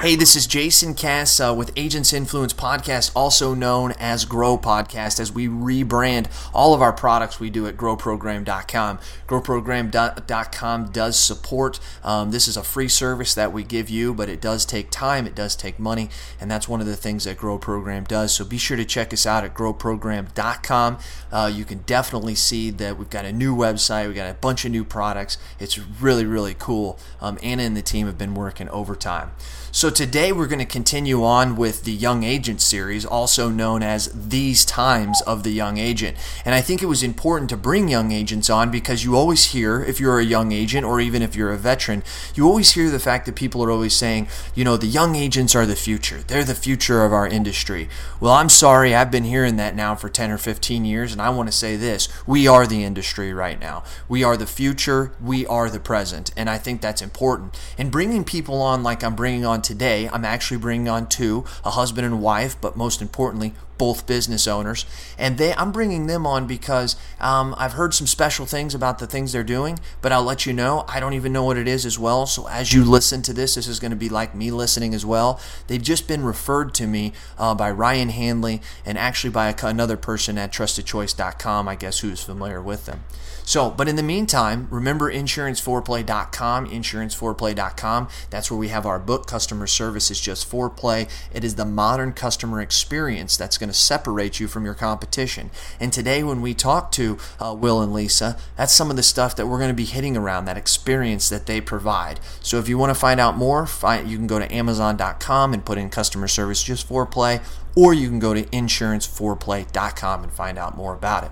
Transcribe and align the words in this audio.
Hey, 0.00 0.14
this 0.14 0.36
is 0.36 0.46
Jason 0.46 0.94
Cass 0.94 1.40
uh, 1.40 1.52
with 1.52 1.72
Agents 1.74 2.12
Influence 2.12 2.52
Podcast, 2.52 3.10
also 3.16 3.52
known 3.52 3.94
as 3.98 4.24
Grow 4.24 4.56
Podcast, 4.56 5.18
as 5.18 5.32
we 5.32 5.48
rebrand 5.48 6.28
all 6.54 6.72
of 6.72 6.80
our 6.80 6.92
products 6.92 7.40
we 7.40 7.50
do 7.50 7.66
at 7.66 7.76
growprogram.com. 7.76 9.00
Growprogram.com 9.26 10.90
does 10.92 11.18
support. 11.18 11.80
Um, 12.04 12.30
this 12.30 12.46
is 12.46 12.56
a 12.56 12.62
free 12.62 12.86
service 12.86 13.34
that 13.34 13.52
we 13.52 13.64
give 13.64 13.90
you, 13.90 14.14
but 14.14 14.28
it 14.28 14.40
does 14.40 14.64
take 14.64 14.92
time, 14.92 15.26
it 15.26 15.34
does 15.34 15.56
take 15.56 15.80
money, 15.80 16.10
and 16.40 16.48
that's 16.48 16.68
one 16.68 16.80
of 16.80 16.86
the 16.86 16.94
things 16.94 17.24
that 17.24 17.36
Grow 17.36 17.58
Program 17.58 18.04
does. 18.04 18.32
So 18.32 18.44
be 18.44 18.56
sure 18.56 18.76
to 18.76 18.84
check 18.84 19.12
us 19.12 19.26
out 19.26 19.42
at 19.42 19.52
growprogram.com. 19.52 20.98
Uh, 21.32 21.50
you 21.52 21.64
can 21.64 21.78
definitely 21.78 22.36
see 22.36 22.70
that 22.70 22.98
we've 22.98 23.10
got 23.10 23.24
a 23.24 23.32
new 23.32 23.52
website, 23.52 24.06
we've 24.06 24.14
got 24.14 24.30
a 24.30 24.34
bunch 24.34 24.64
of 24.64 24.70
new 24.70 24.84
products. 24.84 25.38
It's 25.58 25.76
really, 25.76 26.24
really 26.24 26.54
cool. 26.56 27.00
Um, 27.20 27.36
Anna 27.42 27.64
and 27.64 27.76
the 27.76 27.82
team 27.82 28.06
have 28.06 28.16
been 28.16 28.36
working 28.36 28.68
overtime. 28.68 29.32
So 29.70 29.87
today 29.90 30.32
we're 30.32 30.48
going 30.48 30.58
to 30.58 30.64
continue 30.64 31.24
on 31.24 31.54
with 31.54 31.84
the 31.84 31.92
Young 31.92 32.24
Agent 32.24 32.60
series, 32.60 33.04
also 33.04 33.48
known 33.48 33.82
as 33.82 34.10
These 34.12 34.64
Times 34.64 35.22
of 35.22 35.44
the 35.44 35.52
Young 35.52 35.78
Agent. 35.78 36.16
And 36.44 36.52
I 36.52 36.60
think 36.60 36.82
it 36.82 36.86
was 36.86 37.04
important 37.04 37.48
to 37.50 37.56
bring 37.56 37.88
young 37.88 38.10
agents 38.10 38.50
on 38.50 38.70
because 38.70 39.04
you 39.04 39.16
always 39.16 39.52
hear, 39.52 39.80
if 39.80 40.00
you're 40.00 40.18
a 40.18 40.24
young 40.24 40.50
agent 40.50 40.84
or 40.84 41.00
even 41.00 41.22
if 41.22 41.36
you're 41.36 41.52
a 41.52 41.56
veteran, 41.56 42.02
you 42.34 42.44
always 42.44 42.72
hear 42.72 42.90
the 42.90 42.98
fact 42.98 43.26
that 43.26 43.36
people 43.36 43.62
are 43.62 43.70
always 43.70 43.94
saying, 43.94 44.26
you 44.54 44.64
know, 44.64 44.76
the 44.76 44.86
young 44.86 45.14
agents 45.14 45.54
are 45.54 45.64
the 45.64 45.76
future. 45.76 46.18
They're 46.26 46.44
the 46.44 46.54
future 46.54 47.04
of 47.04 47.12
our 47.12 47.28
industry. 47.28 47.88
Well, 48.20 48.32
I'm 48.32 48.48
sorry, 48.48 48.94
I've 48.94 49.12
been 49.12 49.24
hearing 49.24 49.56
that 49.56 49.76
now 49.76 49.94
for 49.94 50.08
10 50.08 50.32
or 50.32 50.38
15 50.38 50.84
years, 50.84 51.12
and 51.12 51.22
I 51.22 51.30
want 51.30 51.48
to 51.48 51.56
say 51.56 51.76
this 51.76 52.08
we 52.26 52.48
are 52.48 52.66
the 52.66 52.82
industry 52.82 53.32
right 53.32 53.60
now. 53.60 53.84
We 54.08 54.24
are 54.24 54.36
the 54.36 54.46
future, 54.46 55.12
we 55.22 55.46
are 55.46 55.70
the 55.70 55.80
present. 55.80 56.32
And 56.36 56.50
I 56.50 56.58
think 56.58 56.80
that's 56.80 57.00
important. 57.00 57.56
And 57.78 57.92
bringing 57.92 58.24
people 58.24 58.60
on 58.60 58.82
like 58.82 59.04
I'm 59.04 59.14
bringing 59.14 59.46
on 59.46 59.62
today, 59.62 59.77
I'm 59.82 60.24
actually 60.24 60.58
bringing 60.58 60.88
on 60.88 61.08
two 61.08 61.44
a 61.64 61.70
husband 61.70 62.06
and 62.06 62.20
wife, 62.20 62.60
but 62.60 62.76
most 62.76 63.00
importantly, 63.00 63.54
both 63.78 64.06
business 64.06 64.46
owners, 64.46 64.84
and 65.16 65.38
they 65.38 65.54
I'm 65.54 65.72
bringing 65.72 66.06
them 66.06 66.26
on 66.26 66.46
because 66.46 66.96
um, 67.20 67.54
I've 67.58 67.72
heard 67.72 67.94
some 67.94 68.06
special 68.06 68.46
things 68.46 68.74
about 68.74 68.98
the 68.98 69.06
things 69.06 69.32
they're 69.32 69.44
doing, 69.44 69.78
but 70.02 70.12
I'll 70.12 70.24
let 70.24 70.46
you 70.46 70.52
know 70.52 70.84
I 70.88 71.00
don't 71.00 71.14
even 71.14 71.32
know 71.32 71.44
what 71.44 71.56
it 71.56 71.68
is 71.68 71.86
as 71.86 71.98
well. 71.98 72.26
So 72.26 72.48
as 72.48 72.72
you 72.72 72.84
listen 72.84 73.22
to 73.22 73.32
this, 73.32 73.54
this 73.54 73.68
is 73.68 73.80
going 73.80 73.90
to 73.90 73.96
be 73.96 74.08
like 74.08 74.34
me 74.34 74.50
listening 74.50 74.94
as 74.94 75.06
well. 75.06 75.40
They've 75.66 75.82
just 75.82 76.08
been 76.08 76.24
referred 76.24 76.74
to 76.74 76.86
me 76.86 77.12
uh, 77.38 77.54
by 77.54 77.70
Ryan 77.70 78.10
Hanley 78.10 78.60
and 78.84 78.98
actually 78.98 79.30
by 79.30 79.48
a, 79.48 79.66
another 79.66 79.96
person 79.96 80.38
at 80.38 80.52
TrustedChoice.com, 80.52 81.68
I 81.68 81.74
guess, 81.74 82.00
who's 82.00 82.22
familiar 82.22 82.60
with 82.60 82.86
them. 82.86 83.04
So, 83.48 83.70
but 83.70 83.88
in 83.88 83.96
the 83.96 84.02
meantime, 84.02 84.68
remember 84.70 85.10
insuranceforeplay.com, 85.10 86.68
insuranceforeplay.com. 86.68 88.08
That's 88.28 88.50
where 88.50 88.58
we 88.58 88.68
have 88.68 88.84
our 88.84 88.98
book, 88.98 89.26
Customer 89.26 89.66
Service 89.66 90.10
is 90.10 90.20
Just 90.20 90.50
Foreplay. 90.50 91.08
It 91.32 91.44
is 91.44 91.54
the 91.54 91.64
modern 91.64 92.12
customer 92.12 92.60
experience 92.60 93.38
that's 93.38 93.56
going 93.56 93.67
to 93.68 93.74
separate 93.74 94.40
you 94.40 94.48
from 94.48 94.64
your 94.64 94.74
competition. 94.74 95.50
And 95.78 95.92
today, 95.92 96.22
when 96.22 96.40
we 96.40 96.54
talk 96.54 96.90
to 96.92 97.18
uh, 97.40 97.54
Will 97.58 97.80
and 97.80 97.92
Lisa, 97.92 98.36
that's 98.56 98.72
some 98.72 98.90
of 98.90 98.96
the 98.96 99.02
stuff 99.02 99.36
that 99.36 99.46
we're 99.46 99.58
going 99.58 99.70
to 99.70 99.74
be 99.74 99.84
hitting 99.84 100.16
around, 100.16 100.44
that 100.46 100.56
experience 100.56 101.28
that 101.28 101.46
they 101.46 101.60
provide. 101.60 102.20
So 102.40 102.58
if 102.58 102.68
you 102.68 102.78
want 102.78 102.90
to 102.90 102.98
find 102.98 103.20
out 103.20 103.36
more, 103.36 103.66
find, 103.66 104.08
you 104.08 104.16
can 104.16 104.26
go 104.26 104.38
to 104.38 104.52
amazon.com 104.52 105.54
and 105.54 105.64
put 105.64 105.78
in 105.78 105.90
Customer 105.90 106.28
Service 106.28 106.62
Just 106.62 106.88
Foreplay, 106.88 107.42
or 107.76 107.94
you 107.94 108.08
can 108.08 108.18
go 108.18 108.34
to 108.34 108.42
insuranceforeplay.com 108.42 110.22
and 110.22 110.32
find 110.32 110.58
out 110.58 110.76
more 110.76 110.94
about 110.94 111.24
it. 111.24 111.30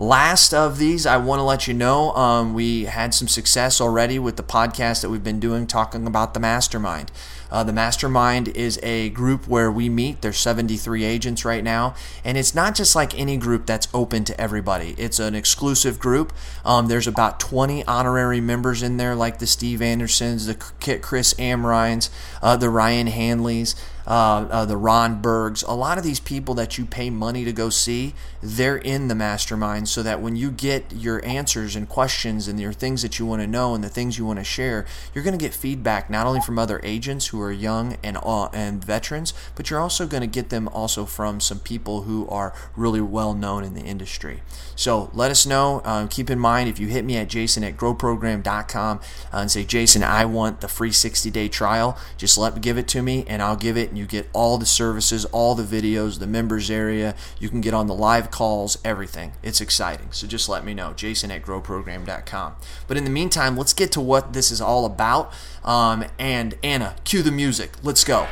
Last 0.00 0.54
of 0.54 0.78
these, 0.78 1.04
I 1.04 1.18
want 1.18 1.40
to 1.40 1.42
let 1.42 1.68
you 1.68 1.74
know 1.74 2.14
um, 2.14 2.54
we 2.54 2.84
had 2.84 3.12
some 3.12 3.28
success 3.28 3.82
already 3.82 4.18
with 4.18 4.38
the 4.38 4.42
podcast 4.42 5.02
that 5.02 5.10
we've 5.10 5.22
been 5.22 5.40
doing 5.40 5.66
talking 5.66 6.06
about 6.06 6.32
the 6.32 6.40
mastermind. 6.40 7.12
Uh, 7.50 7.64
the 7.64 7.72
Mastermind 7.72 8.48
is 8.48 8.78
a 8.82 9.10
group 9.10 9.48
where 9.48 9.70
we 9.70 9.88
meet. 9.88 10.22
There's 10.22 10.38
73 10.38 11.04
agents 11.04 11.44
right 11.44 11.64
now, 11.64 11.94
and 12.24 12.38
it's 12.38 12.54
not 12.54 12.74
just 12.74 12.94
like 12.94 13.18
any 13.18 13.36
group 13.36 13.66
that's 13.66 13.88
open 13.92 14.24
to 14.24 14.40
everybody. 14.40 14.94
It's 14.98 15.18
an 15.18 15.34
exclusive 15.34 15.98
group. 15.98 16.32
Um, 16.64 16.86
there's 16.86 17.06
about 17.06 17.40
20 17.40 17.84
honorary 17.86 18.40
members 18.40 18.82
in 18.82 18.96
there, 18.96 19.14
like 19.14 19.38
the 19.38 19.46
Steve 19.46 19.82
Andersons, 19.82 20.46
the 20.46 20.56
Kit 20.80 21.02
Chris 21.02 21.34
Amrheins, 21.34 22.10
uh, 22.42 22.56
the 22.56 22.70
Ryan 22.70 23.08
Hanleys. 23.08 23.74
Uh, 24.06 24.46
uh, 24.50 24.64
the 24.64 24.76
Ron 24.76 25.20
Bergs, 25.20 25.62
a 25.62 25.74
lot 25.74 25.98
of 25.98 26.04
these 26.04 26.20
people 26.20 26.54
that 26.54 26.78
you 26.78 26.84
pay 26.84 27.10
money 27.10 27.44
to 27.44 27.52
go 27.52 27.70
see, 27.70 28.14
they're 28.42 28.78
in 28.78 29.08
the 29.08 29.14
mastermind 29.14 29.88
so 29.88 30.02
that 30.02 30.20
when 30.20 30.36
you 30.36 30.50
get 30.50 30.92
your 30.92 31.24
answers 31.24 31.76
and 31.76 31.88
questions 31.88 32.48
and 32.48 32.58
your 32.58 32.72
things 32.72 33.02
that 33.02 33.18
you 33.18 33.26
want 33.26 33.42
to 33.42 33.46
know 33.46 33.74
and 33.74 33.84
the 33.84 33.88
things 33.88 34.18
you 34.18 34.24
want 34.24 34.38
to 34.38 34.44
share, 34.44 34.86
you're 35.14 35.24
going 35.24 35.38
to 35.38 35.44
get 35.44 35.54
feedback 35.54 36.08
not 36.10 36.26
only 36.26 36.40
from 36.40 36.58
other 36.58 36.80
agents 36.82 37.28
who 37.28 37.40
are 37.40 37.52
young 37.52 37.96
and 38.02 38.18
uh, 38.22 38.46
and 38.52 38.84
veterans, 38.84 39.34
but 39.54 39.70
you're 39.70 39.80
also 39.80 40.06
going 40.06 40.22
to 40.22 40.26
get 40.26 40.50
them 40.50 40.68
also 40.68 41.04
from 41.04 41.40
some 41.40 41.58
people 41.58 42.02
who 42.02 42.26
are 42.28 42.54
really 42.76 43.00
well 43.00 43.34
known 43.34 43.64
in 43.64 43.74
the 43.74 43.82
industry. 43.82 44.42
So 44.76 45.10
let 45.12 45.30
us 45.30 45.46
know. 45.46 45.82
Um, 45.84 46.08
keep 46.08 46.30
in 46.30 46.38
mind 46.38 46.68
if 46.68 46.78
you 46.78 46.86
hit 46.86 47.04
me 47.04 47.16
at 47.16 47.28
jason 47.28 47.62
at 47.64 47.76
growprogram.com 47.76 48.98
uh, 48.98 49.36
and 49.36 49.50
say, 49.50 49.64
Jason, 49.64 50.02
I 50.02 50.24
want 50.24 50.60
the 50.60 50.68
free 50.68 50.92
60 50.92 51.30
day 51.30 51.48
trial, 51.48 51.98
just 52.16 52.38
let 52.38 52.60
give 52.60 52.78
it 52.78 52.88
to 52.88 53.02
me 53.02 53.24
and 53.28 53.42
I'll 53.42 53.56
give 53.56 53.76
it. 53.76 53.89
And 53.90 53.98
you 53.98 54.06
get 54.06 54.28
all 54.32 54.56
the 54.56 54.66
services, 54.66 55.24
all 55.26 55.54
the 55.54 55.62
videos, 55.62 56.18
the 56.18 56.26
members 56.26 56.70
area. 56.70 57.14
You 57.38 57.48
can 57.48 57.60
get 57.60 57.74
on 57.74 57.86
the 57.86 57.94
live 57.94 58.30
calls, 58.30 58.78
everything. 58.84 59.32
It's 59.42 59.60
exciting. 59.60 60.08
So 60.12 60.26
just 60.26 60.48
let 60.48 60.64
me 60.64 60.72
know. 60.72 60.94
Jason 60.94 61.30
at 61.30 61.42
growprogram.com. 61.42 62.54
But 62.86 62.96
in 62.96 63.04
the 63.04 63.10
meantime, 63.10 63.56
let's 63.56 63.72
get 63.72 63.92
to 63.92 64.00
what 64.00 64.32
this 64.32 64.50
is 64.50 64.60
all 64.60 64.86
about. 64.86 65.32
Um, 65.64 66.04
and 66.18 66.56
Anna, 66.62 66.96
cue 67.04 67.22
the 67.22 67.32
music. 67.32 67.72
Let's 67.82 68.04
go. 68.04 68.26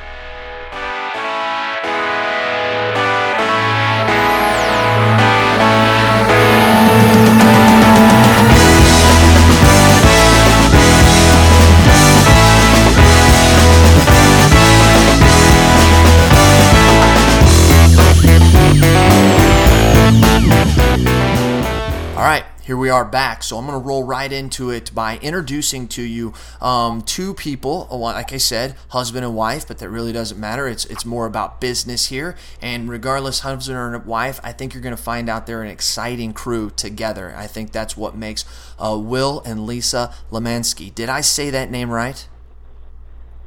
Here 22.69 22.77
we 22.77 22.91
are 22.91 23.07
back. 23.07 23.43
So 23.43 23.57
I'm 23.57 23.67
going 23.67 23.81
to 23.81 23.87
roll 23.87 24.05
right 24.05 24.31
into 24.31 24.69
it 24.69 24.95
by 24.95 25.17
introducing 25.23 25.89
to 25.89 26.03
you 26.03 26.35
um, 26.61 27.01
two 27.01 27.33
people. 27.33 27.89
Like 27.91 28.31
I 28.31 28.37
said, 28.37 28.77
husband 28.91 29.25
and 29.25 29.35
wife, 29.35 29.67
but 29.67 29.79
that 29.79 29.89
really 29.89 30.13
doesn't 30.13 30.39
matter. 30.39 30.69
It's 30.69 30.85
it's 30.85 31.07
more 31.07 31.25
about 31.25 31.63
business 31.63 32.09
here. 32.09 32.37
And 32.61 32.91
regardless, 32.91 33.41
husband 33.41 33.79
or 33.79 33.99
wife, 34.01 34.39
I 34.45 34.53
think 34.53 34.75
you're 34.75 34.83
going 34.83 34.95
to 34.95 35.03
find 35.03 35.31
out 35.31 35.47
they're 35.47 35.63
an 35.63 35.71
exciting 35.71 36.35
crew 36.35 36.69
together. 36.69 37.35
I 37.35 37.47
think 37.47 37.73
that's 37.73 37.97
what 37.97 38.15
makes 38.15 38.45
uh, 38.79 38.99
Will 39.03 39.41
and 39.47 39.65
Lisa 39.65 40.15
Lemansky. 40.31 40.95
Did 40.95 41.09
I 41.09 41.23
say 41.23 41.49
that 41.49 41.71
name 41.71 41.89
right? 41.89 42.29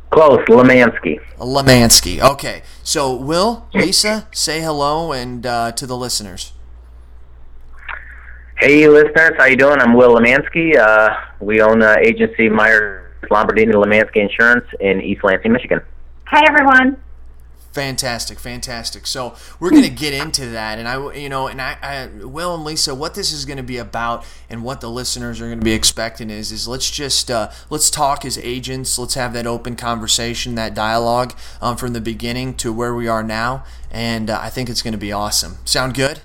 Close, 0.10 0.44
Lemansky. 0.48 1.22
Lemansky. 1.38 2.20
Okay. 2.20 2.64
So, 2.82 3.16
Will, 3.16 3.68
Lisa, 3.76 4.28
say 4.32 4.62
hello 4.62 5.12
and 5.12 5.46
uh, 5.46 5.74
to 5.74 5.86
the 5.86 5.96
listeners. 5.96 6.54
Hey, 8.64 8.88
listeners, 8.88 9.32
how 9.40 9.46
you 9.46 9.56
doing? 9.56 9.80
I'm 9.80 9.96
Will 9.96 10.16
Lemansky. 10.16 10.78
Uh, 10.78 11.16
we 11.40 11.62
own 11.62 11.82
uh, 11.82 11.96
agency 12.00 12.48
Myers 12.48 13.12
Lombardini 13.24 13.74
Lemansky 13.74 14.18
Insurance 14.18 14.68
in 14.80 15.02
East 15.02 15.24
Lansing, 15.24 15.52
Michigan. 15.52 15.82
Hi, 16.26 16.46
everyone. 16.48 17.02
Fantastic, 17.72 18.40
fantastic. 18.40 19.08
So 19.08 19.36
we're 19.60 19.72
going 19.72 19.82
to 19.82 19.90
get 19.90 20.14
into 20.14 20.46
that, 20.52 20.78
and 20.78 20.88
I, 20.88 21.12
you 21.16 21.28
know, 21.28 21.48
and 21.48 21.60
I, 21.60 21.76
I, 21.82 22.24
Will 22.24 22.54
and 22.54 22.64
Lisa, 22.64 22.94
what 22.94 23.16
this 23.16 23.34
is 23.34 23.46
going 23.46 23.58
to 23.58 23.64
be 23.64 23.78
about, 23.78 24.28
and 24.48 24.64
what 24.64 24.80
the 24.80 24.92
listeners 24.92 25.42
are 25.42 25.48
going 25.48 25.60
to 25.60 25.66
be 25.66 25.74
expecting 25.74 26.30
is, 26.30 26.52
is 26.52 26.68
let's 26.68 26.92
just 26.92 27.32
uh, 27.32 27.50
let's 27.72 27.90
talk 27.90 28.26
as 28.26 28.38
agents. 28.38 29.00
Let's 29.00 29.16
have 29.16 29.34
that 29.34 29.48
open 29.48 29.76
conversation, 29.76 30.54
that 30.54 30.76
dialogue 30.76 31.34
um, 31.64 31.78
from 31.78 31.94
the 31.94 32.02
beginning 32.02 32.54
to 32.58 32.72
where 32.72 32.94
we 32.94 33.08
are 33.08 33.24
now, 33.24 33.64
and 33.90 34.30
uh, 34.30 34.40
I 34.40 34.52
think 34.52 34.70
it's 34.70 34.84
going 34.84 34.92
to 34.92 35.00
be 35.00 35.12
awesome. 35.12 35.58
Sound 35.66 35.96
good? 35.96 36.22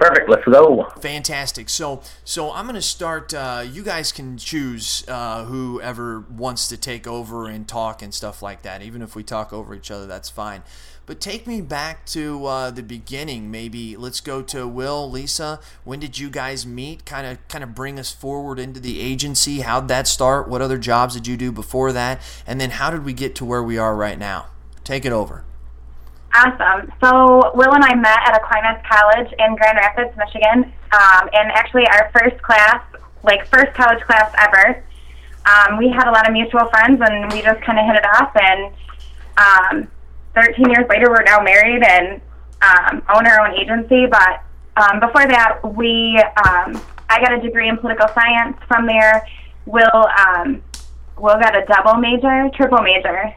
Perfect. 0.00 0.30
Let's 0.30 0.44
go. 0.46 0.90
Fantastic. 1.02 1.68
So, 1.68 2.00
so 2.24 2.52
I'm 2.52 2.64
going 2.64 2.74
to 2.74 2.80
start. 2.80 3.34
Uh, 3.34 3.66
you 3.70 3.82
guys 3.82 4.12
can 4.12 4.38
choose 4.38 5.04
uh, 5.06 5.44
whoever 5.44 6.20
wants 6.20 6.68
to 6.68 6.78
take 6.78 7.06
over 7.06 7.48
and 7.48 7.68
talk 7.68 8.00
and 8.00 8.14
stuff 8.14 8.40
like 8.40 8.62
that. 8.62 8.80
Even 8.80 9.02
if 9.02 9.14
we 9.14 9.22
talk 9.22 9.52
over 9.52 9.74
each 9.74 9.90
other, 9.90 10.06
that's 10.06 10.30
fine. 10.30 10.62
But 11.04 11.20
take 11.20 11.46
me 11.46 11.60
back 11.60 12.06
to 12.06 12.46
uh, 12.46 12.70
the 12.70 12.82
beginning. 12.82 13.50
Maybe 13.50 13.94
let's 13.94 14.22
go 14.22 14.40
to 14.40 14.66
Will, 14.66 15.10
Lisa. 15.10 15.60
When 15.84 16.00
did 16.00 16.18
you 16.18 16.30
guys 16.30 16.64
meet? 16.64 17.04
Kind 17.04 17.26
of, 17.26 17.46
kind 17.48 17.62
of 17.62 17.74
bring 17.74 17.98
us 17.98 18.10
forward 18.10 18.58
into 18.58 18.80
the 18.80 19.00
agency. 19.00 19.60
How'd 19.60 19.88
that 19.88 20.06
start? 20.06 20.48
What 20.48 20.62
other 20.62 20.78
jobs 20.78 21.12
did 21.12 21.26
you 21.26 21.36
do 21.36 21.52
before 21.52 21.92
that? 21.92 22.22
And 22.46 22.58
then 22.58 22.70
how 22.70 22.90
did 22.90 23.04
we 23.04 23.12
get 23.12 23.34
to 23.34 23.44
where 23.44 23.62
we 23.62 23.76
are 23.76 23.94
right 23.94 24.18
now? 24.18 24.46
Take 24.82 25.04
it 25.04 25.12
over. 25.12 25.44
Awesome. 26.34 26.92
So 27.02 27.52
Will 27.54 27.74
and 27.74 27.84
I 27.84 27.94
met 27.94 28.18
at 28.26 28.40
Aquinas 28.40 28.80
College 28.88 29.32
in 29.38 29.56
Grand 29.56 29.76
Rapids, 29.76 30.16
Michigan, 30.16 30.72
um, 30.92 31.28
and 31.32 31.50
actually 31.52 31.86
our 31.88 32.10
first 32.12 32.40
class, 32.42 32.82
like 33.24 33.46
first 33.48 33.74
college 33.74 34.00
class 34.04 34.32
ever, 34.38 34.84
um, 35.46 35.78
we 35.78 35.88
had 35.88 36.06
a 36.06 36.12
lot 36.12 36.26
of 36.26 36.32
mutual 36.32 36.66
friends, 36.66 37.00
and 37.00 37.32
we 37.32 37.42
just 37.42 37.60
kind 37.62 37.78
of 37.78 37.86
hit 37.86 37.96
it 37.96 38.06
off. 38.14 38.30
And 38.36 38.72
um, 39.38 39.88
13 40.34 40.70
years 40.70 40.86
later, 40.88 41.10
we're 41.10 41.22
now 41.22 41.40
married 41.40 41.82
and 41.82 42.20
um, 42.62 43.02
own 43.14 43.26
our 43.26 43.46
own 43.46 43.58
agency. 43.58 44.06
But 44.06 44.44
um, 44.76 45.00
before 45.00 45.26
that, 45.26 45.60
we 45.64 46.22
um, 46.46 46.80
I 47.08 47.20
got 47.20 47.32
a 47.32 47.40
degree 47.40 47.68
in 47.68 47.78
political 47.78 48.08
science 48.08 48.56
from 48.68 48.86
there. 48.86 49.26
Will 49.66 50.06
um, 50.18 50.62
Will 51.18 51.38
got 51.38 51.56
a 51.56 51.64
double 51.66 52.00
major, 52.00 52.48
triple 52.54 52.82
major, 52.82 53.34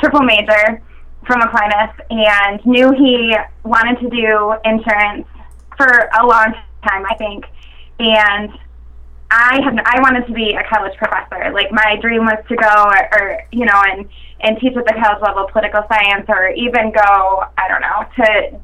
triple 0.00 0.22
major 0.22 0.82
from 1.26 1.42
Aquinas, 1.42 1.94
and 2.10 2.64
knew 2.66 2.92
he 2.92 3.34
wanted 3.64 4.00
to 4.00 4.10
do 4.10 4.54
insurance 4.64 5.26
for 5.76 6.08
a 6.18 6.26
long 6.26 6.54
time, 6.82 7.04
I 7.10 7.14
think. 7.16 7.44
And 7.98 8.52
I 9.30 9.60
had 9.64 9.74
I 9.84 10.00
wanted 10.00 10.26
to 10.28 10.32
be 10.32 10.54
a 10.54 10.62
college 10.68 10.96
professor. 10.96 11.50
Like 11.52 11.72
my 11.72 11.96
dream 12.00 12.24
was 12.24 12.38
to 12.48 12.54
go 12.54 12.68
or, 12.68 13.18
or 13.18 13.42
you 13.50 13.64
know 13.66 13.82
and 13.90 14.08
and 14.40 14.58
teach 14.60 14.76
at 14.76 14.86
the 14.86 14.94
college 14.94 15.22
level 15.22 15.48
political 15.50 15.82
science 15.90 16.26
or 16.28 16.50
even 16.50 16.92
go 16.92 17.44
I 17.58 17.66
don't 17.66 17.80
know 17.80 18.06
to 18.22 18.60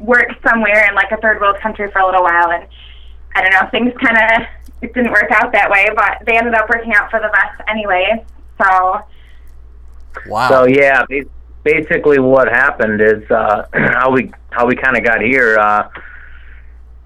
work 0.00 0.28
somewhere 0.46 0.88
in 0.88 0.94
like 0.94 1.12
a 1.12 1.18
third 1.18 1.40
world 1.40 1.58
country 1.60 1.90
for 1.92 2.00
a 2.00 2.06
little 2.06 2.22
while 2.22 2.50
and 2.50 2.66
I 3.34 3.42
don't 3.42 3.52
know 3.52 3.68
things 3.70 3.92
kind 4.02 4.18
of 4.18 4.48
it 4.82 4.94
didn't 4.94 5.12
work 5.12 5.30
out 5.30 5.52
that 5.52 5.70
way 5.70 5.86
but 5.94 6.26
they 6.26 6.36
ended 6.36 6.54
up 6.54 6.68
working 6.68 6.92
out 6.94 7.10
for 7.10 7.20
the 7.20 7.28
best 7.28 7.62
anyway. 7.68 8.24
So 8.60 9.00
wow. 10.26 10.48
So 10.48 10.66
yeah, 10.66 11.04
basically 11.68 12.18
what 12.18 12.48
happened 12.48 13.00
is 13.00 13.30
uh, 13.30 13.66
how 13.72 14.10
we 14.10 14.30
how 14.50 14.66
we 14.66 14.74
kind 14.74 14.96
of 14.96 15.04
got 15.04 15.20
here. 15.20 15.58
Uh, 15.58 15.88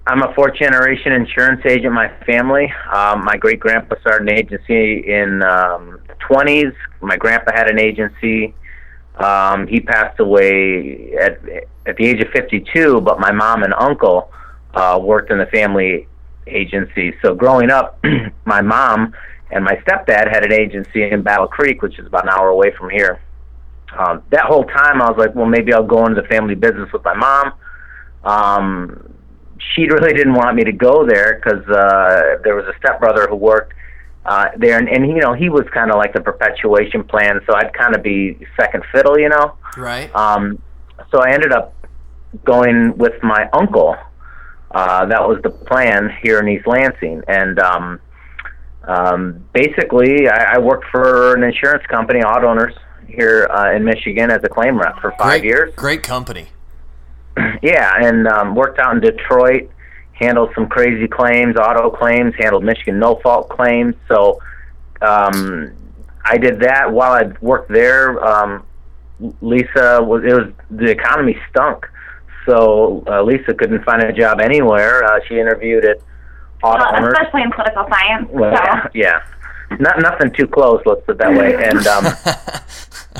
I'm 0.07 0.21
a 0.21 0.33
fourth 0.33 0.55
generation 0.55 1.13
insurance 1.13 1.61
agent. 1.65 1.93
My 1.93 2.09
family, 2.25 2.73
um, 2.93 3.23
my 3.23 3.37
great 3.37 3.59
grandpa 3.59 3.95
started 4.01 4.29
an 4.29 4.35
agency 4.37 5.09
in 5.09 5.41
um, 5.43 6.01
the 6.07 6.15
20s. 6.29 6.75
My 7.01 7.15
grandpa 7.15 7.51
had 7.53 7.69
an 7.69 7.79
agency. 7.79 8.53
Um, 9.15 9.67
he 9.67 9.79
passed 9.79 10.19
away 10.19 11.13
at 11.13 11.39
at 11.85 11.97
the 11.97 12.05
age 12.05 12.21
of 12.21 12.29
52, 12.29 13.01
but 13.01 13.19
my 13.19 13.31
mom 13.31 13.63
and 13.63 13.73
uncle 13.73 14.31
uh, 14.73 14.99
worked 15.01 15.29
in 15.31 15.37
the 15.37 15.45
family 15.47 16.07
agency. 16.47 17.13
So 17.21 17.35
growing 17.35 17.69
up, 17.69 18.01
my 18.45 18.61
mom 18.61 19.13
and 19.51 19.63
my 19.63 19.75
stepdad 19.85 20.29
had 20.33 20.45
an 20.45 20.53
agency 20.53 21.03
in 21.03 21.21
Battle 21.21 21.47
Creek, 21.47 21.81
which 21.81 21.99
is 21.99 22.07
about 22.07 22.23
an 22.23 22.29
hour 22.29 22.47
away 22.47 22.71
from 22.77 22.89
here. 22.89 23.21
Um, 23.97 24.23
that 24.31 24.45
whole 24.45 24.65
time, 24.65 25.01
I 25.01 25.09
was 25.09 25.17
like, 25.17 25.35
well, 25.35 25.45
maybe 25.45 25.73
I'll 25.73 25.85
go 25.85 26.05
into 26.05 26.21
the 26.21 26.27
family 26.27 26.55
business 26.55 26.91
with 26.91 27.03
my 27.03 27.13
mom. 27.13 27.53
Um, 28.23 29.13
she 29.73 29.85
really 29.89 30.13
didn't 30.13 30.33
want 30.33 30.55
me 30.55 30.63
to 30.63 30.71
go 30.71 31.05
there 31.05 31.41
because 31.43 31.67
uh, 31.67 32.37
there 32.43 32.55
was 32.55 32.65
a 32.65 32.77
stepbrother 32.79 33.27
who 33.27 33.35
worked 33.35 33.73
uh, 34.25 34.47
there, 34.57 34.77
and, 34.77 34.87
and 34.87 35.07
you 35.07 35.19
know 35.19 35.33
he 35.33 35.49
was 35.49 35.65
kind 35.73 35.91
of 35.91 35.97
like 35.97 36.13
the 36.13 36.21
perpetuation 36.21 37.03
plan, 37.03 37.41
so 37.45 37.55
I'd 37.55 37.73
kind 37.73 37.95
of 37.95 38.01
be 38.01 38.37
second 38.59 38.83
fiddle, 38.91 39.19
you 39.19 39.29
know. 39.29 39.57
Right. 39.77 40.13
Um, 40.15 40.61
so 41.11 41.19
I 41.19 41.31
ended 41.33 41.51
up 41.51 41.73
going 42.45 42.97
with 42.97 43.21
my 43.21 43.49
uncle. 43.53 43.97
Uh, 44.71 45.05
that 45.05 45.27
was 45.27 45.39
the 45.43 45.49
plan 45.49 46.09
here 46.23 46.39
in 46.39 46.47
East 46.47 46.65
Lansing, 46.65 47.21
and 47.27 47.59
um, 47.59 47.99
um, 48.87 49.45
basically 49.53 50.27
I, 50.27 50.55
I 50.55 50.57
worked 50.57 50.85
for 50.89 51.35
an 51.35 51.43
insurance 51.43 51.85
company, 51.87 52.21
auto 52.21 52.47
owners 52.47 52.73
here 53.13 53.47
uh, 53.49 53.75
in 53.75 53.83
Michigan, 53.83 54.31
as 54.31 54.43
a 54.43 54.49
claim 54.49 54.77
rep 54.77 54.99
for 54.99 55.11
five 55.17 55.41
great, 55.41 55.43
years. 55.43 55.75
Great 55.75 56.03
company. 56.03 56.47
yeah, 57.61 57.93
and 58.01 58.27
um, 58.27 58.55
worked 58.55 58.79
out 58.79 58.95
in 58.95 59.01
Detroit, 59.01 59.69
handled 60.13 60.51
some 60.55 60.67
crazy 60.67 61.07
claims, 61.07 61.55
auto 61.57 61.89
claims, 61.89 62.33
handled 62.39 62.63
Michigan 62.63 62.99
no 62.99 63.19
fault 63.23 63.49
claims. 63.49 63.95
So 64.07 64.41
um, 65.01 65.73
I 66.25 66.37
did 66.37 66.59
that 66.61 66.91
while 66.91 67.11
I 67.11 67.31
worked 67.41 67.71
there. 67.71 68.23
Um, 68.23 68.65
Lisa 69.41 70.01
was 70.01 70.23
it 70.23 70.33
was 70.33 70.51
the 70.69 70.89
economy 70.89 71.37
stunk, 71.49 71.87
so 72.45 73.03
uh, 73.07 73.23
Lisa 73.23 73.53
couldn't 73.53 73.83
find 73.83 74.01
a 74.03 74.11
job 74.11 74.39
anywhere. 74.39 75.03
Uh, 75.03 75.19
she 75.27 75.39
interviewed 75.39 75.85
at 75.85 75.97
auto 76.63 76.79
well, 76.79 76.95
owners. 76.95 77.13
especially 77.13 77.43
in 77.43 77.51
political 77.51 77.85
science. 77.89 78.27
Well, 78.31 78.55
so. 78.55 78.63
yeah, 78.63 78.87
yeah, 78.93 79.23
not 79.79 79.99
nothing 79.99 80.31
too 80.31 80.47
close. 80.47 80.81
Let's 80.85 81.05
put 81.05 81.15
it 81.15 81.17
that 81.19 81.37
way. 81.37 81.63
And 81.63 81.85
um, 81.87 82.05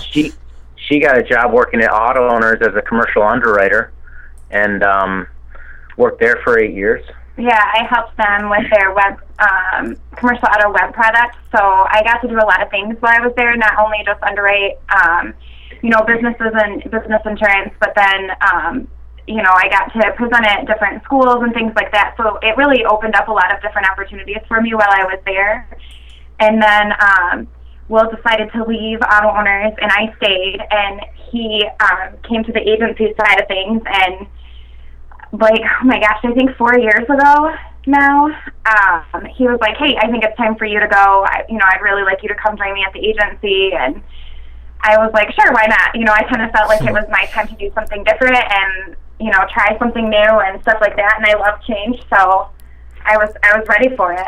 she 0.12 0.34
she 0.76 1.00
got 1.00 1.18
a 1.18 1.24
job 1.24 1.54
working 1.54 1.82
at 1.82 1.92
auto 1.92 2.30
owners 2.30 2.60
as 2.62 2.76
a 2.76 2.82
commercial 2.82 3.24
underwriter 3.24 3.92
and 4.52 4.84
um, 4.84 5.28
worked 5.98 6.20
there 6.20 6.40
for 6.44 6.60
eight 6.60 6.74
years. 6.74 7.04
Yeah, 7.38 7.60
I 7.60 7.88
helped 7.90 8.16
them 8.18 8.50
with 8.50 8.70
their 8.70 8.94
web 8.94 9.18
um, 9.40 9.98
commercial 10.16 10.48
auto 10.48 10.72
web 10.72 10.94
products. 10.94 11.38
So 11.52 11.60
I 11.60 12.02
got 12.06 12.22
to 12.22 12.28
do 12.28 12.38
a 12.38 12.46
lot 12.46 12.62
of 12.62 12.70
things 12.70 12.96
while 13.00 13.14
I 13.14 13.26
was 13.26 13.34
there. 13.36 13.56
Not 13.58 13.80
only 13.80 13.98
just 14.06 14.22
underwrite, 14.22 14.78
um, 14.90 15.34
you 15.82 15.90
know, 15.90 16.02
businesses 16.06 16.54
and 16.54 16.84
business 16.84 17.22
insurance, 17.26 17.74
but 17.80 17.94
then 17.96 18.30
um, 18.42 18.88
you 19.26 19.42
know 19.42 19.50
I 19.50 19.68
got 19.70 19.92
to 19.94 20.12
present 20.14 20.46
at 20.46 20.68
different 20.68 21.04
schools 21.04 21.42
and 21.42 21.54
things 21.54 21.74
like 21.76 21.92
that. 21.92 22.14
So 22.18 22.38
it 22.44 22.56
really 22.56 22.86
opened 22.86 23.16
up 23.16 23.28
a 23.28 23.32
lot 23.32 23.54
of 23.54 23.62
different 23.62 23.90
opportunities 23.90 24.44
for 24.48 24.62
me 24.62 24.76
while 24.76 24.92
I 24.92 25.06
was 25.06 25.20
there. 25.26 25.68
And 26.40 26.62
then 26.62 26.94
um, 27.00 27.48
Will 27.90 28.10
decided 28.10 28.52
to 28.54 28.64
leave 28.64 29.00
auto 29.02 29.30
owners, 29.30 29.74
and 29.82 29.92
I 29.92 30.14
stayed. 30.18 30.60
And 30.72 31.02
he 31.32 31.66
um, 31.80 32.18
came 32.28 32.44
to 32.44 32.52
the 32.52 32.62
agency 32.62 33.14
side 33.18 33.42
of 33.42 33.48
things 33.48 33.82
and 33.86 34.28
like 35.34 35.62
oh 35.82 35.86
my 35.86 36.00
gosh, 36.00 36.22
I 36.24 36.32
think 36.34 36.56
four 36.58 36.78
years 36.78 37.10
ago 37.10 37.50
now, 37.86 38.28
um, 38.66 39.26
he 39.36 39.44
was 39.44 39.60
like, 39.60 39.76
"Hey, 39.78 39.98
I 39.98 40.10
think 40.10 40.24
it's 40.24 40.38
time 40.38 40.56
for 40.56 40.66
you 40.66 40.80
to 40.80 40.88
go. 40.88 41.26
I, 41.28 41.44
you 41.50 41.58
know, 41.58 41.66
I'd 41.66 41.82
really 41.82 42.04
like 42.04 42.22
you 42.22 42.30
to 42.30 42.36
come 42.36 42.56
join 42.56 42.74
me 42.74 42.84
at 42.86 42.94
the 42.94 43.02
agency." 43.02 43.74
And 43.74 44.02
I 44.82 44.98
was 44.98 45.12
like, 45.14 45.34
"Sure, 45.34 45.52
why 45.52 45.66
not?" 45.68 45.96
You 45.96 46.06
know, 46.06 46.14
I 46.14 46.24
kind 46.24 46.42
of 46.42 46.52
felt 46.52 46.70
like 46.70 46.82
it 46.82 46.94
was 46.94 47.06
my 47.10 47.26
time 47.34 47.48
to 47.48 47.56
do 47.56 47.72
something 47.74 48.04
different 48.04 48.38
and 48.38 48.96
you 49.20 49.32
know 49.32 49.44
try 49.52 49.76
something 49.80 50.10
new 50.10 50.32
and 50.46 50.62
stuff 50.62 50.78
like 50.80 50.96
that. 50.96 51.18
And 51.18 51.26
I 51.26 51.34
love 51.34 51.60
change, 51.66 52.00
so 52.14 52.48
I 53.06 53.18
was 53.18 53.34
I 53.44 53.58
was 53.58 53.68
ready 53.68 53.96
for 53.96 54.14
it. 54.14 54.28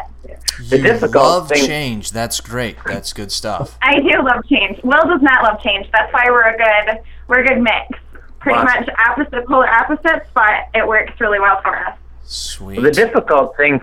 The 0.69 0.77
you 0.77 0.83
difficult 0.83 1.23
love 1.23 1.49
thing- 1.49 1.65
change. 1.65 2.11
That's 2.11 2.39
great. 2.41 2.77
That's 2.85 3.13
good 3.13 3.31
stuff. 3.31 3.77
I 3.81 3.99
do 3.99 4.21
love 4.23 4.45
change. 4.47 4.79
Will 4.83 5.03
does 5.07 5.21
not 5.21 5.43
love 5.43 5.61
change. 5.61 5.87
That's 5.91 6.11
why 6.13 6.25
we're 6.29 6.43
a 6.53 6.57
good 6.57 6.99
we're 7.27 7.39
a 7.39 7.47
good 7.47 7.61
mix. 7.61 7.99
Pretty 8.39 8.57
Wow. 8.59 8.65
much 8.65 8.89
opposite 9.07 9.47
polar 9.47 9.67
opposites, 9.67 10.29
but 10.33 10.67
it 10.73 10.87
works 10.87 11.13
really 11.19 11.39
well 11.39 11.59
for 11.61 11.75
us. 11.77 11.97
Sweet. 12.23 12.81
The 12.81 12.91
difficult 12.91 13.57
thing 13.57 13.81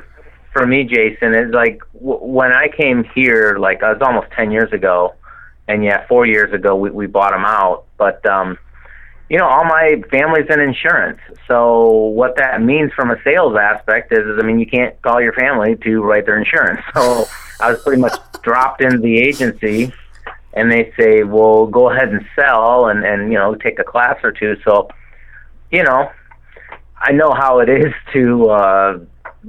for 0.52 0.66
me, 0.66 0.84
Jason, 0.84 1.34
is 1.34 1.52
like 1.52 1.80
w- 1.94 2.20
when 2.20 2.52
I 2.52 2.68
came 2.68 3.04
here, 3.14 3.56
like 3.58 3.82
I 3.82 3.92
was 3.92 4.00
almost 4.02 4.28
ten 4.32 4.50
years 4.50 4.72
ago, 4.72 5.14
and 5.68 5.82
yeah, 5.84 6.06
four 6.06 6.26
years 6.26 6.52
ago 6.52 6.76
we 6.76 6.90
we 6.90 7.06
bought 7.06 7.32
them 7.32 7.44
out. 7.44 7.84
But 7.98 8.24
um, 8.26 8.56
you 9.28 9.38
know, 9.38 9.46
all 9.46 9.64
my 9.64 10.02
family's 10.10 10.46
in 10.50 10.60
insurance, 10.60 11.18
so 11.48 11.88
what 11.88 12.36
that 12.36 12.62
means 12.62 12.92
from 12.92 13.10
a 13.10 13.16
sales 13.22 13.56
aspect 13.56 14.12
is, 14.12 14.18
is 14.18 14.38
I 14.38 14.42
mean, 14.44 14.58
you 14.58 14.66
can't 14.66 15.00
call 15.02 15.20
your 15.20 15.32
family 15.32 15.76
to 15.84 16.02
write 16.02 16.26
their 16.26 16.38
insurance. 16.38 16.80
So 16.94 17.24
I 17.60 17.70
was 17.70 17.82
pretty 17.82 18.00
much 18.00 18.18
dropped 18.42 18.82
into 18.82 18.98
the 18.98 19.18
agency, 19.18 19.92
and 20.52 20.70
they 20.70 20.92
say, 20.98 21.22
well, 21.22 21.66
go 21.66 21.90
ahead 21.90 22.10
and 22.10 22.26
sell, 22.36 22.88
and 22.88 23.04
and 23.04 23.32
you 23.32 23.38
know, 23.38 23.54
take 23.54 23.78
a 23.78 23.84
class 23.84 24.18
or 24.22 24.32
two. 24.32 24.56
So, 24.64 24.88
you 25.70 25.82
know, 25.82 26.10
I 26.98 27.12
know 27.12 27.32
how 27.32 27.60
it 27.60 27.68
is 27.68 27.92
to 28.12 28.48
uh, 28.50 28.98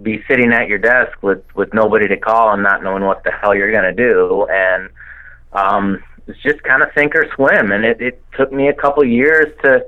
be 0.01 0.23
sitting 0.27 0.51
at 0.53 0.67
your 0.67 0.79
desk 0.79 1.21
with 1.21 1.43
with 1.55 1.73
nobody 1.73 2.07
to 2.07 2.17
call 2.17 2.53
and 2.53 2.63
not 2.63 2.83
knowing 2.83 3.03
what 3.03 3.23
the 3.23 3.31
hell 3.31 3.53
you're 3.53 3.71
going 3.71 3.83
to 3.83 3.93
do, 3.93 4.47
and 4.49 4.89
um, 5.51 6.03
it's 6.27 6.41
just 6.41 6.63
kind 6.63 6.81
of 6.81 6.89
sink 6.95 7.15
or 7.15 7.25
swim. 7.35 7.71
And 7.71 7.85
it, 7.85 8.01
it 8.01 8.23
took 8.37 8.51
me 8.51 8.67
a 8.67 8.73
couple 8.73 9.03
years 9.03 9.53
to 9.63 9.85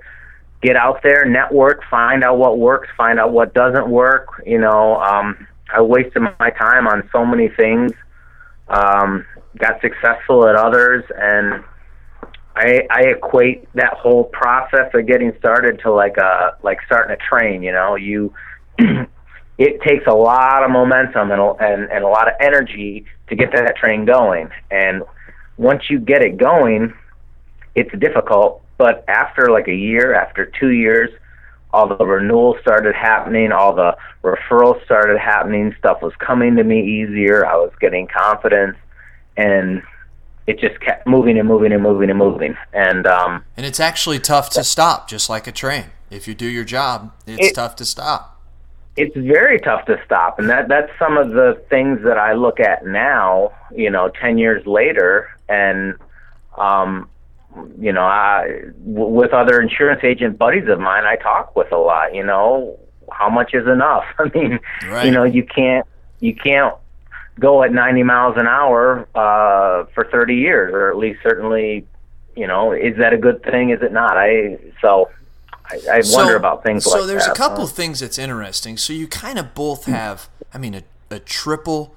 get 0.62 0.75
out 0.75 1.01
there, 1.04 1.25
network, 1.25 1.82
find 1.89 2.24
out 2.24 2.38
what 2.38 2.58
works, 2.58 2.89
find 2.98 3.20
out 3.20 3.32
what 3.32 3.54
doesn't 3.54 3.89
work. 3.89 4.42
You 4.46 4.60
know, 4.60 4.96
um, 4.98 5.48
I 5.74 5.82
wasted 5.82 6.22
my 6.39 6.50
time 6.51 6.88
on 6.88 7.08
so 7.12 7.25
many 7.25 7.50
things. 7.50 7.92
Um, 8.68 9.25
got 9.58 9.80
successful 9.82 10.48
at 10.48 10.56
others, 10.56 11.04
and 11.15 11.63
I, 12.56 12.88
I 12.89 13.01
equate 13.15 13.68
that 13.75 13.94
whole 13.94 14.25
process 14.25 14.89
of 14.94 15.06
getting 15.06 15.34
started 15.38 15.80
to 15.84 15.92
like 15.92 16.18
a 16.18 16.58
like 16.63 16.80
starting 16.86 17.15
a 17.15 17.18
train. 17.18 17.62
You 17.62 17.72
know, 17.72 17.96
you 17.96 18.34
it 18.80 19.82
takes 19.82 20.06
a 20.08 20.15
lot 20.15 20.63
of 20.63 20.72
momentum 20.72 21.32
and 21.32 21.42
and 21.60 21.92
and 21.92 22.04
a 22.04 22.08
lot 22.08 22.27
of 22.27 22.34
energy 22.39 23.06
to 23.27 23.36
get 23.36 23.51
that 23.51 23.75
train 23.75 24.06
going. 24.06 24.50
And 24.72 25.04
once 25.57 25.89
you 25.89 26.00
get 26.00 26.21
it 26.21 26.38
going, 26.38 26.93
it's 27.75 27.91
difficult. 28.00 28.62
But 28.77 29.05
after 29.07 29.50
like 29.50 29.67
a 29.67 29.75
year, 29.75 30.13
after 30.13 30.45
two 30.45 30.69
years, 30.71 31.09
all 31.71 31.88
the 31.95 32.05
renewals 32.05 32.57
started 32.62 32.95
happening, 32.95 33.51
all 33.51 33.74
the 33.74 33.95
referrals 34.24 34.83
started 34.85 35.17
happening. 35.17 35.75
Stuff 35.79 36.01
was 36.01 36.13
coming 36.19 36.55
to 36.57 36.63
me 36.63 36.81
easier. 37.01 37.45
I 37.45 37.55
was 37.55 37.71
getting 37.79 38.07
confidence, 38.07 38.77
and 39.38 39.81
it 40.47 40.59
just 40.59 40.79
kept 40.81 41.07
moving 41.07 41.38
and 41.39 41.47
moving 41.47 41.71
and 41.71 41.81
moving 41.83 42.09
and 42.09 42.19
moving. 42.19 42.55
And 42.74 43.05
um, 43.07 43.43
and 43.57 43.65
it's 43.65 43.79
actually 43.79 44.19
tough 44.19 44.50
to 44.51 44.63
stop, 44.63 45.07
just 45.09 45.29
like 45.29 45.47
a 45.47 45.51
train. 45.51 45.85
If 46.09 46.27
you 46.27 46.33
do 46.35 46.47
your 46.47 46.63
job, 46.65 47.12
it's 47.25 47.47
It- 47.47 47.55
tough 47.55 47.75
to 47.77 47.85
stop. 47.85 48.39
it's 48.95 49.15
very 49.17 49.59
tough 49.59 49.85
to 49.85 50.00
stop, 50.05 50.39
and 50.39 50.50
that 50.50 50.67
that's 50.69 50.91
some 51.00 51.17
of 51.17 51.31
the 51.31 51.62
things 51.69 52.01
that 52.03 52.17
I 52.17 52.33
look 52.33 52.59
at 52.59 52.85
now. 52.85 53.51
You 53.74 53.89
know, 53.89 54.09
ten 54.21 54.38
years 54.38 54.65
later, 54.65 55.29
and 55.50 55.96
um, 56.58 57.10
you 57.80 57.92
know, 57.94 58.04
I 58.04 58.62
w- 58.86 59.10
with 59.14 59.32
other 59.34 59.62
insurance 59.62 60.04
agent 60.04 60.38
buddies 60.38 60.68
of 60.68 60.80
mine, 60.80 61.06
I 61.06 61.16
talk 61.16 61.56
with 61.56 61.72
a 61.72 61.78
lot. 61.78 62.14
You 62.16 62.24
know, 62.24 62.78
how 63.12 63.30
much 63.30 63.54
is 63.54 63.68
enough? 63.68 64.04
I 64.20 64.30
mean, 64.34 64.60
Right. 64.90 65.06
you 65.06 65.12
know, 65.12 65.24
you 65.24 65.44
can't 65.46 65.86
you 66.20 66.36
can't 66.36 66.74
go 67.40 67.64
at 67.64 67.72
90 67.74 68.04
miles 68.04 68.36
an 68.38 68.48
hour 68.48 69.08
uh, 69.14 69.86
for 69.94 70.06
30 70.10 70.36
years, 70.36 70.74
or 70.74 70.90
at 70.90 70.98
least 70.98 71.20
certainly, 71.22 71.86
you 72.36 72.48
know, 72.48 72.72
is 72.72 72.96
that 72.98 73.12
a 73.14 73.18
good 73.18 73.44
thing? 73.44 73.72
Is 73.72 73.82
it 73.82 73.92
not? 73.92 74.18
I 74.18 74.58
so 74.82 75.10
I, 75.70 75.80
I 75.92 76.02
wonder 76.12 76.36
about 76.36 76.64
things 76.64 76.84
so 76.86 76.92
like 76.92 77.00
that. 77.00 77.02
So 77.04 77.08
there's 77.08 77.28
a 77.28 77.34
couple 77.34 77.66
things 77.68 78.00
that's 78.00 78.18
interesting. 78.18 78.78
So 78.78 78.94
you 78.94 79.08
kind 79.08 79.38
of 79.40 79.54
both 79.54 79.86
have, 79.86 80.30
I 80.54 80.58
mean, 80.58 80.75
a, 80.75 80.84
a 81.10 81.20
triple. 81.20 81.96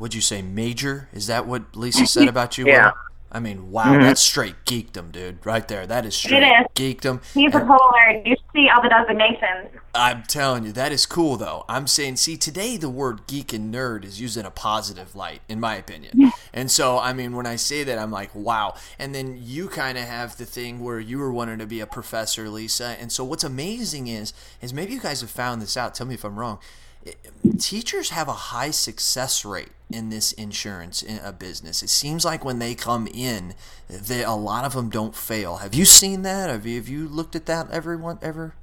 Would 0.00 0.14
you 0.14 0.22
say 0.22 0.40
major? 0.40 1.08
Is 1.12 1.26
that 1.26 1.46
what 1.46 1.76
Lisa 1.76 2.06
said 2.06 2.26
about 2.34 2.56
you? 2.58 2.66
Yeah. 2.66 2.86
Will? 2.86 2.92
I 3.32 3.38
mean, 3.38 3.70
wow, 3.70 3.84
mm-hmm. 3.84 4.02
that's 4.02 4.20
straight 4.20 4.56
geekdom, 4.64 5.12
dude. 5.12 5.46
Right 5.46 5.66
there, 5.68 5.86
that 5.86 6.04
is 6.04 6.16
straight 6.16 6.42
is. 6.42 6.66
geekdom. 6.74 7.22
He's 7.32 7.54
a 7.54 7.58
And- 7.58 7.68
polar. 7.68 8.22
You 8.24 8.34
see 8.52 8.68
all 8.68 8.82
the 8.82 8.88
designations. 8.88 9.68
I'm 9.94 10.24
telling 10.24 10.64
you, 10.64 10.72
that 10.72 10.90
is 10.90 11.06
cool 11.06 11.36
though. 11.36 11.64
I'm 11.68 11.86
saying, 11.86 12.16
see, 12.16 12.36
today 12.36 12.76
the 12.76 12.88
word 12.88 13.26
geek 13.28 13.52
and 13.52 13.72
nerd 13.72 14.04
is 14.04 14.20
used 14.20 14.36
in 14.36 14.46
a 14.46 14.50
positive 14.50 15.14
light, 15.14 15.42
in 15.48 15.60
my 15.60 15.76
opinion. 15.76 16.32
And 16.52 16.70
so, 16.70 16.98
I 16.98 17.12
mean, 17.12 17.36
when 17.36 17.46
I 17.46 17.56
say 17.56 17.84
that, 17.84 17.98
I'm 17.98 18.10
like, 18.10 18.34
wow. 18.34 18.74
And 18.98 19.14
then 19.14 19.38
you 19.40 19.68
kind 19.68 19.98
of 19.98 20.04
have 20.04 20.36
the 20.36 20.46
thing 20.46 20.80
where 20.80 20.98
you 20.98 21.18
were 21.18 21.32
wanting 21.32 21.58
to 21.58 21.66
be 21.66 21.80
a 21.80 21.86
professor, 21.86 22.48
Lisa. 22.48 22.96
And 23.00 23.12
so, 23.12 23.22
what's 23.22 23.44
amazing 23.44 24.08
is, 24.08 24.32
is 24.60 24.72
maybe 24.72 24.92
you 24.94 25.00
guys 25.00 25.20
have 25.20 25.30
found 25.30 25.60
this 25.62 25.76
out. 25.76 25.94
Tell 25.94 26.06
me 26.06 26.14
if 26.14 26.24
I'm 26.24 26.38
wrong. 26.38 26.58
Teachers 27.58 28.10
have 28.10 28.28
a 28.28 28.32
high 28.32 28.70
success 28.70 29.44
rate 29.44 29.70
in 29.90 30.10
this 30.10 30.32
insurance 30.32 31.02
in 31.02 31.18
a 31.18 31.32
business. 31.32 31.82
It 31.82 31.90
seems 31.90 32.24
like 32.24 32.44
when 32.44 32.58
they 32.58 32.74
come 32.74 33.06
in, 33.06 33.54
they, 33.88 34.22
a 34.22 34.32
lot 34.32 34.64
of 34.64 34.74
them 34.74 34.88
don't 34.88 35.14
fail. 35.14 35.56
Have 35.56 35.74
you 35.74 35.84
seen 35.84 36.22
that? 36.22 36.50
Have 36.50 36.66
you, 36.66 36.76
have 36.76 36.88
you 36.88 37.08
looked 37.08 37.34
at 37.34 37.46
that? 37.46 37.70
Everyone 37.70 38.18
ever? 38.22 38.54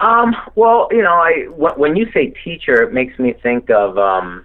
Um, 0.00 0.34
well, 0.54 0.88
you 0.90 1.02
know, 1.02 1.12
I 1.12 1.46
when 1.50 1.94
you 1.94 2.10
say 2.12 2.32
teacher, 2.42 2.82
it 2.82 2.92
makes 2.92 3.18
me 3.18 3.34
think 3.42 3.70
of 3.70 3.98
um, 3.98 4.44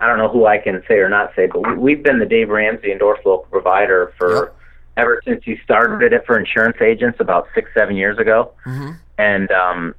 I 0.00 0.06
don't 0.06 0.18
know 0.18 0.28
who 0.28 0.46
I 0.46 0.58
can 0.58 0.82
say 0.86 0.94
or 0.94 1.08
not 1.08 1.32
say, 1.34 1.46
but 1.46 1.66
we, 1.66 1.74
we've 1.74 2.02
been 2.02 2.18
the 2.18 2.26
Dave 2.26 2.48
Ramsey 2.48 2.92
endorsed 2.92 3.26
local 3.26 3.46
provider 3.50 4.12
for 4.16 4.34
Yep. 4.34 4.56
ever 4.96 5.22
since 5.24 5.46
you 5.46 5.58
started 5.64 6.12
it 6.12 6.24
for 6.24 6.38
insurance 6.38 6.76
agents 6.80 7.18
about 7.20 7.48
six, 7.54 7.70
seven 7.74 7.96
years 7.96 8.18
ago. 8.18 8.52
Mm-hmm. 8.64 8.92
And 9.18 9.50
um, 9.50 9.94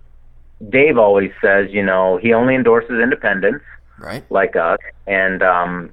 Dave 0.70 0.98
always 0.98 1.32
says, 1.42 1.70
you 1.72 1.84
know, 1.84 2.18
he 2.18 2.34
only 2.34 2.56
endorses 2.56 3.00
independents 3.02 3.64
Right. 4.00 4.24
like 4.30 4.56
us, 4.56 4.78
and 5.08 5.42
um, 5.42 5.92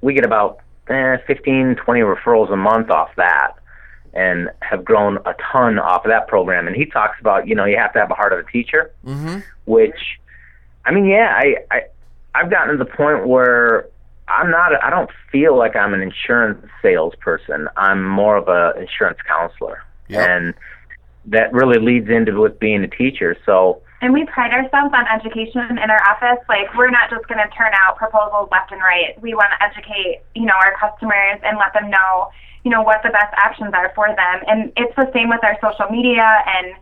we 0.00 0.12
get 0.14 0.24
about 0.24 0.58
eh, 0.88 1.16
15, 1.26 1.76
20 1.76 2.00
referrals 2.00 2.52
a 2.52 2.56
month 2.56 2.90
off 2.90 3.10
that, 3.16 3.52
and 4.12 4.50
have 4.60 4.84
grown 4.84 5.18
a 5.24 5.34
ton 5.52 5.78
off 5.78 6.04
of 6.04 6.10
that 6.10 6.26
program. 6.28 6.66
And 6.66 6.74
he 6.74 6.84
talks 6.86 7.18
about, 7.20 7.46
you 7.48 7.54
know, 7.54 7.64
you 7.64 7.76
have 7.76 7.92
to 7.94 8.00
have 8.00 8.10
a 8.10 8.14
heart 8.14 8.32
of 8.32 8.40
a 8.40 8.50
teacher, 8.50 8.92
Mm-hmm. 9.06 9.38
which, 9.66 10.18
I 10.84 10.92
mean, 10.92 11.06
yeah, 11.06 11.32
I, 11.36 11.56
I, 11.70 11.82
I've 12.34 12.50
gotten 12.50 12.76
to 12.76 12.84
the 12.84 12.90
point 12.90 13.26
where 13.26 13.86
I'm 14.26 14.50
not, 14.50 14.72
I 14.82 14.90
don't 14.90 15.10
feel 15.30 15.56
like 15.56 15.76
I'm 15.76 15.94
an 15.94 16.00
insurance 16.02 16.64
salesperson. 16.82 17.68
I'm 17.76 18.04
more 18.08 18.36
of 18.36 18.48
a 18.48 18.72
insurance 18.80 19.18
counselor, 19.28 19.82
Yep. 20.08 20.28
and 20.28 20.54
that 21.26 21.52
really 21.52 21.78
leads 21.80 22.08
into 22.10 22.40
with 22.40 22.58
being 22.58 22.82
a 22.82 22.88
teacher. 22.88 23.36
So. 23.46 23.80
And 24.04 24.12
we 24.12 24.26
pride 24.26 24.52
ourselves 24.52 24.92
on 24.92 25.08
education 25.08 25.80
in 25.80 25.88
our 25.88 26.02
office. 26.04 26.44
Like 26.46 26.68
we're 26.76 26.92
not 26.92 27.08
just 27.08 27.24
going 27.24 27.40
to 27.40 27.48
turn 27.56 27.72
out 27.72 27.96
proposals 27.96 28.50
left 28.52 28.70
and 28.70 28.82
right. 28.82 29.16
We 29.22 29.32
want 29.32 29.48
to 29.56 29.64
educate, 29.64 30.20
you 30.34 30.44
know, 30.44 30.52
our 30.60 30.76
customers 30.76 31.40
and 31.40 31.56
let 31.56 31.72
them 31.72 31.88
know, 31.88 32.28
you 32.68 32.70
know, 32.70 32.82
what 32.82 33.00
the 33.02 33.08
best 33.08 33.32
options 33.40 33.72
are 33.72 33.96
for 33.96 34.12
them. 34.12 34.44
And 34.46 34.70
it's 34.76 34.94
the 34.94 35.08
same 35.16 35.30
with 35.30 35.40
our 35.40 35.56
social 35.56 35.88
media 35.88 36.20
and, 36.20 36.76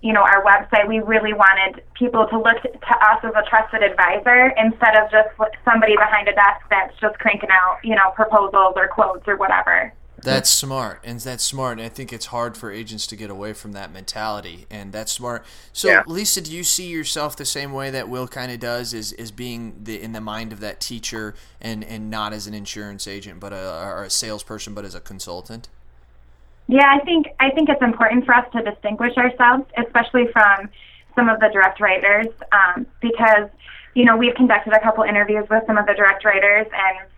you 0.00 0.14
know, 0.14 0.24
our 0.24 0.40
website. 0.48 0.88
We 0.88 1.00
really 1.00 1.34
wanted 1.34 1.84
people 1.92 2.24
to 2.32 2.40
look 2.40 2.56
to 2.64 2.94
us 3.04 3.20
as 3.20 3.36
a 3.36 3.44
trusted 3.52 3.84
advisor 3.84 4.56
instead 4.56 4.96
of 4.96 5.12
just 5.12 5.28
somebody 5.68 6.00
behind 6.00 6.28
a 6.28 6.32
desk 6.32 6.64
that's 6.72 6.96
just 7.04 7.18
cranking 7.20 7.52
out, 7.52 7.84
you 7.84 7.94
know, 7.94 8.16
proposals 8.16 8.80
or 8.80 8.88
quotes 8.88 9.28
or 9.28 9.36
whatever. 9.36 9.92
That's 10.22 10.50
smart, 10.50 11.00
and 11.04 11.18
that's 11.20 11.42
smart. 11.42 11.78
And 11.78 11.86
I 11.86 11.88
think 11.88 12.12
it's 12.12 12.26
hard 12.26 12.56
for 12.56 12.70
agents 12.70 13.06
to 13.08 13.16
get 13.16 13.30
away 13.30 13.52
from 13.52 13.72
that 13.72 13.92
mentality, 13.92 14.66
and 14.70 14.92
that's 14.92 15.12
smart. 15.12 15.44
So, 15.72 15.88
Yeah. 15.88 16.02
Lisa, 16.06 16.40
do 16.40 16.52
you 16.52 16.64
see 16.64 16.88
yourself 16.88 17.36
the 17.36 17.44
same 17.44 17.72
way 17.72 17.90
that 17.90 18.08
Will 18.08 18.28
kind 18.28 18.52
of 18.52 18.60
does, 18.60 18.94
is 18.94 19.12
is 19.12 19.30
being 19.30 19.74
the 19.82 20.00
in 20.00 20.12
the 20.12 20.20
mind 20.20 20.52
of 20.52 20.60
that 20.60 20.80
teacher, 20.80 21.34
and 21.60 21.84
and 21.84 22.10
not 22.10 22.32
as 22.32 22.46
an 22.46 22.54
insurance 22.54 23.06
agent, 23.06 23.40
but 23.40 23.52
a 23.52 23.82
or 23.84 24.04
a 24.04 24.10
salesperson, 24.10 24.74
but 24.74 24.84
as 24.84 24.94
a 24.94 25.00
consultant? 25.00 25.68
Yeah, 26.68 26.88
I 26.88 27.04
think 27.04 27.26
I 27.40 27.50
think 27.50 27.68
it's 27.68 27.82
important 27.82 28.24
for 28.24 28.34
us 28.34 28.46
to 28.52 28.62
distinguish 28.62 29.16
ourselves, 29.16 29.64
especially 29.76 30.28
from 30.32 30.70
some 31.14 31.28
of 31.28 31.40
the 31.40 31.48
direct 31.52 31.80
writers, 31.80 32.28
um, 32.52 32.86
because 33.00 33.48
you 33.94 34.04
know 34.04 34.16
we've 34.16 34.34
conducted 34.34 34.72
a 34.72 34.80
couple 34.80 35.04
interviews 35.04 35.46
with 35.50 35.64
some 35.66 35.76
of 35.76 35.86
the 35.86 35.94
direct 35.94 36.24
writers 36.24 36.66
and 36.72 37.08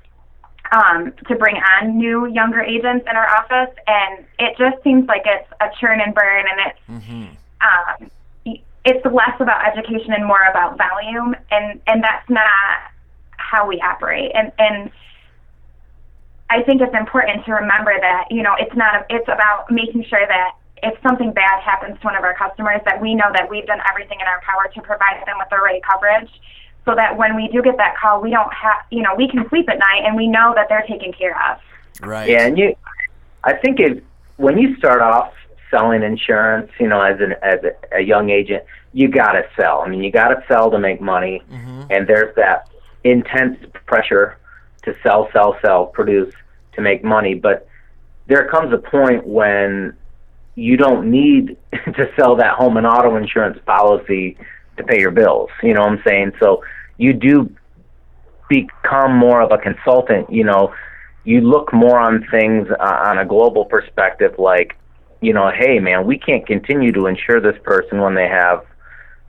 um, 0.72 1.12
to 1.28 1.36
bring 1.36 1.56
on 1.56 1.96
new 1.98 2.26
younger 2.26 2.60
agents 2.60 3.06
in 3.08 3.16
our 3.16 3.28
office, 3.28 3.74
and 3.86 4.24
it 4.38 4.56
just 4.58 4.82
seems 4.82 5.06
like 5.06 5.22
it's 5.24 5.48
a 5.60 5.66
churn 5.80 6.00
and 6.00 6.14
burn, 6.14 6.44
and 6.48 6.60
it's 6.66 6.78
Mm-hmm. 6.90 7.26
um, 7.60 8.10
it's 8.84 9.04
less 9.06 9.36
about 9.40 9.64
education 9.66 10.12
and 10.12 10.26
more 10.26 10.42
about 10.50 10.76
volume, 10.76 11.34
and 11.50 11.80
and 11.86 12.02
that's 12.02 12.28
not 12.28 12.92
how 13.36 13.66
we 13.66 13.80
operate, 13.80 14.32
and 14.34 14.52
and 14.58 14.90
I 16.50 16.62
think 16.62 16.82
it's 16.82 16.94
important 16.94 17.44
to 17.46 17.52
remember 17.52 17.94
that 17.98 18.26
you 18.30 18.42
know 18.42 18.54
it's 18.58 18.74
not 18.76 18.94
a, 18.94 19.06
it's 19.08 19.28
about 19.28 19.70
making 19.70 20.04
sure 20.04 20.26
that 20.26 20.52
if 20.82 21.00
something 21.02 21.32
bad 21.32 21.62
happens 21.62 21.98
to 22.00 22.04
one 22.04 22.16
of 22.16 22.24
our 22.24 22.34
customers, 22.34 22.80
that 22.84 23.00
we 23.00 23.14
know 23.14 23.30
that 23.32 23.48
we've 23.48 23.66
done 23.66 23.80
everything 23.88 24.20
in 24.20 24.26
our 24.26 24.40
power 24.42 24.70
to 24.74 24.82
provide 24.82 25.22
them 25.26 25.36
with 25.38 25.48
the 25.48 25.56
right 25.56 25.80
coverage, 25.82 26.28
so 26.84 26.94
that 26.94 27.16
when 27.16 27.36
we 27.36 27.48
do 27.48 27.62
get 27.62 27.76
that 27.78 27.96
call, 27.96 28.20
we 28.20 28.30
don't 28.30 28.52
have 28.52 28.76
you 28.90 29.02
know 29.02 29.14
we 29.16 29.28
can 29.28 29.48
sleep 29.48 29.68
at 29.68 29.78
night 29.78 30.02
and 30.04 30.16
we 30.16 30.26
know 30.26 30.52
that 30.54 30.68
they're 30.68 30.86
taken 30.86 31.12
care 31.12 31.36
of. 31.50 31.58
Right. 32.00 32.28
Yeah, 32.28 32.46
and 32.46 32.58
you, 32.58 32.74
I 33.42 33.54
think 33.54 33.80
it 33.80 34.04
when 34.36 34.58
you 34.58 34.76
start 34.76 35.00
off 35.00 35.32
selling 35.70 36.02
insurance, 36.02 36.70
you 36.78 36.88
know, 36.88 37.00
as 37.00 37.20
an 37.20 37.34
as 37.42 37.60
a, 37.64 37.98
a 37.98 38.00
young 38.00 38.30
agent, 38.30 38.64
you 38.92 39.08
got 39.08 39.32
to 39.32 39.44
sell. 39.56 39.80
I 39.80 39.88
mean, 39.88 40.02
you 40.02 40.10
got 40.10 40.28
to 40.28 40.42
sell 40.46 40.70
to 40.70 40.78
make 40.78 41.00
money, 41.00 41.42
mm-hmm. 41.50 41.84
and 41.90 42.06
there's 42.06 42.34
that 42.36 42.68
intense 43.02 43.58
pressure 43.86 44.38
to 44.84 44.94
sell, 45.02 45.28
sell, 45.32 45.56
sell, 45.62 45.86
produce 45.86 46.32
to 46.74 46.80
make 46.80 47.04
money. 47.04 47.34
But 47.34 47.68
there 48.26 48.48
comes 48.48 48.72
a 48.72 48.78
point 48.78 49.26
when 49.26 49.96
you 50.54 50.76
don't 50.76 51.10
need 51.10 51.56
to 51.72 52.10
sell 52.16 52.36
that 52.36 52.54
home 52.54 52.76
and 52.76 52.86
auto 52.86 53.16
insurance 53.16 53.58
policy 53.66 54.36
to 54.76 54.84
pay 54.84 55.00
your 55.00 55.10
bills. 55.10 55.50
You 55.62 55.74
know 55.74 55.82
what 55.82 55.92
I'm 55.92 56.02
saying? 56.06 56.32
So 56.40 56.62
you 56.98 57.12
do 57.12 57.50
become 58.48 59.16
more 59.16 59.40
of 59.40 59.52
a 59.52 59.58
consultant. 59.58 60.30
You 60.30 60.44
know, 60.44 60.74
you 61.24 61.40
look 61.40 61.72
more 61.72 61.98
on 61.98 62.26
things 62.30 62.68
uh, 62.70 63.08
on 63.08 63.18
a 63.18 63.24
global 63.24 63.64
perspective, 63.64 64.34
like, 64.38 64.76
you 65.20 65.32
know, 65.32 65.50
hey 65.50 65.78
man, 65.78 66.06
we 66.06 66.18
can't 66.18 66.46
continue 66.46 66.92
to 66.92 67.06
insure 67.06 67.40
this 67.40 67.56
person 67.62 68.00
when 68.00 68.14
they 68.14 68.28
have 68.28 68.64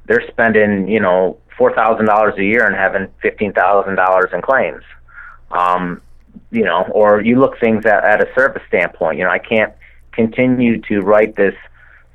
they're 0.08 0.28
spending, 0.28 0.88
you 0.88 1.00
know, 1.00 1.40
four 1.58 1.74
thousand 1.74 2.06
dollars 2.06 2.36
a 2.38 2.44
year 2.44 2.66
and 2.66 2.76
having 2.76 3.08
fifteen 3.22 3.54
thousand 3.54 3.96
dollars 3.96 4.30
in 4.34 4.42
claims. 4.42 4.84
Um, 5.52 6.02
you 6.52 6.66
know, 6.66 6.84
or 6.92 7.22
you 7.22 7.40
look 7.40 7.60
things 7.60 7.86
at, 7.86 8.04
at 8.04 8.22
a 8.22 8.28
service 8.36 8.64
standpoint. 8.68 9.18
You 9.18 9.24
know, 9.24 9.30
I 9.30 9.40
can't 9.40 9.74
continue 10.12 10.82
to 10.82 11.00
write 11.00 11.36
this 11.36 11.56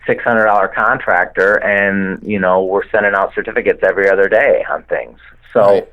six 0.07 0.23
hundred 0.25 0.47
dollar 0.47 0.69
contractor, 0.69 1.55
and 1.57 2.23
you 2.23 2.39
know, 2.39 2.65
we're 2.65 2.89
sending 2.91 3.15
out 3.15 3.35
certificates 3.35 3.81
every 3.83 4.09
other 4.09 4.29
day 4.29 4.65
on 4.71 4.83
things. 4.85 5.19
So. 5.53 5.61
Right. 5.61 5.89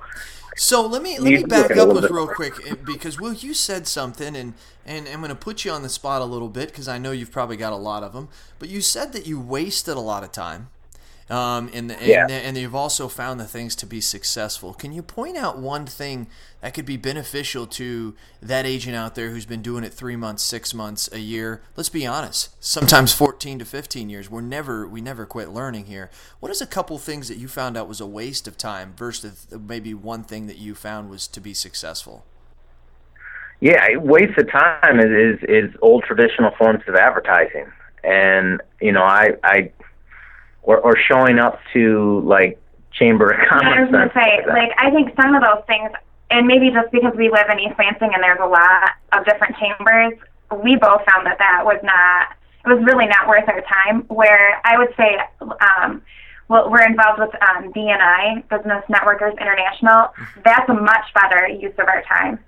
So 0.59 0.87
let 0.87 1.03
me 1.03 1.19
let 1.19 1.31
me 1.31 1.43
back 1.43 1.69
look 1.69 1.71
at 1.71 1.77
a 1.77 1.83
up 1.83 1.93
with 1.93 2.09
real 2.09 2.27
quick 2.27 2.53
eh, 2.67 2.73
because 2.83 3.19
Will, 3.19 3.33
you 3.33 3.53
said 3.53 3.85
something, 3.85 4.35
and 4.35 4.55
and 4.87 5.07
I'm 5.07 5.19
going 5.19 5.29
to 5.29 5.35
put 5.35 5.63
you 5.63 5.69
on 5.69 5.83
the 5.83 5.89
spot 5.89 6.19
a 6.19 6.25
little 6.25 6.49
bit 6.49 6.69
because 6.69 6.87
I 6.87 6.97
know 6.97 7.11
you've 7.11 7.31
probably 7.31 7.57
got 7.57 7.73
a 7.73 7.77
lot 7.77 8.01
of 8.01 8.13
them. 8.13 8.27
But 8.57 8.69
you 8.69 8.81
said 8.81 9.13
that 9.13 9.27
you 9.27 9.39
wasted 9.39 9.97
a 9.97 9.99
lot 9.99 10.23
of 10.23 10.31
time, 10.31 10.69
um, 11.29 11.69
and 11.73 11.91
and, 11.91 12.01
Yeah. 12.01 12.27
and 12.29 12.57
you've 12.57 12.75
also 12.75 13.07
found 13.07 13.39
the 13.39 13.45
things 13.45 13.75
to 13.77 13.85
be 13.85 13.99
successful. 14.01 14.73
Can 14.73 14.91
you 14.91 15.01
point 15.01 15.35
out 15.37 15.57
one 15.57 15.85
thing 15.85 16.27
that 16.61 16.73
could 16.73 16.85
be 16.85 16.97
beneficial 16.97 17.67
to 17.67 18.15
that 18.41 18.65
agent 18.65 18.95
out 18.95 19.15
there 19.15 19.29
who's 19.29 19.45
been 19.45 19.61
doing 19.61 19.83
it 19.83 19.93
three 19.93 20.15
months, 20.15 20.43
six 20.43 20.73
months, 20.73 21.09
a 21.11 21.19
year? 21.19 21.61
Let's 21.75 21.89
be 21.89 22.05
honest. 22.07 22.55
Sometimes 22.63 23.13
14 23.13 23.59
to 23.59 23.65
15 23.65 24.09
years. 24.09 24.29
We're 24.29 24.41
never 24.41 24.87
we 24.87 25.01
never 25.01 25.25
quit 25.25 25.49
learning 25.49 25.85
here. 25.85 26.09
What 26.39 26.51
is 26.51 26.61
a 26.61 26.67
couple 26.67 26.97
things 26.97 27.27
that 27.27 27.37
you 27.37 27.47
found 27.47 27.77
out 27.77 27.87
was 27.87 27.99
a 27.99 28.07
waste 28.07 28.47
of 28.47 28.57
time 28.57 28.93
versus 28.95 29.47
maybe 29.51 29.93
one 29.93 30.23
thing 30.23 30.47
that 30.47 30.57
you 30.57 30.75
found 30.75 31.09
was 31.09 31.27
to 31.27 31.41
be 31.41 31.53
successful? 31.53 32.25
Yeah, 33.59 33.97
waste 33.97 34.37
of 34.37 34.51
time 34.51 34.99
is, 34.99 35.39
is 35.39 35.39
is 35.49 35.75
old 35.81 36.03
traditional 36.03 36.51
forms 36.59 36.83
of 36.87 36.95
advertising, 36.95 37.65
and 38.03 38.61
you 38.79 38.91
know, 38.91 39.01
I 39.01 39.29
I 39.43 39.71
or, 40.67 40.77
or 40.79 40.95
showing 40.97 41.39
up 41.39 41.59
to 41.73 42.21
like 42.25 42.61
chamber 42.91 43.31
of 43.31 43.47
commerce. 43.47 43.73
I 43.77 43.81
was 43.81 43.91
gonna 43.91 44.11
say, 44.13 44.43
like, 44.47 44.71
I 44.77 44.91
think 44.91 45.15
some 45.19 45.33
of 45.33 45.41
those 45.41 45.63
things, 45.65 45.89
and 46.29 46.45
maybe 46.45 46.69
just 46.69 46.91
because 46.91 47.15
we 47.15 47.31
live 47.31 47.47
in 47.49 47.57
East 47.59 47.79
Lansing 47.79 48.11
and 48.13 48.21
there's 48.21 48.43
a 48.43 48.45
lot 48.45 48.99
of 49.13 49.25
different 49.25 49.55
chambers, 49.55 50.13
we 50.61 50.75
both 50.75 51.01
found 51.07 51.25
that 51.25 51.39
that 51.39 51.63
was 51.63 51.79
not, 51.83 52.35
it 52.65 52.75
was 52.75 52.83
really 52.83 53.07
not 53.07 53.27
worth 53.27 53.47
our 53.47 53.61
time. 53.61 54.03
Where 54.09 54.59
I 54.65 54.77
would 54.77 54.93
say, 54.97 55.17
um, 55.39 56.01
well, 56.49 56.69
we're 56.69 56.83
involved 56.83 57.19
with 57.19 57.31
um, 57.47 57.71
BNI, 57.71 58.43
Business 58.49 58.83
Networkers 58.91 59.39
International. 59.39 60.11
That's 60.43 60.67
a 60.67 60.73
much 60.73 61.07
better 61.15 61.47
use 61.47 61.73
of 61.79 61.87
our 61.87 62.03
time. 62.03 62.39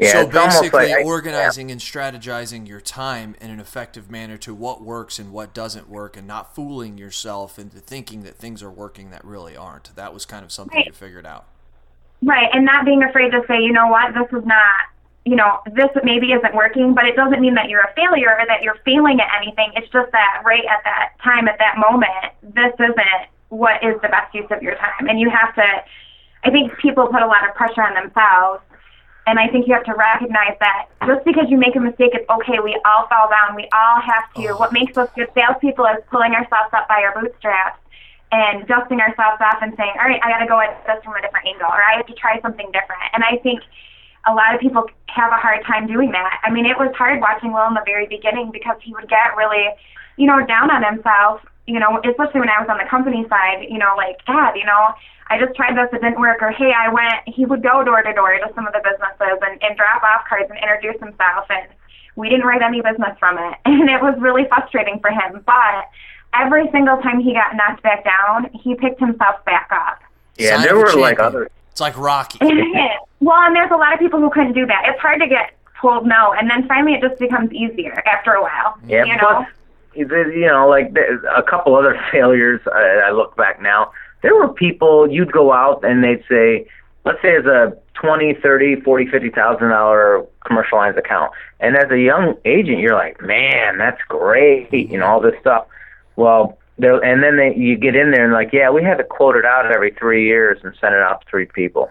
Yeah, 0.00 0.12
so 0.12 0.26
basically, 0.26 0.88
like 0.88 1.04
organizing 1.04 1.70
and 1.70 1.78
strategizing 1.78 2.66
your 2.66 2.80
time 2.80 3.36
in 3.38 3.50
an 3.50 3.60
effective 3.60 4.10
manner 4.10 4.38
to 4.38 4.54
what 4.54 4.82
works 4.82 5.18
and 5.18 5.30
what 5.30 5.52
doesn't 5.52 5.90
work, 5.90 6.16
and 6.16 6.26
not 6.26 6.54
fooling 6.54 6.96
yourself 6.96 7.58
into 7.58 7.78
thinking 7.80 8.22
that 8.22 8.36
things 8.36 8.62
are 8.62 8.70
working 8.70 9.10
that 9.10 9.22
really 9.24 9.56
aren't. 9.56 9.94
That 9.96 10.14
was 10.14 10.24
kind 10.24 10.42
of 10.42 10.52
something 10.52 10.76
Right. 10.76 10.86
you 10.86 10.92
figured 10.92 11.26
out. 11.26 11.44
Right, 12.22 12.48
and 12.52 12.64
not 12.64 12.86
being 12.86 13.02
afraid 13.02 13.30
to 13.32 13.42
say, 13.46 13.60
you 13.60 13.72
know 13.72 13.88
what, 13.88 14.14
this 14.14 14.26
is 14.32 14.46
not, 14.46 14.88
you 15.26 15.36
know, 15.36 15.58
this 15.72 15.88
maybe 16.02 16.32
isn't 16.32 16.54
working, 16.54 16.94
but 16.94 17.04
it 17.04 17.14
doesn't 17.14 17.40
mean 17.40 17.54
that 17.54 17.68
you're 17.68 17.82
a 17.82 17.92
failure 17.94 18.36
or 18.38 18.46
that 18.46 18.62
you're 18.62 18.78
failing 18.86 19.20
at 19.20 19.28
anything. 19.36 19.70
It's 19.76 19.88
just 19.92 20.10
that 20.12 20.42
right 20.46 20.64
at 20.64 20.82
that 20.84 21.12
time, 21.22 21.46
at 21.46 21.58
that 21.58 21.76
moment, 21.76 22.32
this 22.42 22.72
isn't 22.78 23.28
what 23.50 23.84
is 23.84 24.00
the 24.00 24.08
best 24.08 24.34
use 24.34 24.46
of 24.50 24.62
your 24.62 24.76
time. 24.76 25.08
And 25.08 25.20
you 25.20 25.28
have 25.28 25.54
to, 25.56 25.64
I 26.44 26.50
think 26.50 26.76
people 26.78 27.06
put 27.08 27.20
a 27.20 27.26
lot 27.26 27.46
of 27.46 27.54
pressure 27.54 27.82
on 27.82 27.92
themselves. 27.94 28.62
And 29.26 29.38
I 29.38 29.48
think 29.48 29.68
you 29.68 29.74
have 29.74 29.84
to 29.84 29.94
recognize 29.94 30.56
that 30.60 30.88
just 31.06 31.24
because 31.24 31.46
you 31.48 31.58
make 31.58 31.76
a 31.76 31.80
mistake, 31.80 32.12
it's 32.14 32.28
okay. 32.28 32.58
We 32.58 32.78
all 32.84 33.06
fall 33.06 33.28
down. 33.28 33.54
We 33.54 33.68
all 33.72 34.00
have 34.00 34.32
to. 34.34 34.48
Oh. 34.48 34.56
What 34.56 34.72
makes 34.72 34.96
us 34.96 35.08
good 35.14 35.28
salespeople 35.34 35.84
is 35.86 36.02
pulling 36.10 36.32
ourselves 36.32 36.72
up 36.72 36.88
by 36.88 37.04
our 37.04 37.14
bootstraps 37.14 37.78
and 38.32 38.66
dusting 38.66 39.00
ourselves 39.00 39.38
off 39.40 39.58
and 39.60 39.74
saying, 39.76 39.92
all 40.00 40.06
right, 40.06 40.20
I 40.22 40.30
got 40.30 40.38
to 40.38 40.46
go 40.46 40.60
at 40.60 40.86
this 40.86 41.02
from 41.04 41.14
a 41.14 41.20
different 41.20 41.46
angle, 41.46 41.66
or 41.66 41.82
I 41.82 41.96
have 41.96 42.06
to 42.06 42.14
try 42.14 42.40
something 42.40 42.66
different. 42.72 43.02
And 43.12 43.24
I 43.24 43.36
think 43.42 43.60
a 44.26 44.34
lot 44.34 44.54
of 44.54 44.60
people 44.60 44.86
have 45.08 45.32
a 45.32 45.36
hard 45.36 45.64
time 45.64 45.86
doing 45.86 46.12
that. 46.12 46.40
I 46.44 46.50
mean, 46.50 46.66
it 46.66 46.78
was 46.78 46.94
hard 46.96 47.20
watching 47.20 47.52
Will 47.52 47.66
in 47.66 47.74
the 47.74 47.82
very 47.84 48.06
beginning 48.06 48.50
because 48.52 48.76
he 48.82 48.92
would 48.94 49.08
get 49.08 49.36
really, 49.36 49.68
you 50.16 50.26
know, 50.26 50.44
down 50.46 50.70
on 50.70 50.82
himself, 50.84 51.42
you 51.66 51.78
know, 51.78 52.00
especially 52.04 52.40
when 52.40 52.48
I 52.48 52.60
was 52.60 52.68
on 52.68 52.78
the 52.78 52.88
company 52.88 53.26
side, 53.28 53.66
you 53.68 53.78
know, 53.78 53.92
like, 53.96 54.24
God, 54.26 54.54
you 54.56 54.64
know, 54.64 54.94
I 55.28 55.38
just 55.38 55.54
tried 55.54 55.76
this, 55.76 55.88
it 55.92 56.02
didn't 56.02 56.18
work, 56.18 56.42
or 56.42 56.50
hey, 56.50 56.72
I 56.76 56.92
went, 56.92 57.22
he 57.26 57.44
would 57.46 57.62
go 57.62 57.84
door 57.84 58.02
to 58.02 58.12
door 58.12 58.32
to 58.32 58.50
some 58.54 58.66
of 58.66 58.72
the 58.72 58.80
businesses 58.82 59.38
and, 59.42 59.62
and 59.62 59.76
drop 59.76 60.02
off 60.02 60.26
cards 60.28 60.50
and 60.50 60.58
introduce 60.58 60.98
himself, 61.00 61.46
and 61.50 61.68
we 62.16 62.28
didn't 62.28 62.44
write 62.46 62.62
any 62.62 62.80
business 62.82 63.16
from 63.18 63.38
it. 63.38 63.54
And 63.66 63.88
it 63.88 64.02
was 64.02 64.18
really 64.18 64.44
frustrating 64.48 64.98
for 65.00 65.10
him. 65.10 65.42
But 65.46 65.88
every 66.34 66.68
single 66.72 66.96
time 66.98 67.20
he 67.20 67.32
got 67.32 67.54
knocked 67.54 67.82
back 67.82 68.04
down, 68.04 68.50
he 68.52 68.74
picked 68.74 68.98
himself 68.98 69.44
back 69.44 69.68
up. 69.70 70.00
yeah, 70.36 70.56
Sign 70.56 70.62
there 70.64 70.76
of 70.76 70.92
a 70.92 70.96
were 70.96 71.00
like 71.00 71.20
other 71.20 71.48
It's 71.70 71.80
like 71.80 71.96
Rocky. 71.96 72.38
well, 73.20 73.38
and 73.46 73.54
there's 73.54 73.70
a 73.70 73.76
lot 73.76 73.92
of 73.94 74.00
people 74.00 74.18
who 74.18 74.30
couldn't 74.30 74.54
do 74.54 74.66
that. 74.66 74.82
It's 74.86 75.00
hard 75.00 75.20
to 75.20 75.28
get 75.28 75.52
told 75.80 76.06
no, 76.06 76.32
and 76.32 76.50
then 76.50 76.66
finally 76.66 76.94
it 76.94 77.00
just 77.00 77.18
becomes 77.20 77.52
easier 77.52 78.02
after 78.06 78.32
a 78.32 78.42
while. 78.42 78.76
Yeah, 78.86 79.04
you 79.04 79.14
know. 79.16 79.20
plus, 79.20 79.46
the- 79.46 79.59
you 79.94 80.46
know, 80.46 80.68
like 80.68 80.94
a 81.34 81.42
couple 81.42 81.74
other 81.74 82.00
failures. 82.12 82.60
I, 82.72 83.08
I 83.08 83.10
look 83.10 83.36
back 83.36 83.60
now. 83.60 83.92
There 84.22 84.34
were 84.34 84.48
people 84.48 85.10
you'd 85.10 85.32
go 85.32 85.52
out 85.52 85.84
and 85.84 86.04
they'd 86.04 86.22
say, 86.28 86.66
let's 87.04 87.20
say 87.22 87.30
it's 87.32 87.46
a 87.46 87.76
twenty, 87.94 88.34
thirty, 88.34 88.80
forty, 88.80 89.06
fifty 89.06 89.30
thousand 89.30 89.68
dollar 89.70 90.26
commercial 90.46 90.78
lines 90.78 90.96
account, 90.96 91.32
and 91.58 91.76
as 91.76 91.90
a 91.90 91.98
young 91.98 92.34
agent, 92.44 92.78
you're 92.78 92.94
like, 92.94 93.20
man, 93.20 93.78
that's 93.78 94.00
great, 94.08 94.72
you 94.72 94.98
know, 94.98 95.06
all 95.06 95.20
this 95.20 95.34
stuff. 95.40 95.66
Well, 96.16 96.58
there, 96.78 97.02
and 97.04 97.22
then 97.22 97.36
they, 97.36 97.54
you 97.56 97.76
get 97.76 97.94
in 97.94 98.10
there 98.10 98.24
and 98.24 98.32
like, 98.32 98.52
yeah, 98.52 98.70
we 98.70 98.82
had 98.82 98.98
to 98.98 99.04
quote 99.04 99.36
it 99.36 99.44
out 99.44 99.70
every 99.70 99.92
three 99.92 100.26
years 100.26 100.58
and 100.62 100.74
send 100.80 100.94
it 100.94 101.00
out 101.00 101.22
to 101.22 101.26
three 101.30 101.46
people. 101.46 101.90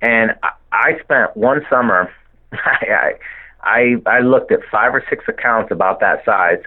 And 0.00 0.32
I, 0.42 0.50
I 0.72 0.98
spent 1.02 1.36
one 1.36 1.64
summer, 1.68 2.10
I, 2.52 3.14
I 3.62 3.96
I 4.06 4.20
looked 4.20 4.52
at 4.52 4.60
five 4.70 4.94
or 4.94 5.04
six 5.08 5.24
accounts 5.28 5.70
about 5.70 6.00
that 6.00 6.24
size, 6.24 6.60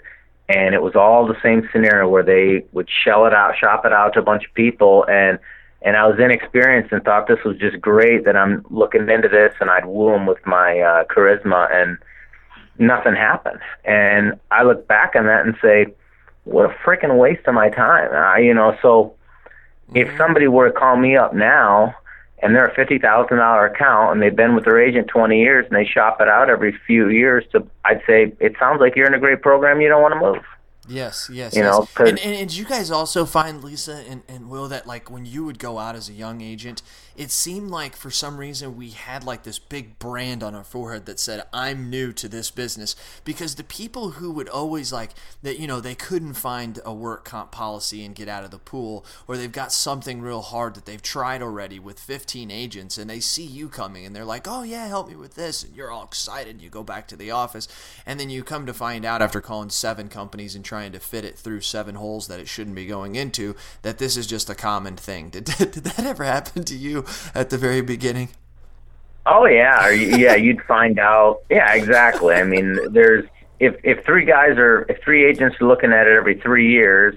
and 0.47 0.75
it 0.75 0.81
was 0.81 0.95
all 0.95 1.25
the 1.25 1.39
same 1.41 1.67
scenario 1.71 2.07
where 2.07 2.23
they 2.23 2.65
would 2.71 2.87
shell 2.89 3.25
it 3.25 3.33
out, 3.33 3.57
shop 3.57 3.85
it 3.85 3.93
out 3.93 4.13
to 4.13 4.19
a 4.19 4.23
bunch 4.23 4.45
of 4.45 4.53
people, 4.53 5.05
and 5.09 5.39
and 5.81 5.95
I 5.95 6.07
was 6.07 6.19
inexperienced 6.19 6.91
and 6.91 7.03
thought 7.03 7.27
this 7.27 7.43
was 7.45 7.57
just 7.57 7.79
great 7.79 8.25
that 8.25 8.35
I'm 8.35 8.65
looking 8.69 9.07
into 9.07 9.27
this, 9.27 9.53
and 9.59 9.69
I'd 9.69 9.85
woo 9.85 10.11
them 10.11 10.25
with 10.25 10.43
my 10.45 10.79
uh, 10.79 11.03
charisma, 11.05 11.71
and 11.71 11.97
nothing 12.79 13.13
happened. 13.13 13.59
And 13.83 14.33
I 14.49 14.63
look 14.63 14.87
back 14.87 15.15
on 15.15 15.25
that 15.27 15.45
and 15.45 15.55
say, 15.61 15.93
what 16.45 16.65
a 16.65 16.73
freaking 16.83 17.17
waste 17.17 17.47
of 17.47 17.53
my 17.53 17.69
time. 17.69 18.09
I, 18.13 18.39
you 18.39 18.53
know, 18.53 18.75
so 18.81 19.13
if 19.93 20.09
somebody 20.17 20.47
were 20.47 20.69
to 20.69 20.73
call 20.73 20.95
me 20.95 21.15
up 21.15 21.35
now 21.35 21.93
and 22.39 22.55
they're 22.55 22.65
a 22.65 22.75
fifty 22.75 22.99
thousand 22.99 23.37
dollar 23.37 23.65
account 23.65 24.11
and 24.13 24.21
they've 24.21 24.35
been 24.35 24.55
with 24.55 24.65
their 24.65 24.79
agent 24.79 25.07
twenty 25.07 25.39
years 25.41 25.65
and 25.67 25.75
they 25.75 25.85
shop 25.85 26.19
it 26.19 26.27
out 26.27 26.49
every 26.49 26.77
few 26.85 27.09
years 27.09 27.43
to 27.51 27.65
I'd 27.85 28.01
say 28.07 28.33
it 28.39 28.55
sounds 28.59 28.79
like 28.81 28.95
you're 28.95 29.07
in 29.07 29.13
a 29.13 29.19
great 29.19 29.41
program 29.41 29.81
you 29.81 29.89
don't 29.89 30.01
want 30.01 30.13
to 30.13 30.19
move. 30.19 30.43
Yes, 30.87 31.29
yes, 31.33 31.55
You 31.55 31.63
yes. 31.63 31.63
know, 31.63 31.89
and, 32.03 32.19
and, 32.19 32.35
and 32.35 32.49
did 32.49 32.57
you 32.57 32.65
guys 32.65 32.91
also 32.91 33.25
find 33.25 33.63
Lisa 33.63 34.03
and, 34.07 34.21
and 34.27 34.49
Will 34.49 34.67
that 34.67 34.85
like 34.85 35.09
when 35.09 35.25
you 35.25 35.43
would 35.43 35.57
go 35.57 35.79
out 35.79 35.95
as 35.95 36.09
a 36.09 36.13
young 36.13 36.41
agent, 36.41 36.83
it 37.15 37.31
seemed 37.31 37.71
like 37.71 37.95
for 37.95 38.11
some 38.11 38.37
reason 38.37 38.75
we 38.75 38.89
had 38.91 39.23
like 39.23 39.43
this 39.43 39.57
big 39.57 39.97
brand 39.99 40.43
on 40.43 40.53
our 40.53 40.63
forehead 40.63 41.05
that 41.05 41.19
said 41.19 41.43
I'm 41.53 41.89
new 41.89 42.11
to 42.13 42.27
this 42.27 42.51
business 42.51 42.95
because 43.23 43.55
the 43.55 43.63
people 43.63 44.11
who 44.11 44.31
would 44.31 44.49
always 44.49 44.91
like 44.91 45.11
that 45.41 45.57
you 45.59 45.65
know 45.65 45.79
they 45.79 45.95
couldn't 45.95 46.33
find 46.33 46.79
a 46.85 46.93
work 46.93 47.25
comp 47.25 47.51
policy 47.51 48.03
and 48.03 48.13
get 48.13 48.27
out 48.27 48.43
of 48.43 48.51
the 48.51 48.59
pool 48.59 49.05
or 49.27 49.37
they've 49.37 49.51
got 49.51 49.71
something 49.71 50.21
real 50.21 50.41
hard 50.41 50.75
that 50.75 50.85
they've 50.85 51.01
tried 51.01 51.41
already 51.41 51.79
with 51.79 51.99
15 51.99 52.51
agents 52.51 52.97
and 52.97 53.09
they 53.09 53.19
see 53.19 53.45
you 53.45 53.69
coming 53.69 54.05
and 54.05 54.15
they're 54.15 54.25
like 54.25 54.45
oh 54.47 54.63
yeah 54.63 54.87
help 54.87 55.07
me 55.07 55.15
with 55.15 55.35
this 55.35 55.63
and 55.63 55.73
you're 55.75 55.91
all 55.91 56.03
excited 56.03 56.61
you 56.61 56.69
go 56.69 56.83
back 56.83 57.07
to 57.07 57.15
the 57.15 57.31
office 57.31 57.67
and 58.05 58.19
then 58.19 58.29
you 58.29 58.43
come 58.43 58.65
to 58.65 58.73
find 58.73 59.05
out 59.05 59.21
after 59.21 59.39
calling 59.41 59.69
seven 59.69 60.09
companies 60.09 60.53
and 60.53 60.65
trying 60.65 60.74
to 60.91 60.99
fit 60.99 61.25
it 61.25 61.37
through 61.37 61.61
seven 61.61 61.95
holes 61.95 62.27
that 62.27 62.39
it 62.39 62.47
shouldn't 62.47 62.75
be 62.75 62.85
going 62.85 63.15
into 63.15 63.55
that 63.81 63.97
this 63.97 64.17
is 64.17 64.27
just 64.27 64.49
a 64.49 64.55
common 64.55 64.95
thing 64.95 65.29
did, 65.31 65.45
did 65.45 65.73
that 65.73 65.99
ever 65.99 66.23
happen 66.23 66.63
to 66.63 66.75
you 66.75 67.05
at 67.33 67.49
the 67.49 67.57
very 67.57 67.81
beginning 67.81 68.29
Oh 69.27 69.45
yeah, 69.45 69.89
yeah, 69.89 70.35
you'd 70.35 70.61
find 70.61 70.99
out. 70.99 71.41
Yeah, 71.49 71.73
exactly. 71.73 72.35
I 72.35 72.43
mean, 72.43 72.77
there's 72.91 73.27
if 73.59 73.75
if 73.83 74.05
three 74.05 74.23
guys 74.23 74.57
are 74.57 74.85
if 74.87 75.01
three 75.01 75.25
agents 75.25 75.59
are 75.59 75.65
looking 75.65 75.91
at 75.91 76.05
it 76.05 76.13
every 76.15 76.39
three 76.39 76.69
years, 76.71 77.15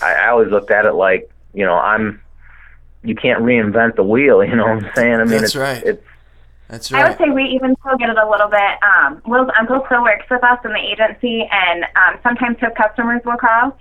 I, 0.00 0.14
I 0.14 0.28
always 0.28 0.48
looked 0.48 0.70
at 0.70 0.86
it 0.86 0.94
like 0.94 1.30
you 1.52 1.66
know 1.66 1.74
I'm 1.74 2.22
you 3.02 3.14
can't 3.14 3.42
reinvent 3.42 3.96
the 3.96 4.04
wheel. 4.04 4.42
You 4.44 4.56
know 4.56 4.64
what 4.64 4.84
I'm 4.84 4.90
saying? 4.94 5.14
I 5.14 5.24
mean, 5.24 5.28
That's 5.28 5.42
it's, 5.42 5.56
right. 5.56 5.82
It's 5.82 6.04
that's 6.70 6.92
I 6.92 7.08
would 7.08 7.18
say 7.18 7.30
we 7.30 7.44
even 7.44 7.76
still 7.80 7.96
get 7.98 8.08
it 8.10 8.16
a 8.16 8.28
little 8.28 8.48
bit. 8.48 8.78
Um, 8.82 9.20
Will's 9.26 9.50
uncle 9.58 9.82
still 9.86 10.02
works 10.02 10.26
with 10.30 10.42
us 10.44 10.58
in 10.64 10.72
the 10.72 10.78
agency, 10.78 11.48
and 11.50 11.84
um, 11.96 12.18
sometimes 12.22 12.58
his 12.60 12.70
customers 12.76 13.22
will 13.24 13.36
call, 13.36 13.76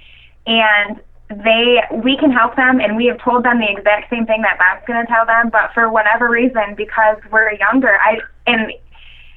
and 0.47 0.99
they 1.29 1.81
we 2.03 2.17
can 2.17 2.31
help 2.31 2.55
them, 2.55 2.79
and 2.79 2.97
we 2.97 3.05
have 3.05 3.19
told 3.19 3.45
them 3.45 3.59
the 3.59 3.69
exact 3.69 4.09
same 4.09 4.25
thing 4.25 4.41
that 4.41 4.57
Bob's 4.57 4.85
going 4.87 5.05
to 5.05 5.11
tell 5.11 5.25
them. 5.25 5.49
But 5.49 5.73
for 5.73 5.89
whatever 5.91 6.27
reason, 6.29 6.73
because 6.75 7.17
we're 7.31 7.53
younger, 7.53 7.95
I 7.99 8.19
and 8.47 8.71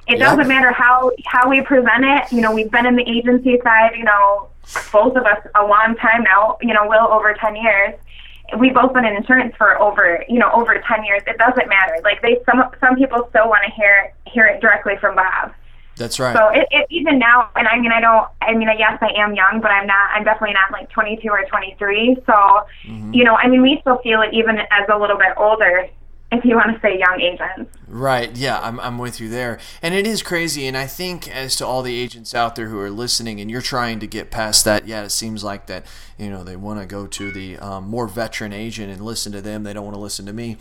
it 0.09 0.19
Yep. 0.19 0.19
doesn't 0.19 0.49
matter 0.49 0.73
how 0.73 1.13
how 1.27 1.49
we 1.49 1.61
present 1.61 2.05
it. 2.05 2.33
You 2.33 2.41
know, 2.41 2.53
we've 2.53 2.71
been 2.71 2.87
in 2.87 2.97
the 2.97 3.09
agency 3.09 3.59
side. 3.63 3.93
You 3.97 4.05
know, 4.05 4.49
both 4.91 5.17
of 5.17 5.25
us 5.25 5.47
a 5.55 5.65
long 5.65 5.95
time 5.97 6.23
now. 6.25 6.57
You 6.63 6.73
know, 6.75 6.89
Will 6.89 7.07
over 7.09 7.35
ten 7.35 7.55
years 7.57 7.95
we've 8.59 8.75
both 8.75 8.93
been 8.93 9.05
in 9.05 9.17
insurance 9.17 9.55
for 9.57 9.81
over 9.81 10.25
you 10.29 10.39
know 10.39 10.51
over 10.53 10.83
10 10.87 11.05
years. 11.05 11.23
It 11.27 11.39
doesn't 11.39 11.69
matter. 11.69 11.97
Like 12.03 12.23
they 12.23 12.39
some 12.47 12.63
some 12.81 12.97
people 12.97 13.27
still 13.31 13.49
want 13.49 13.65
to 13.67 13.71
hear 13.73 14.13
hear 14.27 14.47
it 14.47 14.61
directly 14.61 14.95
from 15.01 15.17
bob. 15.17 15.53
That's 15.97 16.19
right. 16.19 16.35
So 16.35 16.49
it, 16.49 16.67
it 16.71 16.87
even 16.91 17.19
now 17.19 17.51
and 17.55 17.69
i 17.69 17.79
mean 17.79 17.93
i 17.93 18.01
don't 18.01 18.29
i 18.41 18.55
mean 18.55 18.69
yes 18.79 18.99
i 19.01 19.13
am 19.17 19.35
young 19.35 19.61
but 19.61 19.71
i'm 19.71 19.87
not 19.87 20.11
i'm 20.15 20.25
definitely 20.25 20.55
not 20.55 20.71
like 20.73 20.89
22 20.91 21.29
or 21.29 21.45
23 21.45 22.17
so 22.27 22.33
mm-hmm. 22.33 23.13
you 23.13 23.25
know 23.25 23.35
i 23.35 23.47
mean 23.47 23.63
we 23.63 23.79
still 23.81 23.99
feel 23.99 24.23
it 24.23 24.33
even 24.33 24.59
as 24.59 24.89
a 24.93 24.99
little 24.99 25.19
bit 25.19 25.33
older 25.37 25.89
if 26.33 26.45
you 26.45 26.57
want 26.57 26.75
to 26.75 26.81
say 26.81 26.99
young 26.99 27.21
agents 27.21 27.71
Right. 27.93 28.35
Yeah, 28.35 28.59
I'm, 28.59 28.81
I'm 28.81 28.97
with 28.97 29.21
you 29.21 29.29
there. 29.29 29.59
And 29.83 29.95
it 29.95 30.07
is 30.07 30.23
crazy. 30.23 30.67
And 30.67 30.79
I 30.79 30.87
think, 30.87 31.29
as 31.29 31.57
to 31.57 31.67
all 31.67 31.83
the 31.83 31.95
agents 31.95 32.35
out 32.35 32.57
there 32.57 32.69
who 32.69 32.81
are 32.81 32.91
listening 32.91 33.39
and 33.39 33.51
you're 33.51 33.61
trying 33.61 34.01
to 34.01 34.07
get 34.07 34.31
past 34.31 34.65
that, 34.65 34.89
yeah, 34.89 35.05
it 35.05 35.11
seems 35.11 35.45
like 35.45 35.67
that, 35.67 35.85
you 36.17 36.31
know, 36.31 36.43
they 36.43 36.57
want 36.57 36.81
to 36.81 36.87
go 36.87 37.07
to 37.07 37.31
the 37.31 37.59
um, 37.59 37.87
more 37.87 38.09
veteran 38.09 38.55
agent 38.55 38.91
and 38.91 39.05
listen 39.05 39.31
to 39.33 39.43
them. 39.43 39.63
They 39.63 39.75
don't 39.75 39.85
want 39.85 39.95
to 39.95 40.01
listen 40.01 40.25
to 40.25 40.33
me. 40.33 40.57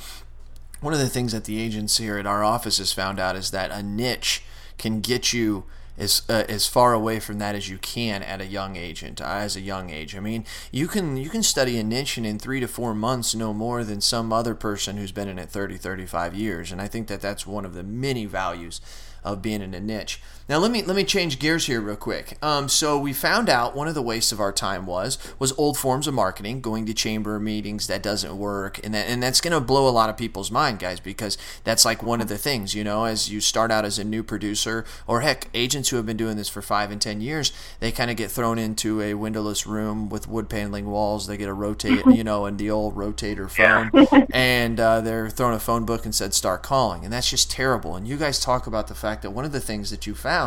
One 0.81 0.93
of 0.93 0.99
the 0.99 1.07
things 1.07 1.31
that 1.31 1.45
the 1.45 1.61
agents 1.61 1.97
here 1.97 2.17
at 2.17 2.27
our 2.27 2.43
office 2.43 2.79
has 2.79 2.91
found 2.91 3.17
out 3.17 3.37
is 3.37 3.51
that 3.51 3.71
a 3.71 3.81
niche 3.81 4.43
can 4.77 4.99
get 4.99 5.31
you 5.31 5.63
as 6.01 6.23
uh, 6.27 6.43
as 6.49 6.65
far 6.65 6.93
away 6.93 7.19
from 7.19 7.37
that 7.37 7.55
as 7.55 7.69
you 7.69 7.77
can 7.77 8.23
at 8.23 8.41
a 8.41 8.45
young 8.45 8.75
agent 8.75 9.21
uh, 9.21 9.25
as 9.25 9.55
a 9.55 9.61
young 9.61 9.91
age. 9.91 10.15
I 10.15 10.19
mean, 10.19 10.45
you 10.71 10.87
can 10.87 11.15
you 11.15 11.29
can 11.29 11.43
study 11.43 11.77
a 11.77 11.83
niche 11.83 12.17
and 12.17 12.25
in 12.25 12.39
3 12.39 12.59
to 12.59 12.67
4 12.67 12.95
months 12.95 13.35
know 13.35 13.53
more 13.53 13.83
than 13.83 14.01
some 14.01 14.33
other 14.33 14.55
person 14.55 14.97
who's 14.97 15.11
been 15.11 15.27
in 15.27 15.37
it 15.37 15.49
30 15.49 15.77
35 15.77 16.33
years 16.33 16.71
and 16.71 16.81
I 16.81 16.87
think 16.87 17.07
that 17.07 17.21
that's 17.21 17.45
one 17.45 17.65
of 17.65 17.73
the 17.75 17.83
many 17.83 18.25
values 18.25 18.81
of 19.23 19.41
being 19.41 19.61
in 19.61 19.73
a 19.73 19.79
niche. 19.79 20.19
Now 20.51 20.57
let 20.57 20.69
me 20.69 20.83
let 20.83 20.97
me 20.97 21.05
change 21.05 21.39
gears 21.39 21.67
here 21.67 21.79
real 21.79 21.95
quick. 21.95 22.37
Um, 22.41 22.67
so 22.67 22.99
we 22.99 23.13
found 23.13 23.47
out 23.47 23.73
one 23.73 23.87
of 23.87 23.95
the 23.95 24.01
wastes 24.01 24.33
of 24.33 24.41
our 24.41 24.51
time 24.51 24.85
was 24.85 25.17
was 25.39 25.57
old 25.57 25.77
forms 25.77 26.07
of 26.07 26.13
marketing, 26.13 26.59
going 26.59 26.85
to 26.87 26.93
chamber 26.93 27.39
meetings 27.39 27.87
that 27.87 28.03
doesn't 28.03 28.37
work, 28.37 28.77
and 28.83 28.93
that 28.93 29.07
and 29.07 29.23
that's 29.23 29.39
going 29.39 29.53
to 29.53 29.61
blow 29.61 29.87
a 29.87 29.95
lot 29.95 30.09
of 30.09 30.17
people's 30.17 30.51
mind, 30.51 30.79
guys, 30.79 30.99
because 30.99 31.37
that's 31.63 31.85
like 31.85 32.03
one 32.03 32.19
of 32.19 32.27
the 32.27 32.37
things 32.37 32.75
you 32.75 32.83
know 32.83 33.05
as 33.05 33.31
you 33.31 33.39
start 33.39 33.71
out 33.71 33.85
as 33.85 33.97
a 33.97 34.03
new 34.03 34.23
producer, 34.23 34.83
or 35.07 35.21
heck, 35.21 35.47
agents 35.53 35.87
who 35.87 35.95
have 35.95 36.05
been 36.05 36.17
doing 36.17 36.35
this 36.35 36.49
for 36.49 36.61
five 36.61 36.91
and 36.91 37.01
ten 37.01 37.21
years, 37.21 37.53
they 37.79 37.89
kind 37.89 38.11
of 38.11 38.17
get 38.17 38.29
thrown 38.29 38.59
into 38.59 38.99
a 38.99 39.13
windowless 39.13 39.65
room 39.65 40.09
with 40.09 40.27
wood 40.27 40.49
paneling 40.49 40.87
walls. 40.87 41.27
They 41.27 41.37
get 41.37 41.47
a 41.47 41.53
rotate, 41.53 42.05
you 42.07 42.25
know, 42.25 42.45
and 42.45 42.59
the 42.59 42.71
old 42.71 42.97
rotator 42.97 43.49
phone, 43.49 44.27
and 44.33 44.81
uh, 44.81 44.99
they're 44.99 45.29
thrown 45.29 45.53
a 45.53 45.59
phone 45.61 45.85
book 45.85 46.03
and 46.03 46.13
said 46.13 46.33
start 46.33 46.61
calling, 46.61 47.05
and 47.05 47.13
that's 47.13 47.29
just 47.29 47.49
terrible. 47.49 47.95
And 47.95 48.05
you 48.05 48.17
guys 48.17 48.37
talk 48.37 48.67
about 48.67 48.89
the 48.89 48.95
fact 48.95 49.21
that 49.21 49.31
one 49.31 49.45
of 49.45 49.53
the 49.53 49.61
things 49.61 49.91
that 49.91 50.05
you 50.05 50.13
found 50.13 50.40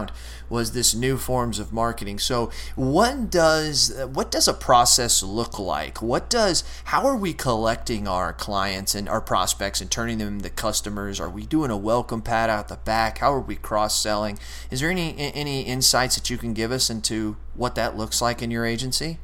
was 0.48 0.72
this 0.72 0.94
new 0.94 1.16
forms 1.16 1.58
of 1.58 1.72
marketing. 1.72 2.18
So, 2.18 2.50
what 2.74 3.30
does 3.30 3.94
what 4.12 4.30
does 4.30 4.48
a 4.48 4.54
process 4.54 5.22
look 5.22 5.58
like? 5.58 6.02
What 6.02 6.28
does 6.28 6.64
how 6.84 7.06
are 7.06 7.16
we 7.16 7.32
collecting 7.32 8.06
our 8.06 8.32
clients 8.32 8.94
and 8.94 9.08
our 9.08 9.20
prospects 9.20 9.80
and 9.80 9.90
turning 9.90 10.18
them 10.18 10.36
into 10.36 10.50
customers? 10.50 11.20
Are 11.20 11.30
we 11.30 11.46
doing 11.46 11.70
a 11.70 11.76
welcome 11.76 12.22
pad 12.22 12.50
out 12.50 12.68
the 12.68 12.76
back? 12.76 13.18
How 13.18 13.32
are 13.32 13.40
we 13.40 13.56
cross 13.56 14.00
selling? 14.00 14.38
Is 14.70 14.80
there 14.80 14.90
any 14.90 15.14
any 15.18 15.62
insights 15.62 16.14
that 16.16 16.30
you 16.30 16.38
can 16.38 16.52
give 16.54 16.70
us 16.70 16.90
into 16.90 17.36
what 17.54 17.74
that 17.74 17.96
looks 17.96 18.20
like 18.20 18.42
in 18.42 18.50
your 18.50 18.64
agency? 18.64 19.18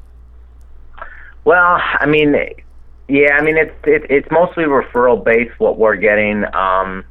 Well, 1.44 1.80
I 1.80 2.06
mean, 2.06 2.34
yeah, 3.08 3.32
I 3.32 3.42
mean 3.42 3.56
it's 3.56 3.74
it, 3.84 4.06
it's 4.10 4.30
mostly 4.30 4.64
referral 4.64 5.22
based 5.22 5.58
what 5.58 5.78
we're 5.78 5.96
getting. 5.96 6.44
Um, 6.54 7.04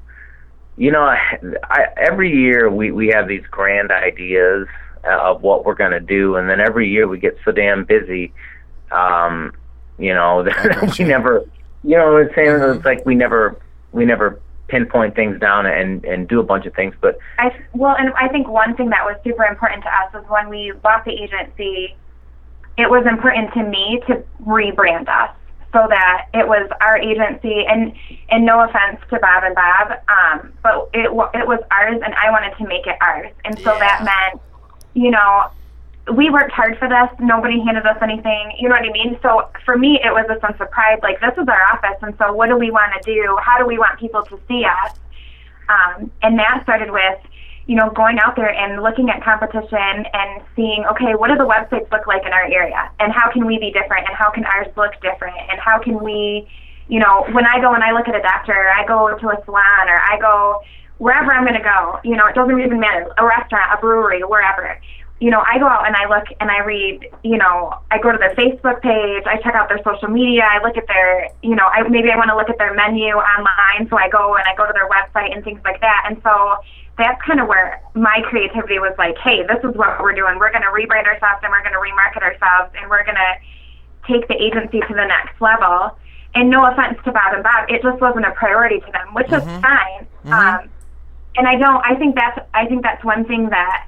you 0.79 0.91
know, 0.91 1.03
I, 1.03 1.87
every 1.97 2.31
year 2.33 2.69
we 2.69 2.91
we 2.91 3.09
have 3.09 3.27
these 3.27 3.45
grand 3.51 3.91
ideas 3.91 4.65
of 5.03 5.43
what 5.43 5.65
we're 5.65 5.75
going 5.75 5.91
to 5.91 5.99
do, 5.99 6.37
and 6.37 6.49
then 6.49 6.61
every 6.61 6.89
year 6.89 7.05
we 7.05 7.19
get 7.19 7.37
so 7.43 7.51
damn 7.51 7.83
busy, 7.83 8.31
um, 8.89 9.51
you 9.97 10.13
know, 10.13 10.43
that 10.43 10.95
we 10.97 11.03
never, 11.03 11.43
you 11.83 11.97
know, 11.97 12.15
it's 12.15 12.33
saying 12.33 12.47
mm-hmm. 12.47 12.77
it's 12.77 12.85
like 12.85 13.05
we 13.05 13.13
never 13.13 13.59
we 13.91 14.05
never 14.05 14.39
pinpoint 14.69 15.15
things 15.15 15.37
down 15.41 15.65
and 15.65 16.05
and 16.05 16.29
do 16.29 16.39
a 16.39 16.43
bunch 16.43 16.65
of 16.65 16.73
things. 16.75 16.95
But 17.01 17.17
I 17.39 17.53
well, 17.73 17.97
and 17.99 18.13
I 18.13 18.29
think 18.29 18.47
one 18.47 18.73
thing 18.77 18.89
that 18.91 19.03
was 19.03 19.17
super 19.21 19.43
important 19.43 19.83
to 19.83 19.89
us 19.89 20.13
was 20.13 20.23
when 20.29 20.47
we 20.47 20.71
bought 20.81 21.03
the 21.03 21.11
agency. 21.11 21.95
It 22.77 22.89
was 22.89 23.05
important 23.05 23.51
to 23.55 23.63
me 23.63 23.99
to 24.07 24.23
rebrand 24.45 25.09
us 25.09 25.35
so 25.71 25.85
that 25.89 26.27
it 26.33 26.47
was 26.47 26.69
our 26.81 26.97
agency 26.97 27.65
and 27.67 27.93
and 28.29 28.45
no 28.45 28.61
offense 28.61 28.99
to 29.09 29.19
Bob 29.19 29.43
and 29.43 29.55
Bob 29.55 29.91
um 30.09 30.53
but 30.63 30.89
it 30.93 31.09
it 31.33 31.47
was 31.47 31.59
ours 31.71 32.01
and 32.03 32.13
I 32.15 32.31
wanted 32.31 32.57
to 32.57 32.67
make 32.67 32.87
it 32.87 32.95
ours. 33.01 33.31
And 33.45 33.57
so 33.59 33.73
yeah. 33.73 33.79
that 33.79 34.03
meant 34.03 34.41
you 34.93 35.11
know 35.11 35.51
we 36.15 36.31
worked 36.31 36.51
hard 36.51 36.75
for 36.79 36.89
this. 36.89 37.07
Nobody 37.19 37.59
handed 37.59 37.85
us 37.85 37.97
anything. 38.01 38.53
You 38.57 38.67
know 38.67 38.75
what 38.75 38.89
I 38.89 38.91
mean? 38.91 39.19
So 39.21 39.49
for 39.63 39.77
me 39.77 39.99
it 40.03 40.11
was 40.11 40.25
a 40.29 40.39
sense 40.39 40.59
of 40.59 40.71
pride 40.71 40.99
like 41.03 41.19
this 41.21 41.33
is 41.37 41.47
our 41.47 41.61
office 41.71 41.97
and 42.01 42.15
so 42.17 42.33
what 42.33 42.49
do 42.49 42.57
we 42.57 42.71
want 42.71 42.93
to 43.01 43.01
do? 43.05 43.37
How 43.41 43.57
do 43.57 43.65
we 43.65 43.77
want 43.77 43.99
people 43.99 44.23
to 44.23 44.39
see 44.47 44.65
us? 44.65 44.97
Um 45.69 46.11
and 46.23 46.37
that 46.39 46.61
started 46.63 46.91
with 46.91 47.19
you 47.69 47.75
know, 47.75 47.91
going 47.91 48.17
out 48.17 48.35
there 48.35 48.49
and 48.49 48.81
looking 48.81 49.11
at 49.11 49.21
competition 49.21 50.01
and 50.11 50.41
seeing, 50.55 50.83
okay, 50.89 51.13
what 51.13 51.29
do 51.29 51.37
the 51.37 51.45
websites 51.45 51.85
look 51.91 52.07
like 52.07 52.25
in 52.25 52.33
our 52.33 52.49
area? 52.49 52.89
And 52.99 53.13
how 53.13 53.29
can 53.31 53.45
we 53.45 53.59
be 53.59 53.69
different? 53.69 54.09
And 54.09 54.17
how 54.17 54.31
can 54.31 54.43
ours 54.43 54.73
look 54.75 54.99
different? 55.03 55.37
And 55.51 55.59
how 55.59 55.77
can 55.77 56.03
we, 56.03 56.49
you 56.87 56.97
know, 56.97 57.29
when 57.29 57.45
I 57.45 57.61
go 57.61 57.75
and 57.75 57.83
I 57.83 57.91
look 57.91 58.07
at 58.07 58.15
a 58.15 58.23
doctor, 58.23 58.57
or 58.57 58.73
I 58.73 58.87
go 58.87 59.15
to 59.15 59.27
a 59.29 59.37
salon, 59.45 59.85
or 59.85 60.01
I 60.01 60.17
go 60.19 60.63
wherever 60.97 61.31
I'm 61.31 61.43
going 61.43 61.61
to 61.61 61.61
go, 61.61 61.99
you 62.03 62.17
know, 62.17 62.25
it 62.25 62.33
doesn't 62.33 62.59
even 62.59 62.79
matter, 62.79 63.05
a 63.19 63.23
restaurant, 63.23 63.69
a 63.71 63.77
brewery, 63.79 64.23
wherever. 64.23 64.81
You 65.21 65.29
know, 65.29 65.43
I 65.45 65.59
go 65.59 65.67
out 65.67 65.85
and 65.85 65.95
I 65.95 66.09
look 66.09 66.25
and 66.41 66.49
I 66.49 66.65
read, 66.65 67.05
you 67.23 67.37
know, 67.37 67.77
I 67.91 67.99
go 67.99 68.11
to 68.11 68.17
their 68.17 68.33
Facebook 68.33 68.81
page, 68.81 69.29
I 69.29 69.37
check 69.43 69.53
out 69.53 69.69
their 69.69 69.83
social 69.83 70.09
media, 70.09 70.41
I 70.49 70.57
look 70.65 70.75
at 70.75 70.87
their, 70.87 71.29
you 71.43 71.53
know, 71.53 71.67
I 71.69 71.87
maybe 71.87 72.09
I 72.09 72.17
want 72.17 72.31
to 72.31 72.35
look 72.35 72.49
at 72.49 72.57
their 72.57 72.73
menu 72.73 73.13
online, 73.13 73.87
so 73.91 73.97
I 73.97 74.09
go 74.09 74.33
and 74.33 74.45
I 74.47 74.55
go 74.55 74.65
to 74.65 74.73
their 74.73 74.89
website 74.89 75.35
and 75.35 75.43
things 75.43 75.61
like 75.63 75.79
that. 75.81 76.05
And 76.09 76.19
so 76.23 76.57
that's 76.99 77.21
kind 77.25 77.39
of 77.39 77.47
where 77.47 77.81
my 77.95 78.21
creativity 78.29 78.77
was 78.77 78.93
like, 78.97 79.17
hey, 79.17 79.41
this 79.47 79.63
is 79.63 79.75
what 79.75 79.99
we're 80.03 80.13
doing. 80.13 80.37
We're 80.37 80.51
going 80.51 80.67
to 80.67 80.73
rebrand 80.75 81.07
ourselves 81.07 81.39
and 81.41 81.49
we're 81.49 81.63
going 81.63 81.73
to 81.73 81.79
remarket 81.79 82.21
ourselves 82.21 82.75
and 82.75 82.89
we're 82.89 83.05
going 83.05 83.17
to 83.17 83.33
take 84.05 84.27
the 84.27 84.35
agency 84.35 84.81
to 84.81 84.93
the 84.93 85.07
next 85.07 85.39
level. 85.41 85.97
And 86.35 86.49
no 86.49 86.65
offense 86.65 86.99
to 87.05 87.11
Bob 87.11 87.33
and 87.33 87.41
Bob, 87.41 87.69
it 87.69 87.81
just 87.81 87.99
wasn't 87.99 88.25
a 88.25 88.31
priority 88.31 88.79
to 88.81 88.91
them, 88.91 89.13
which 89.15 89.27
mm-hmm. 89.27 89.49
is 89.49 89.61
fine. 89.61 90.07
Mm-hmm. 90.27 90.33
Um, 90.33 90.69
and 91.35 91.47
I 91.47 91.55
don't. 91.55 91.81
I 91.85 91.95
think 91.95 92.15
that's. 92.15 92.37
I 92.53 92.65
think 92.65 92.83
that's 92.83 93.03
one 93.03 93.25
thing 93.25 93.49
that 93.49 93.87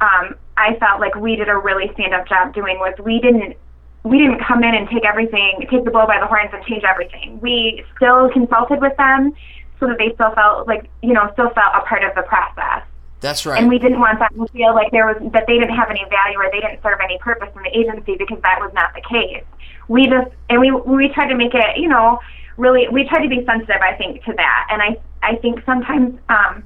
um, 0.00 0.34
I 0.56 0.76
felt 0.76 1.00
like 1.00 1.14
we 1.14 1.36
did 1.36 1.48
a 1.48 1.56
really 1.56 1.90
stand-up 1.94 2.28
job 2.28 2.54
doing 2.54 2.78
was 2.78 2.94
we 2.98 3.20
didn't 3.20 3.56
we 4.04 4.18
didn't 4.18 4.40
come 4.40 4.64
in 4.64 4.74
and 4.74 4.88
take 4.88 5.04
everything, 5.04 5.66
take 5.70 5.84
the 5.84 5.90
bull 5.90 6.06
by 6.06 6.18
the 6.18 6.26
horns 6.26 6.50
and 6.52 6.64
change 6.64 6.82
everything. 6.82 7.38
We 7.40 7.84
still 7.96 8.28
consulted 8.30 8.80
with 8.80 8.96
them 8.96 9.32
so 9.82 9.88
that 9.88 9.98
they 9.98 10.14
still 10.14 10.30
felt 10.30 10.68
like 10.68 10.88
you 11.02 11.12
know 11.12 11.28
still 11.32 11.50
felt 11.50 11.74
a 11.74 11.82
part 11.82 12.04
of 12.04 12.14
the 12.14 12.22
process. 12.22 12.86
That's 13.18 13.46
right. 13.46 13.58
And 13.58 13.68
we 13.68 13.78
didn't 13.78 13.98
want 13.98 14.18
them 14.18 14.30
to 14.34 14.52
feel 14.52 14.74
like 14.74 14.90
there 14.92 15.06
was 15.06 15.18
that 15.32 15.46
they 15.46 15.58
didn't 15.58 15.74
have 15.74 15.90
any 15.90 16.04
value 16.08 16.38
or 16.38 16.50
they 16.50 16.60
didn't 16.60 16.82
serve 16.82 16.98
any 17.02 17.18
purpose 17.18 17.50
in 17.54 17.62
the 17.62 17.74
agency 17.76 18.14
because 18.16 18.38
that 18.42 18.58
was 18.60 18.72
not 18.74 18.94
the 18.94 19.02
case. 19.02 19.44
We 19.88 20.06
just 20.06 20.30
and 20.50 20.60
we 20.60 20.70
we 20.70 21.08
tried 21.08 21.28
to 21.28 21.36
make 21.36 21.54
it 21.54 21.76
you 21.76 21.88
know 21.88 22.20
really 22.56 22.86
we 22.88 23.06
tried 23.08 23.22
to 23.22 23.28
be 23.28 23.44
sensitive 23.44 23.82
I 23.82 23.94
think 23.94 24.22
to 24.24 24.32
that 24.34 24.68
and 24.70 24.82
I 24.82 24.98
I 25.22 25.36
think 25.36 25.62
sometimes 25.64 26.18
um, 26.28 26.64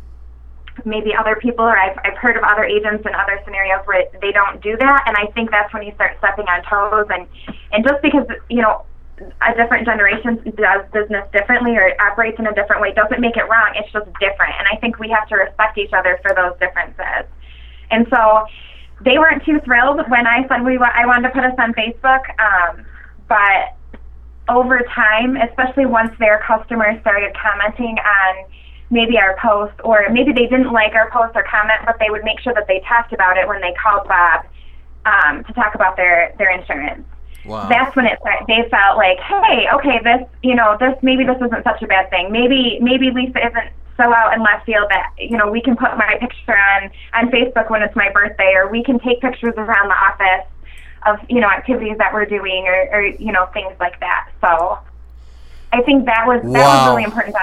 maybe 0.85 1.13
other 1.15 1.37
people 1.37 1.65
or 1.65 1.79
I've 1.79 1.97
I've 2.05 2.17
heard 2.17 2.37
of 2.37 2.45
other 2.45 2.65
agents 2.65 3.05
in 3.05 3.15
other 3.15 3.41
scenarios 3.45 3.85
where 3.85 4.05
they 4.21 4.33
don't 4.33 4.63
do 4.63 4.77
that 4.77 5.05
and 5.07 5.17
I 5.17 5.33
think 5.33 5.51
that's 5.51 5.73
when 5.73 5.83
you 5.85 5.93
start 5.95 6.17
stepping 6.19 6.47
on 6.49 6.65
toes 6.65 7.09
and 7.11 7.29
and 7.73 7.85
just 7.85 8.01
because 8.01 8.25
you 8.49 8.63
know 8.63 8.85
a 9.19 9.55
different 9.57 9.87
generation 9.87 10.43
does 10.57 10.85
business 10.93 11.25
differently 11.33 11.77
or 11.77 11.91
operates 12.01 12.39
in 12.39 12.47
a 12.47 12.55
different 12.55 12.83
way 12.83 12.93
doesn't 12.93 13.21
make 13.21 13.37
it 13.37 13.49
wrong. 13.49 13.73
It's 13.75 13.91
just 13.93 14.07
different. 14.21 14.55
And 14.59 14.69
I 14.71 14.77
think 14.77 14.99
we 14.99 15.09
have 15.09 15.29
to 15.29 15.37
respect 15.37 15.79
each 15.79 15.93
other 15.93 16.19
for 16.23 16.35
those 16.35 16.59
differences. 16.61 17.25
And 17.91 18.07
so 18.11 18.47
they 19.01 19.19
weren't 19.19 19.45
too 19.45 19.61
thrilled 19.65 20.01
when 20.09 20.27
I 20.27 20.47
said 20.49 20.65
we 20.65 20.79
I 20.79 21.07
wanted 21.07 21.29
to 21.29 21.35
put 21.35 21.45
us 21.45 21.55
on 21.59 21.73
Facebook. 21.73 22.25
Um, 22.41 22.85
but 23.29 23.77
over 24.49 24.81
time, 24.95 25.37
especially 25.37 25.87
once 25.87 26.13
their 26.19 26.41
customers 26.47 27.01
started 27.01 27.35
commenting 27.35 27.97
on 27.99 28.45
maybe 28.91 29.19
our 29.19 29.37
post 29.43 29.75
or 29.83 30.07
maybe 30.11 30.33
they 30.33 30.47
didn't 30.47 30.73
like 30.73 30.95
our 30.95 31.11
post 31.11 31.35
or 31.35 31.43
comment, 31.43 31.81
but 31.85 31.97
they 31.99 32.11
would 32.11 32.23
make 32.23 32.39
sure 32.41 32.55
that 32.55 32.67
they 32.69 32.81
talked 32.87 33.13
about 33.13 33.37
it 33.37 33.49
when 33.49 33.61
they 33.61 33.75
called 33.75 34.07
Bob 34.07 34.47
um, 35.05 35.43
to 35.45 35.53
talk 35.55 35.75
about 35.75 35.97
their, 35.97 36.35
their 36.39 36.51
insurance. 36.51 37.05
Wow. 37.47 37.69
That's 37.69 37.95
when 37.95 38.07
it 38.07 38.19
they 38.47 38.69
felt 38.71 38.97
like, 38.97 39.19
hey, 39.21 39.69
okay, 39.75 40.01
this 40.03 40.29
you 40.43 40.55
know 40.55 40.77
this 40.79 40.95
maybe 41.03 41.25
this 41.25 41.37
isn't 41.37 41.65
such 41.65 41.83
a 41.83 41.87
bad 41.87 42.11
thing. 42.11 42.33
Maybe 42.33 42.79
maybe 42.81 43.11
Lisa 43.11 43.47
isn't 43.47 43.71
so 43.97 44.13
out 44.13 44.35
in 44.35 44.43
left 44.43 44.67
field 44.67 44.87
that 44.91 45.13
you 45.19 45.37
know 45.37 45.51
we 45.51 45.63
can 45.63 45.77
put 45.77 45.97
my 45.97 46.17
picture 46.21 46.57
on 46.57 46.91
on 47.15 47.31
Facebook 47.31 47.71
when 47.71 47.83
it's 47.83 47.97
my 47.97 48.11
birthday, 48.13 48.53
or 48.55 48.69
we 48.69 48.83
can 48.83 48.99
take 48.99 49.21
pictures 49.21 49.55
around 49.57 49.89
the 49.89 49.95
office 49.95 50.47
of 51.07 51.19
you 51.31 51.41
know 51.41 51.49
activities 51.49 51.97
that 51.99 52.13
we're 52.13 52.27
doing, 52.27 52.67
or, 52.67 52.89
or 52.93 53.07
you 53.07 53.33
know 53.33 53.47
things 53.47 53.75
like 53.81 53.99
that. 54.01 54.31
So 54.41 54.79
I 55.73 55.83
think 55.83 56.07
that 56.07 56.27
was 56.27 56.43
that 56.43 56.53
wow. 56.53 56.87
was 56.87 56.91
really 56.91 57.05
important, 57.05 57.37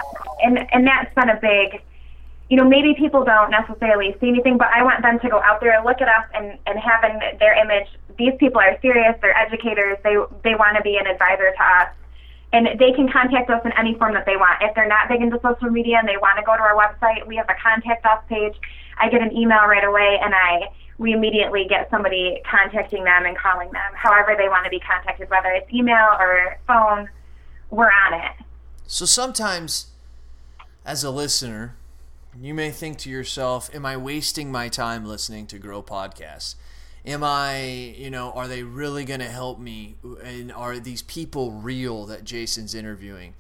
and 0.44 0.60
and 0.72 0.86
that's 0.86 1.14
been 1.16 1.30
a 1.30 1.40
big 1.40 1.82
you 2.54 2.58
know, 2.58 2.70
maybe 2.70 2.94
people 2.94 3.26
don't 3.26 3.50
necessarily 3.50 4.16
see 4.22 4.30
anything, 4.30 4.60
but 4.60 4.68
I 4.68 4.84
want 4.84 5.02
them 5.02 5.18
to 5.22 5.28
go 5.28 5.42
out 5.42 5.60
there 5.60 5.76
and 5.76 5.84
look 5.84 6.02
at 6.02 6.08
us 6.08 6.30
and, 6.36 6.60
and 6.68 6.78
having 6.78 7.18
their 7.40 7.58
image 7.58 7.90
these 8.16 8.34
people 8.40 8.62
are 8.62 8.78
serious, 8.80 9.18
they're 9.22 9.36
educators, 9.36 9.98
they 10.04 10.14
they 10.44 10.54
want 10.54 10.78
to 10.78 10.84
be 10.84 10.96
an 10.98 11.08
advisor 11.08 11.50
to 11.50 11.64
us. 11.82 11.90
And 12.54 12.78
they 12.78 12.92
can 12.94 13.12
contact 13.12 13.50
us 13.50 13.66
in 13.66 13.72
any 13.72 13.96
form 13.96 14.14
that 14.14 14.28
they 14.28 14.36
want. 14.36 14.62
If 14.62 14.76
they're 14.76 14.88
not 14.88 15.10
big 15.10 15.24
into 15.24 15.40
social 15.42 15.72
media 15.72 15.98
and 15.98 16.08
they 16.08 16.18
want 16.18 16.38
to 16.38 16.44
go 16.46 16.56
to 16.56 16.62
our 16.62 16.78
website, 16.78 17.26
we 17.26 17.36
have 17.38 17.50
a 17.50 17.58
contact 17.58 18.06
us 18.06 18.22
page. 18.30 18.54
I 19.00 19.10
get 19.10 19.24
an 19.24 19.36
email 19.36 19.66
right 19.66 19.84
away 19.84 20.20
and 20.22 20.36
I 20.36 20.70
we 21.00 21.14
immediately 21.14 21.66
get 21.68 21.90
somebody 21.90 22.40
contacting 22.46 23.04
them 23.04 23.26
and 23.26 23.36
calling 23.36 23.72
them. 23.72 23.92
However 23.96 24.36
they 24.38 24.48
want 24.48 24.66
to 24.66 24.70
be 24.70 24.80
contacted, 24.80 25.28
whether 25.32 25.50
it's 25.50 25.74
email 25.74 26.14
or 26.20 26.60
phone, 26.68 27.10
we're 27.72 27.90
on 27.90 28.14
it. 28.14 28.46
So 28.86 29.06
sometimes 29.06 29.88
as 30.86 31.04
a 31.04 31.10
listener, 31.10 31.78
you 32.40 32.54
may 32.54 32.72
think 32.72 32.98
to 33.00 33.10
yourself, 33.10 33.74
Am 33.74 33.86
I 33.86 33.98
wasting 33.98 34.52
my 34.52 34.70
time 34.70 35.06
listening 35.06 35.48
to 35.48 35.60
Grow 35.60 35.84
Podcasts? 35.84 36.56
am 37.06 37.24
I, 37.24 37.96
you 37.98 38.10
know, 38.10 38.32
are 38.32 38.48
they 38.48 38.64
really 38.64 39.06
going 39.06 39.20
to 39.20 39.30
help 39.30 39.60
me? 39.60 39.96
And 40.24 40.52
are 40.52 40.80
these 40.80 41.02
people 41.02 41.52
real 41.52 42.06
that 42.06 42.24
Jason's 42.24 42.74
interviewing? 42.74 43.34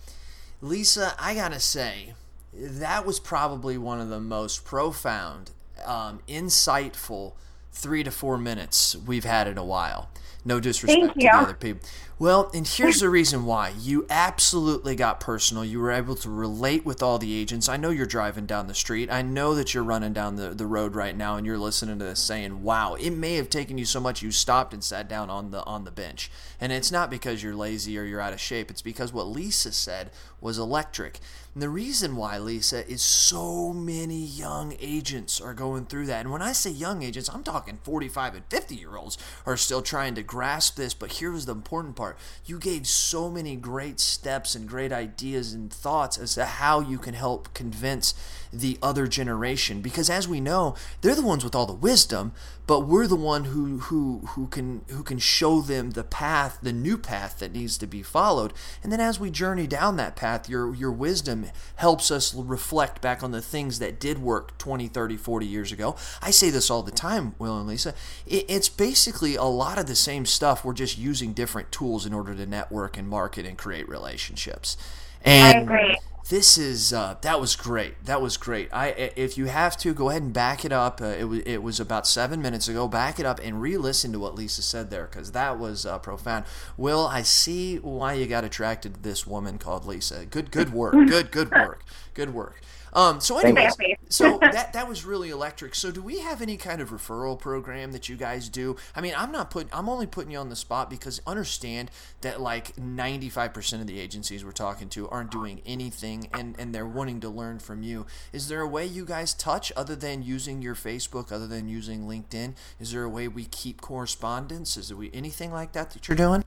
Lisa, 0.61 1.13
I 1.19 1.35
got 1.35 1.51
to 1.51 1.59
say, 1.59 2.13
that 2.53 3.05
was 3.05 3.19
probably 3.19 3.77
one 3.77 3.99
of 3.99 4.09
the 4.09 4.19
most 4.19 4.65
profound, 4.65 5.51
um, 5.85 6.21
insightful 6.27 7.33
three 7.73 8.03
to 8.03 8.11
four 8.11 8.37
minutes 8.37 8.95
we've 8.95 9.25
had 9.25 9.47
in 9.47 9.57
a 9.57 9.65
while. 9.65 10.09
No 10.45 10.59
disrespect 10.59 11.13
to 11.13 11.19
the 11.19 11.29
other 11.29 11.53
people. 11.53 11.87
Well, 12.19 12.51
and 12.53 12.67
here's 12.67 12.99
the 12.99 13.09
reason 13.09 13.45
why. 13.45 13.73
You 13.79 14.05
absolutely 14.09 14.95
got 14.95 15.19
personal. 15.19 15.65
You 15.65 15.79
were 15.79 15.91
able 15.91 16.15
to 16.17 16.29
relate 16.29 16.85
with 16.85 17.01
all 17.01 17.17
the 17.17 17.33
agents. 17.33 17.67
I 17.67 17.77
know 17.77 17.89
you're 17.89 18.05
driving 18.05 18.45
down 18.45 18.67
the 18.67 18.73
street. 18.73 19.09
I 19.11 19.21
know 19.21 19.55
that 19.55 19.73
you're 19.73 19.83
running 19.83 20.13
down 20.13 20.35
the, 20.35 20.49
the 20.49 20.67
road 20.67 20.95
right 20.95 21.15
now 21.15 21.37
and 21.37 21.45
you're 21.45 21.57
listening 21.57 21.99
to 21.99 22.05
this 22.05 22.19
saying, 22.19 22.61
Wow, 22.61 22.95
it 22.95 23.11
may 23.11 23.35
have 23.35 23.49
taken 23.49 23.77
you 23.77 23.85
so 23.85 23.99
much 23.99 24.21
you 24.21 24.31
stopped 24.31 24.73
and 24.73 24.83
sat 24.83 25.09
down 25.09 25.29
on 25.29 25.51
the 25.51 25.63
on 25.63 25.85
the 25.85 25.91
bench. 25.91 26.29
And 26.61 26.71
it's 26.71 26.91
not 26.91 27.09
because 27.09 27.41
you're 27.41 27.55
lazy 27.55 27.97
or 27.97 28.03
you're 28.03 28.21
out 28.21 28.33
of 28.33 28.39
shape. 28.39 28.69
It's 28.69 28.81
because 28.81 29.11
what 29.11 29.27
Lisa 29.27 29.71
said 29.71 30.11
was 30.39 30.57
electric. 30.57 31.19
And 31.53 31.61
the 31.61 31.69
reason 31.69 32.15
why, 32.15 32.39
Lisa, 32.39 32.87
is 32.89 33.01
so 33.01 33.73
many 33.73 34.17
young 34.17 34.75
agents 34.79 35.39
are 35.39 35.53
going 35.53 35.85
through 35.85 36.07
that. 36.07 36.21
And 36.21 36.31
when 36.31 36.41
I 36.41 36.51
say 36.51 36.71
young 36.71 37.03
agents, 37.03 37.29
I'm 37.29 37.43
talking 37.43 37.77
45 37.83 38.35
and 38.35 38.45
50 38.49 38.75
year 38.75 38.95
olds 38.95 39.19
are 39.45 39.55
still 39.55 39.83
trying 39.83 40.15
to 40.15 40.23
grasp 40.23 40.77
this. 40.77 40.95
But 40.95 41.13
here 41.13 41.31
was 41.31 41.45
the 41.45 41.51
important 41.51 41.95
part 41.95 42.17
you 42.45 42.57
gave 42.57 42.87
so 42.87 43.29
many 43.29 43.55
great 43.55 43.99
steps 43.99 44.55
and 44.55 44.67
great 44.67 44.91
ideas 44.91 45.53
and 45.53 45.71
thoughts 45.71 46.17
as 46.17 46.33
to 46.35 46.45
how 46.45 46.79
you 46.79 46.97
can 46.97 47.13
help 47.13 47.53
convince 47.53 48.15
the 48.53 48.77
other 48.81 49.07
generation. 49.07 49.81
Because 49.81 50.09
as 50.09 50.27
we 50.27 50.39
know 50.39 50.75
they're 51.01 51.15
the 51.15 51.21
ones 51.21 51.43
with 51.43 51.55
all 51.55 51.65
the 51.65 51.73
wisdom 51.73 52.33
but 52.65 52.81
we're 52.81 53.07
the 53.07 53.15
one 53.15 53.45
who 53.45 53.79
who 53.79 54.19
who 54.29 54.47
can 54.47 54.83
who 54.89 55.03
can 55.03 55.19
show 55.19 55.61
them 55.61 55.91
the 55.91 56.03
path 56.03 56.59
the 56.61 56.71
new 56.71 56.97
path 56.97 57.39
that 57.39 57.51
needs 57.51 57.77
to 57.77 57.87
be 57.87 58.01
followed. 58.01 58.53
And 58.81 58.91
then 58.91 58.99
as 58.99 59.19
we 59.19 59.29
journey 59.31 59.67
down 59.67 59.97
that 59.97 60.15
path 60.15 60.47
your 60.47 60.73
your 60.73 60.91
wisdom 60.91 61.47
helps 61.75 62.09
us 62.09 62.33
reflect 62.33 63.01
back 63.01 63.21
on 63.21 63.31
the 63.31 63.41
things 63.41 63.79
that 63.79 63.99
did 63.99 64.19
work 64.19 64.57
20 64.57 64.87
30 64.87 65.17
40 65.17 65.45
years 65.45 65.71
ago. 65.71 65.95
I 66.21 66.31
say 66.31 66.49
this 66.49 66.69
all 66.69 66.83
the 66.83 66.91
time 66.91 67.35
will 67.37 67.57
and 67.57 67.67
lisa. 67.67 67.93
It, 68.25 68.45
it's 68.47 68.69
basically 68.69 69.35
a 69.35 69.43
lot 69.43 69.77
of 69.77 69.87
the 69.87 69.95
same 69.95 70.25
stuff. 70.25 70.63
We're 70.63 70.73
just 70.73 70.97
using 70.97 71.33
different 71.33 71.71
tools 71.71 72.05
in 72.05 72.13
order 72.13 72.33
to 72.33 72.45
network 72.45 72.97
and 72.97 73.09
market 73.09 73.45
and 73.45 73.57
create 73.57 73.89
relationships. 73.89 74.77
And 75.25 75.57
I 75.57 75.61
agree 75.61 75.97
this 76.29 76.57
is 76.57 76.93
uh, 76.93 77.17
that 77.21 77.39
was 77.41 77.55
great. 77.55 78.03
That 78.05 78.21
was 78.21 78.37
great. 78.37 78.69
I 78.71 79.11
if 79.15 79.37
you 79.37 79.45
have 79.45 79.75
to 79.77 79.93
go 79.93 80.09
ahead 80.09 80.21
and 80.21 80.33
back 80.33 80.63
it 80.63 80.71
up. 80.71 81.01
Uh, 81.01 81.05
it 81.05 81.25
was 81.25 81.39
it 81.39 81.57
was 81.61 81.79
about 81.79 82.07
seven 82.07 82.41
minutes 82.41 82.67
ago. 82.67 82.87
Back 82.87 83.19
it 83.19 83.25
up 83.25 83.39
and 83.43 83.61
re-listen 83.61 84.11
to 84.13 84.19
what 84.19 84.35
Lisa 84.35 84.61
said 84.61 84.89
there 84.89 85.05
because 85.05 85.33
that 85.33 85.59
was 85.59 85.85
uh, 85.85 85.99
profound. 85.99 86.45
Will 86.77 87.05
I 87.05 87.23
see 87.23 87.77
why 87.77 88.13
you 88.13 88.25
got 88.25 88.43
attracted 88.43 88.95
to 88.95 89.01
this 89.01 89.27
woman 89.27 89.57
called 89.57 89.85
Lisa? 89.85 90.25
Good 90.25 90.51
good 90.51 90.71
work. 90.71 90.93
Good 91.13 91.31
good 91.31 91.51
work. 91.51 91.83
Good 92.13 92.33
work. 92.33 92.61
Um, 92.93 93.19
so 93.19 93.37
anyways, 93.39 93.75
so 94.09 94.37
that 94.41 94.73
that 94.73 94.87
was 94.87 95.03
really 95.03 95.29
electric. 95.29 95.75
So 95.75 95.91
do 95.91 96.01
we 96.01 96.19
have 96.19 96.41
any 96.41 96.57
kind 96.57 96.81
of 96.81 96.91
referral 96.91 97.37
program 97.37 97.91
that 97.91 98.07
you 98.07 98.15
guys 98.15 98.49
do? 98.49 98.75
I 98.95 99.01
mean, 99.01 99.13
I'm 99.17 99.31
not 99.31 99.49
putting 99.49 99.69
I'm 99.73 99.89
only 99.89 100.05
putting 100.05 100.31
you 100.31 100.37
on 100.37 100.49
the 100.49 100.55
spot 100.55 100.89
because 100.89 101.19
understand 101.25 101.89
that 102.21 102.39
like 102.39 102.75
95% 102.75 103.81
of 103.81 103.87
the 103.87 103.99
agencies 103.99 104.45
we're 104.45 104.51
talking 104.51 104.89
to 104.89 105.09
aren't 105.09 105.31
doing 105.31 105.61
anything 105.65 106.12
and 106.33 106.55
and 106.59 106.73
they're 106.73 106.85
wanting 106.99 107.19
to 107.21 107.29
learn 107.29 107.59
from 107.59 107.83
you. 107.83 108.05
Is 108.31 108.47
there 108.47 108.61
a 108.61 108.67
way 108.67 108.85
you 108.85 109.05
guys 109.05 109.33
touch 109.33 109.71
other 109.75 109.95
than 109.95 110.23
using 110.23 110.61
your 110.61 110.75
Facebook, 110.75 111.31
other 111.31 111.47
than 111.47 111.67
using 111.67 112.07
LinkedIn? 112.07 112.55
Is 112.79 112.91
there 112.91 113.03
a 113.03 113.09
way 113.09 113.27
we 113.27 113.45
keep 113.45 113.81
correspondence? 113.81 114.77
Is 114.77 114.89
there 114.89 114.97
anything 115.13 115.51
like 115.51 115.73
that 115.73 115.91
that 115.91 116.07
you're 116.07 116.17
doing? 116.17 116.43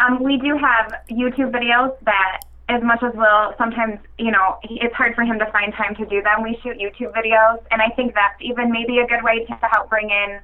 Um, 0.00 0.22
we 0.22 0.38
do 0.38 0.56
have 0.56 0.94
YouTube 1.10 1.52
videos 1.52 1.94
that 2.04 2.40
as 2.70 2.82
much 2.82 3.02
as 3.02 3.12
Will, 3.14 3.52
sometimes, 3.58 3.98
you 4.16 4.30
know, 4.30 4.58
it's 4.62 4.94
hard 4.94 5.14
for 5.16 5.24
him 5.24 5.38
to 5.40 5.50
find 5.50 5.74
time 5.74 5.94
to 5.96 6.06
do 6.06 6.22
them. 6.22 6.42
We 6.42 6.56
shoot 6.62 6.78
YouTube 6.78 7.12
videos, 7.12 7.58
and 7.70 7.82
I 7.82 7.88
think 7.96 8.14
that's 8.14 8.40
even 8.40 8.70
maybe 8.70 8.98
a 8.98 9.06
good 9.06 9.24
way 9.24 9.44
to 9.44 9.58
help 9.60 9.90
bring 9.90 10.08
in 10.08 10.38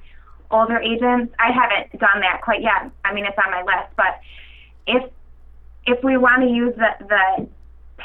older 0.51 0.79
agents. 0.79 1.33
I 1.39 1.53
haven't 1.53 1.99
done 2.01 2.21
that 2.21 2.43
quite 2.43 2.63
yet. 2.63 2.91
I 3.05 3.15
mean, 3.15 3.25
it's 3.25 3.39
on 3.39 3.51
my 3.53 3.63
list, 3.63 3.95
but 3.97 4.21
if 4.87 5.11
if 5.87 6.03
we 6.03 6.17
want 6.17 6.43
to 6.43 6.49
use 6.49 6.75
the 6.77 7.07
the 7.07 7.49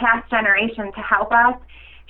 past 0.02 0.30
generation 0.30 0.92
to 0.92 1.02
help 1.02 1.32
us, 1.32 1.56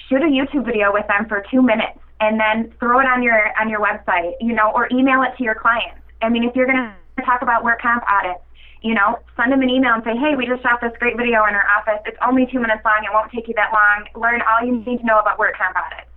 shoot 0.08 0.24
a 0.24 0.32
YouTube 0.32 0.66
video 0.66 0.92
with 0.92 1.06
them 1.08 1.28
for 1.28 1.44
two 1.52 1.62
minutes, 1.62 2.00
and 2.20 2.40
then 2.40 2.74
throw 2.80 3.00
it 3.00 3.06
on 3.06 3.22
your 3.22 3.38
on 3.60 3.70
your 3.70 3.82
website, 3.82 4.34
you 4.40 4.54
know, 4.56 4.72
or 4.74 4.88
email 4.92 5.22
it 5.22 5.36
to 5.38 5.44
your 5.44 5.56
clients. 5.56 6.00
I 6.22 6.30
mean, 6.30 6.44
if 6.44 6.56
you're 6.56 6.66
going 6.66 6.78
to 6.78 6.94
hmm. 7.20 7.26
talk 7.26 7.42
about 7.42 7.64
work 7.64 7.82
comp 7.82 8.04
audits 8.10 8.42
you 8.82 8.96
know, 8.96 9.20
send 9.38 9.52
them 9.52 9.62
an 9.62 9.70
email 9.70 9.94
and 9.94 10.04
say, 10.04 10.18
hey, 10.18 10.36
we 10.36 10.48
just 10.48 10.64
shot 10.64 10.82
this 10.82 10.92
great 11.00 11.16
video 11.16 11.46
in 11.46 11.54
our 11.54 11.66
office. 11.78 12.02
It's 12.06 12.18
only 12.26 12.48
two 12.52 12.60
minutes 12.60 12.82
long. 12.84 13.04
It 13.04 13.14
won't 13.14 13.32
take 13.32 13.48
you 13.48 13.54
that 13.54 13.72
long. 13.72 14.08
Learn 14.20 14.42
all 14.42 14.66
you 14.66 14.78
need 14.78 15.00
to 15.00 15.06
know 15.06 15.20
about 15.20 15.38
work 15.38 15.56
comp 15.56 15.76
audits. 15.76 16.10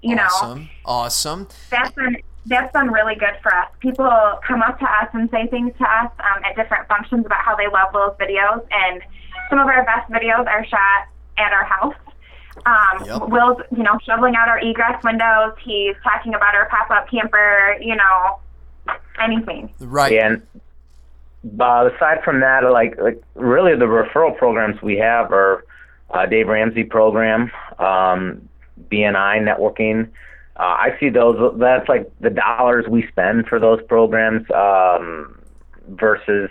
You 0.00 0.16
awesome. 0.16 0.62
know, 0.62 0.68
awesome. 0.86 1.48
That's 1.70 1.94
that's 2.46 2.72
been 2.72 2.88
really 2.88 3.14
good 3.14 3.34
for 3.42 3.54
us. 3.54 3.68
People 3.80 4.10
come 4.46 4.62
up 4.62 4.78
to 4.78 4.84
us 4.84 5.08
and 5.12 5.30
say 5.30 5.46
things 5.46 5.72
to 5.78 5.84
us 5.84 6.10
um, 6.18 6.44
at 6.44 6.56
different 6.56 6.88
functions 6.88 7.24
about 7.24 7.40
how 7.42 7.54
they 7.56 7.68
love 7.68 7.92
those 7.92 8.12
videos, 8.18 8.66
and 8.70 9.02
some 9.48 9.58
of 9.58 9.66
our 9.66 9.84
best 9.84 10.10
videos 10.10 10.46
are 10.46 10.64
shot 10.66 11.08
at 11.38 11.52
our 11.52 11.64
house. 11.64 11.94
Um, 12.66 13.06
yep. 13.06 13.28
Will's, 13.28 13.58
you 13.74 13.82
know, 13.82 13.98
shoveling 14.04 14.34
out 14.36 14.48
our 14.48 14.58
egress 14.58 15.02
windows. 15.02 15.54
He's 15.64 15.94
talking 16.02 16.34
about 16.34 16.54
our 16.54 16.68
pop-up 16.68 17.08
camper. 17.10 17.76
You 17.80 17.96
know, 17.96 18.40
anything. 19.20 19.72
Right. 19.80 20.18
And 20.18 20.42
but 21.44 21.94
aside 21.94 22.22
from 22.24 22.40
that, 22.40 22.60
like 22.70 22.98
like 23.00 23.22
really 23.34 23.76
the 23.76 23.86
referral 23.86 24.36
programs 24.36 24.80
we 24.82 24.96
have 24.98 25.32
are 25.32 25.64
uh, 26.10 26.26
Dave 26.26 26.48
Ramsey 26.48 26.84
program, 26.84 27.50
um, 27.78 28.48
BNI 28.90 29.40
networking. 29.42 30.08
Uh, 30.56 30.62
I 30.62 30.96
see 31.00 31.08
those. 31.08 31.54
That's 31.58 31.88
like 31.88 32.10
the 32.20 32.30
dollars 32.30 32.86
we 32.88 33.06
spend 33.08 33.46
for 33.46 33.58
those 33.58 33.80
programs 33.88 34.48
um, 34.50 35.40
versus 35.88 36.50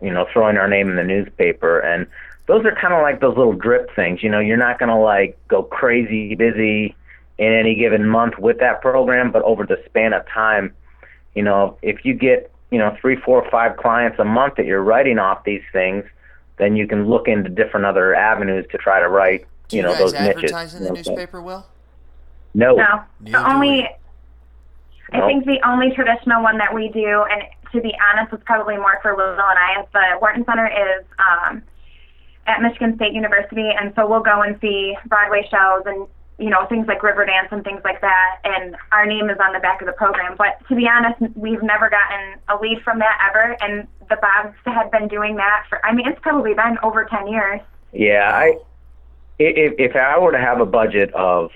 you 0.00 0.10
know 0.10 0.26
throwing 0.32 0.56
our 0.56 0.68
name 0.68 0.88
in 0.90 0.96
the 0.96 1.04
newspaper 1.04 1.80
and 1.80 2.06
those 2.46 2.64
are 2.64 2.74
kind 2.74 2.94
of 2.94 3.02
like 3.02 3.20
those 3.20 3.36
little 3.36 3.52
drip 3.52 3.94
things. 3.94 4.22
You 4.22 4.30
know, 4.30 4.38
you're 4.38 4.56
not 4.56 4.78
going 4.78 4.88
to 4.88 4.96
like 4.96 5.38
go 5.48 5.62
crazy 5.64 6.34
busy 6.34 6.94
in 7.38 7.52
any 7.52 7.74
given 7.74 8.06
month 8.06 8.38
with 8.38 8.58
that 8.60 8.80
program, 8.80 9.30
but 9.30 9.42
over 9.42 9.66
the 9.66 9.82
span 9.84 10.12
of 10.12 10.26
time, 10.28 10.74
you 11.34 11.42
know, 11.42 11.76
if 11.82 12.04
you 12.04 12.14
get 12.14 12.50
you 12.70 12.78
know 12.78 12.96
three, 13.00 13.16
four, 13.16 13.46
five 13.50 13.76
clients 13.76 14.18
a 14.18 14.24
month 14.24 14.54
that 14.56 14.66
you're 14.66 14.82
writing 14.82 15.18
off 15.18 15.44
these 15.44 15.62
things, 15.72 16.04
then 16.58 16.76
you 16.76 16.86
can 16.86 17.06
look 17.06 17.28
into 17.28 17.50
different 17.50 17.84
other 17.84 18.14
avenues 18.14 18.64
to 18.70 18.78
try 18.78 19.00
to 19.00 19.08
write 19.08 19.46
do 19.68 19.76
you, 19.76 19.82
you 19.82 19.88
know 19.88 19.96
those 19.96 20.14
advertise 20.14 20.36
niches. 20.36 20.52
advertise 20.52 20.74
in 20.74 20.84
the 20.84 20.92
newspaper, 20.92 21.42
Will? 21.42 21.66
No. 22.56 22.76
No. 22.76 23.04
The 23.20 23.50
only. 23.50 23.88
I 25.12 25.24
think 25.26 25.44
the 25.44 25.60
only 25.64 25.92
traditional 25.94 26.42
one 26.42 26.58
that 26.58 26.74
we 26.74 26.88
do, 26.88 27.24
and 27.30 27.42
to 27.72 27.80
be 27.80 27.94
honest, 28.10 28.32
it's 28.32 28.42
probably 28.44 28.76
more 28.76 28.98
for 29.02 29.14
Will 29.14 29.30
and 29.30 29.40
I, 29.40 29.80
is 29.80 29.86
the 29.92 30.18
Wharton 30.20 30.44
Center 30.44 30.66
is 30.66 31.04
um, 31.20 31.62
at 32.46 32.60
Michigan 32.60 32.96
State 32.96 33.12
University, 33.12 33.70
and 33.70 33.92
so 33.94 34.08
we'll 34.08 34.22
go 34.22 34.42
and 34.42 34.58
see 34.60 34.96
Broadway 35.06 35.46
shows 35.48 35.82
and 35.86 36.08
you 36.38 36.50
know, 36.50 36.66
things 36.66 36.86
like 36.86 37.00
Riverdance 37.00 37.50
and 37.50 37.64
things 37.64 37.80
like 37.82 38.00
that, 38.02 38.40
and 38.44 38.76
our 38.92 39.06
name 39.06 39.30
is 39.30 39.38
on 39.40 39.54
the 39.54 39.58
back 39.58 39.80
of 39.80 39.86
the 39.86 39.92
program. 39.92 40.34
But 40.36 40.58
to 40.68 40.76
be 40.76 40.86
honest, 40.86 41.34
we've 41.34 41.62
never 41.62 41.88
gotten 41.88 42.38
a 42.48 42.60
lead 42.60 42.82
from 42.82 42.98
that 42.98 43.18
ever, 43.30 43.56
and 43.62 43.88
the 44.10 44.16
Bobs 44.16 44.54
had 44.66 44.90
been 44.90 45.08
doing 45.08 45.36
that 45.36 45.64
for, 45.68 45.84
I 45.84 45.94
mean, 45.94 46.06
it's 46.06 46.20
probably 46.20 46.52
been 46.52 46.76
over 46.82 47.04
10 47.06 47.28
years. 47.28 47.60
Yeah, 47.92 48.30
I, 48.34 48.58
if, 49.38 49.74
if 49.78 49.96
I 49.96 50.18
were 50.18 50.32
to 50.32 50.38
have 50.38 50.60
a 50.60 50.66
budget 50.66 51.12
of, 51.14 51.52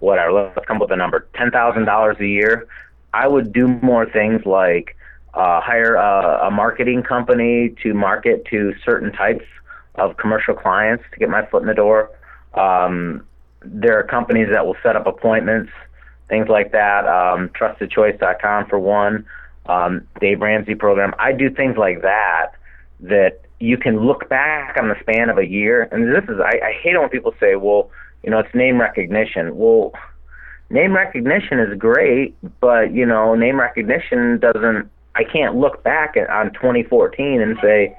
whatever, 0.00 0.32
let's 0.32 0.66
come 0.66 0.76
up 0.76 0.82
with 0.82 0.92
a 0.92 0.96
number, 0.96 1.26
$10,000 1.34 2.20
a 2.20 2.26
year, 2.26 2.66
I 3.12 3.28
would 3.28 3.52
do 3.52 3.68
more 3.68 4.06
things 4.10 4.44
like 4.44 4.96
uh, 5.34 5.60
hire 5.60 5.94
a, 5.94 6.46
a 6.46 6.50
marketing 6.50 7.02
company 7.02 7.74
to 7.82 7.94
market 7.94 8.44
to 8.46 8.74
certain 8.84 9.12
types 9.12 9.44
of 9.96 10.16
commercial 10.16 10.54
clients 10.54 11.04
to 11.12 11.18
get 11.18 11.28
my 11.28 11.46
foot 11.46 11.62
in 11.62 11.68
the 11.68 11.74
door. 11.74 12.10
Um, 12.54 13.24
there 13.64 13.98
are 13.98 14.02
companies 14.02 14.48
that 14.50 14.66
will 14.66 14.76
set 14.82 14.96
up 14.96 15.06
appointments, 15.06 15.70
things 16.28 16.48
like 16.48 16.72
that. 16.72 17.06
Um, 17.06 17.48
TrustedChoice.com 17.50 18.66
for 18.66 18.78
one. 18.78 19.24
Um, 19.66 20.06
Dave 20.20 20.40
Ramsey 20.40 20.74
program. 20.74 21.14
I 21.18 21.32
do 21.32 21.50
things 21.50 21.76
like 21.76 22.02
that 22.02 22.52
that 23.00 23.40
you 23.60 23.78
can 23.78 24.04
look 24.04 24.28
back 24.28 24.76
on 24.76 24.88
the 24.88 24.96
span 25.00 25.30
of 25.30 25.38
a 25.38 25.46
year. 25.46 25.88
And 25.90 26.14
this 26.14 26.24
is 26.24 26.40
I, 26.40 26.60
I 26.62 26.72
hate 26.82 26.94
it 26.94 26.98
when 26.98 27.08
people 27.08 27.34
say, 27.40 27.56
well, 27.56 27.90
you 28.24 28.30
know, 28.30 28.38
it's 28.38 28.54
name 28.54 28.80
recognition. 28.80 29.56
Well, 29.56 29.92
name 30.70 30.94
recognition 30.94 31.58
is 31.60 31.78
great, 31.78 32.34
but 32.60 32.92
you 32.92 33.04
know, 33.04 33.34
name 33.34 33.60
recognition 33.60 34.38
doesn't. 34.38 34.90
I 35.14 35.24
can't 35.24 35.56
look 35.56 35.84
back 35.84 36.16
at, 36.16 36.28
on 36.30 36.52
2014 36.54 37.40
and 37.40 37.56
say 37.62 37.96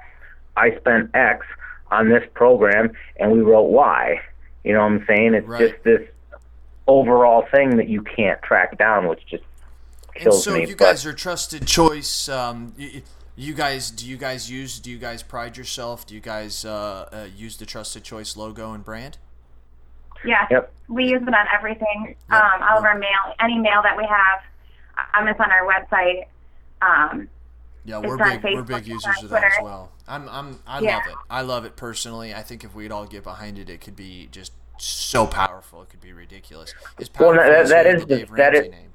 I 0.57 0.75
spent 0.77 1.11
X 1.13 1.45
on 1.91 2.09
this 2.09 2.23
program 2.33 2.91
and 3.17 3.31
we 3.31 3.39
wrote 3.39 3.69
Y. 3.69 4.19
You 4.63 4.73
know 4.73 4.79
what 4.79 4.91
I'm 4.91 5.05
saying? 5.07 5.33
It's 5.35 5.47
right. 5.47 5.69
just 5.69 5.83
this 5.83 6.01
overall 6.88 7.45
thing 7.53 7.77
that 7.77 7.88
you 7.88 8.01
can't 8.01 8.41
track 8.41 8.77
down, 8.77 9.07
which 9.07 9.25
just 9.27 9.43
kills 10.15 10.47
and 10.47 10.55
so 10.55 10.59
me. 10.59 10.67
you 10.67 10.75
guys 10.75 11.05
are 11.05 11.13
trusted 11.13 11.67
choice. 11.67 12.27
Um, 12.27 12.73
you, 12.77 13.03
you, 13.35 13.53
guys, 13.53 13.91
do 13.91 14.07
you 14.07 14.17
guys 14.17 14.49
use? 14.49 14.79
Do 14.79 14.89
you 14.89 14.97
guys 14.97 15.23
pride 15.23 15.55
yourself? 15.55 16.05
Do 16.05 16.15
you 16.15 16.21
guys 16.21 16.65
uh, 16.65 17.09
uh, 17.11 17.27
use 17.35 17.57
the 17.57 17.65
trusted 17.65 18.03
choice 18.03 18.35
logo 18.35 18.73
and 18.73 18.83
brand? 18.83 19.19
Yeah. 20.25 20.47
Yep. 20.49 20.71
We 20.88 21.05
use 21.05 21.21
it 21.21 21.33
on 21.33 21.45
everything. 21.53 22.15
Yep. 22.31 22.41
Um, 22.43 22.63
all 22.69 22.77
of 22.77 22.83
our 22.83 22.97
mail, 22.97 23.09
any 23.39 23.57
mail 23.57 23.81
that 23.83 23.97
we 23.97 24.05
have. 24.05 24.41
Um, 25.17 25.27
it's 25.27 25.39
on 25.39 25.51
our 25.51 25.65
website. 25.67 26.25
Um, 26.81 27.27
Yeah, 27.83 27.99
we're 27.99 28.19
on 28.21 28.41
big. 28.41 28.55
we're 28.55 28.61
big 28.63 28.88
users 28.88 29.23
of 29.23 29.29
that 29.29 29.43
as 29.43 29.53
well. 29.61 29.91
I'm. 30.07 30.27
I'm. 30.29 30.59
I 30.67 30.79
Yeah. 30.79 30.95
love 30.97 31.03
it. 31.07 31.15
I 31.29 31.41
love 31.41 31.65
it 31.65 31.75
personally. 31.75 32.33
I 32.33 32.41
think 32.41 32.63
if 32.63 32.73
we'd 32.75 32.91
all 32.91 33.05
get 33.05 33.23
behind 33.23 33.57
it, 33.57 33.69
it 33.69 33.81
could 33.81 33.95
be 33.95 34.27
just 34.31 34.53
so 34.77 35.25
powerful. 35.25 35.81
It 35.83 35.89
could 35.89 36.01
be 36.01 36.13
ridiculous. 36.13 36.73
It's 36.99 37.09
Well, 37.19 37.33
powerful. 37.33 37.51
that- 37.53 37.67
that 37.69 37.85
you 37.85 37.91
had 37.91 37.95
is 37.95 38.01
the 38.01 38.07
the- 38.07 38.15
Dave 38.17 38.29
that 38.31 38.53
Ramsey 38.53 38.59
is- 38.67 38.71
name. 38.71 38.91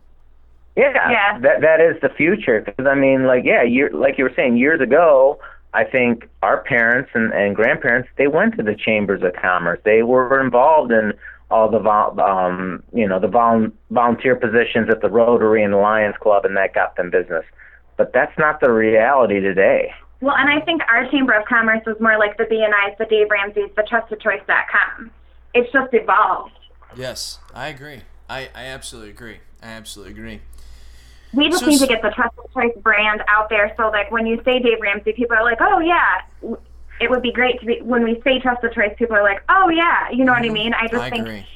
Yeah, 0.77 1.11
Yeah. 1.11 1.39
that 1.41 1.61
that 1.63 1.81
is 1.81 2.01
the 2.01 2.09
future. 2.11 2.61
Because 2.61 2.87
I 2.87 2.95
mean, 2.95 3.27
like, 3.27 3.45
yeah, 3.45 3.63
year, 3.63 3.91
like 3.93 4.19
you 4.19 4.25
were 4.25 4.33
saying, 4.35 4.57
years 4.57 4.81
ago, 4.81 5.41
I 5.73 5.85
think 5.85 6.29
our 6.43 6.63
parents 6.63 7.11
and, 7.15 7.33
and 7.33 7.55
grandparents 7.55 8.09
they 8.17 8.27
went 8.27 8.57
to 8.57 8.63
the 8.63 8.75
chambers 8.75 9.23
of 9.23 9.33
commerce. 9.41 9.81
They 9.85 10.03
were 10.03 10.41
involved 10.41 10.91
in 10.93 11.13
all 11.51 11.71
the 11.71 11.79
vol- 11.79 12.21
um, 12.21 12.83
you 12.93 13.07
know 13.07 13.21
the 13.21 13.29
vol- 13.29 13.69
volunteer 13.91 14.37
positions 14.37 14.89
at 14.91 15.01
the 15.01 15.09
Rotary 15.09 15.63
and 15.63 15.73
the 15.73 15.79
Lions 15.79 16.17
Club, 16.21 16.45
and 16.45 16.57
that 16.57 16.75
got 16.75 16.97
them 16.97 17.11
business. 17.11 17.45
But 17.97 18.13
that's 18.13 18.37
not 18.39 18.61
the 18.61 18.73
reality 18.73 19.41
today. 19.41 19.93
well, 20.21 20.35
and 20.37 20.49
I 20.49 20.65
think 20.65 20.83
our 20.89 21.11
Chamber 21.11 21.33
of 21.33 21.47
Commerce 21.47 21.83
was 21.87 21.97
more 22.01 22.19
like 22.19 22.37
the 22.37 22.45
BNI's, 22.45 22.97
the 22.99 23.05
Dave 23.07 23.29
Ramsey's, 23.31 23.71
the 23.77 23.83
TrustedChoice.com. 23.83 25.11
It's 25.55 25.71
just 25.73 25.93
evolved. 25.93 26.53
Yes, 26.97 27.39
I 27.55 27.69
agree. 27.69 28.03
I, 28.29 28.49
I 28.55 28.65
absolutely 28.67 29.11
agree. 29.11 29.39
I 29.63 29.69
absolutely 29.69 30.15
agree. 30.15 30.41
We 31.33 31.49
just 31.49 31.61
So 31.61 31.67
need 31.67 31.79
to 31.81 31.87
get 31.87 32.03
the 32.03 32.11
Trusted 32.11 32.45
Choice 32.53 32.77
brand 32.83 33.23
out 33.29 33.49
there 33.49 33.73
so 33.77 33.89
like 33.91 34.11
when 34.11 34.27
you 34.27 34.41
say 34.45 34.59
Dave 34.59 34.79
Ramsey, 34.81 35.13
people 35.13 35.37
are 35.37 35.45
like, 35.45 35.59
oh 35.61 35.79
yeah. 35.81 36.57
It 37.01 37.09
would 37.09 37.23
be 37.23 37.33
great 37.33 37.59
to 37.61 37.67
be 37.67 37.81
when 37.83 38.03
we 38.05 38.21
say 38.23 38.41
Trusted 38.41 38.73
Choice, 38.73 38.95
people 38.99 39.17
are 39.17 39.23
like, 39.23 39.43
oh 39.49 39.69
yeah, 39.71 40.11
you 40.11 40.25
know 40.25 40.33
what 40.33 40.43
I 40.45 40.49
mean? 40.51 40.75
I 40.75 40.83
just 40.89 40.95
Mm-hmm. 40.95 41.03
I 41.03 41.11
think 41.11 41.27
agree. 41.27 41.47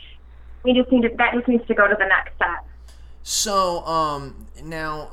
we 0.62 0.72
just 0.74 0.90
need 0.90 1.02
to 1.02 1.10
that 1.18 1.34
just 1.34 1.48
needs 1.48 1.66
to 1.66 1.74
go 1.74 1.87
to 1.87 1.94
the 1.98 2.06
next 2.06 2.34
step. 2.37 2.66
So, 3.22 3.84
um, 3.87 4.46
now 4.62 5.10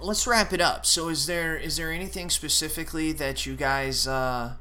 let's 0.00 0.26
wrap 0.26 0.52
it 0.52 0.60
up. 0.60 0.86
So, 0.86 1.08
is 1.08 1.26
there 1.26 1.56
is 1.56 1.76
there 1.76 1.90
anything 1.90 2.30
specifically 2.30 3.12
that 3.12 3.46
you 3.46 3.56
guys, 3.56 4.06
uh, 4.06 4.52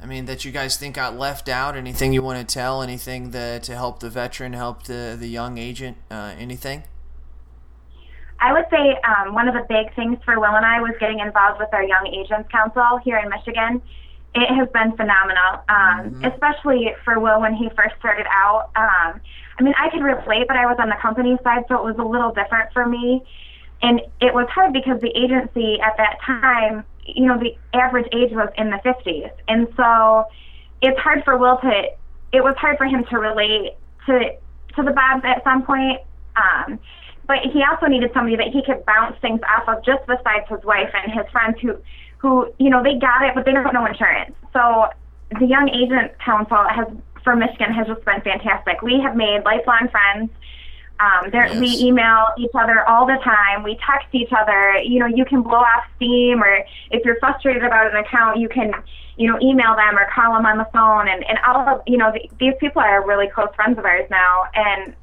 I 0.00 0.06
mean, 0.06 0.26
that 0.26 0.44
you 0.44 0.52
guys 0.52 0.76
think 0.76 0.94
got 0.96 1.16
left 1.16 1.48
out? 1.48 1.76
Anything 1.76 2.12
you 2.12 2.22
want 2.22 2.46
to 2.46 2.52
tell? 2.54 2.82
Anything 2.82 3.30
that 3.32 3.62
to 3.64 3.74
help 3.74 4.00
the 4.00 4.10
veteran, 4.10 4.52
help 4.52 4.84
the 4.84 5.16
the 5.18 5.28
young 5.28 5.58
agent? 5.58 5.96
Uh, 6.10 6.34
anything? 6.38 6.84
I 8.40 8.52
would 8.52 8.66
say 8.70 8.98
um, 9.02 9.34
one 9.34 9.48
of 9.48 9.54
the 9.54 9.66
big 9.68 9.94
things 9.94 10.18
for 10.24 10.38
Will 10.38 10.54
and 10.54 10.64
I 10.64 10.80
was 10.80 10.94
getting 11.00 11.18
involved 11.18 11.58
with 11.58 11.68
our 11.72 11.82
Young 11.82 12.06
Agents 12.06 12.48
Council 12.50 12.98
here 13.04 13.18
in 13.18 13.28
Michigan. 13.28 13.82
It 14.34 14.54
has 14.54 14.68
been 14.68 14.96
phenomenal, 14.96 15.64
um, 15.68 16.22
especially 16.24 16.94
for 17.04 17.18
Will 17.18 17.40
when 17.40 17.54
he 17.54 17.68
first 17.70 17.96
started 17.98 18.26
out. 18.32 18.70
Um, 18.76 19.20
I 19.58 19.62
mean, 19.62 19.74
I 19.76 19.90
could 19.90 20.02
relate, 20.02 20.46
but 20.46 20.56
I 20.56 20.66
was 20.66 20.76
on 20.78 20.88
the 20.88 20.96
company 21.00 21.36
side, 21.42 21.64
so 21.68 21.76
it 21.76 21.84
was 21.84 21.96
a 21.98 22.04
little 22.04 22.32
different 22.32 22.72
for 22.72 22.86
me. 22.86 23.24
And 23.82 24.00
it 24.20 24.34
was 24.34 24.46
hard 24.50 24.72
because 24.72 25.00
the 25.00 25.10
agency 25.16 25.80
at 25.80 25.96
that 25.96 26.18
time, 26.24 26.84
you 27.06 27.26
know, 27.26 27.38
the 27.38 27.56
average 27.76 28.06
age 28.12 28.32
was 28.32 28.50
in 28.56 28.70
the 28.70 28.78
50s. 28.78 29.30
And 29.48 29.66
so 29.76 30.26
it's 30.82 30.98
hard 31.00 31.24
for 31.24 31.36
Will 31.36 31.58
to, 31.58 31.82
it 32.32 32.44
was 32.44 32.54
hard 32.56 32.76
for 32.78 32.86
him 32.86 33.04
to 33.10 33.18
relate 33.18 33.72
to, 34.06 34.36
to 34.76 34.82
the 34.82 34.92
Bobs 34.92 35.24
at 35.24 35.42
some 35.42 35.64
point. 35.64 36.00
Um, 36.36 36.78
but 37.28 37.38
he 37.52 37.62
also 37.62 37.86
needed 37.86 38.10
somebody 38.12 38.34
that 38.36 38.48
he 38.48 38.62
could 38.64 38.84
bounce 38.86 39.16
things 39.20 39.40
off 39.46 39.68
of 39.68 39.84
just 39.84 40.04
besides 40.06 40.48
his 40.48 40.64
wife 40.64 40.90
and 40.94 41.12
his 41.12 41.30
friends 41.30 41.56
who 41.60 41.76
who 42.18 42.52
you 42.58 42.70
know 42.70 42.82
they 42.82 42.98
got 42.98 43.22
it 43.22 43.34
but 43.34 43.44
they 43.44 43.52
don't 43.52 43.72
know 43.72 43.86
insurance 43.86 44.34
so 44.52 44.88
the 45.38 45.46
young 45.46 45.68
agent 45.68 46.18
council 46.18 46.64
has 46.68 46.88
for 47.22 47.36
michigan 47.36 47.72
has 47.72 47.86
just 47.86 48.04
been 48.04 48.20
fantastic 48.22 48.82
we 48.82 48.98
have 49.00 49.14
made 49.14 49.44
lifelong 49.44 49.88
friends 49.90 50.30
um, 51.00 51.30
there, 51.30 51.48
we 51.60 51.68
email 51.78 52.26
each 52.36 52.50
other 52.54 52.86
all 52.88 53.06
the 53.06 53.18
time. 53.22 53.62
We 53.62 53.78
text 53.86 54.08
each 54.12 54.32
other. 54.36 54.78
You 54.78 54.98
know, 54.98 55.06
you 55.06 55.24
can 55.24 55.42
blow 55.42 55.58
off 55.58 55.84
steam, 55.94 56.42
or 56.42 56.64
if 56.90 57.04
you're 57.04 57.18
frustrated 57.20 57.62
about 57.62 57.92
an 57.92 57.96
account, 57.96 58.38
you 58.40 58.48
can, 58.48 58.72
you 59.16 59.30
know, 59.30 59.38
email 59.40 59.76
them 59.76 59.96
or 59.96 60.08
call 60.12 60.34
them 60.34 60.44
on 60.44 60.58
the 60.58 60.66
phone. 60.72 61.06
And 61.06 61.24
and 61.28 61.38
all 61.46 61.68
of 61.68 61.82
you 61.86 61.98
know, 61.98 62.10
th 62.10 62.28
these 62.40 62.54
people 62.58 62.82
are 62.82 63.06
really 63.06 63.28
close 63.28 63.54
friends 63.54 63.78
of 63.78 63.84
ours 63.84 64.08
now, 64.10 64.44
and 64.54 64.94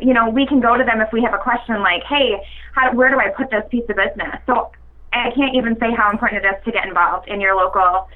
you 0.00 0.14
know, 0.14 0.28
we 0.30 0.46
can 0.46 0.60
go 0.60 0.76
to 0.76 0.84
them 0.84 1.00
if 1.00 1.12
we 1.12 1.22
have 1.22 1.34
a 1.34 1.38
question 1.38 1.80
like, 1.80 2.02
hey, 2.04 2.40
how, 2.74 2.94
where 2.94 3.10
do 3.10 3.18
I 3.18 3.28
put 3.30 3.50
this 3.50 3.64
piece 3.70 3.84
of 3.88 3.96
business? 3.96 4.36
So 4.46 4.70
I 5.12 5.30
can't 5.34 5.54
even 5.54 5.78
say 5.78 5.92
how 5.92 6.10
important 6.10 6.44
it 6.44 6.48
is 6.48 6.64
to 6.64 6.72
get 6.72 6.86
involved 6.86 7.28
in 7.28 7.40
your 7.40 7.56
local 7.56 8.08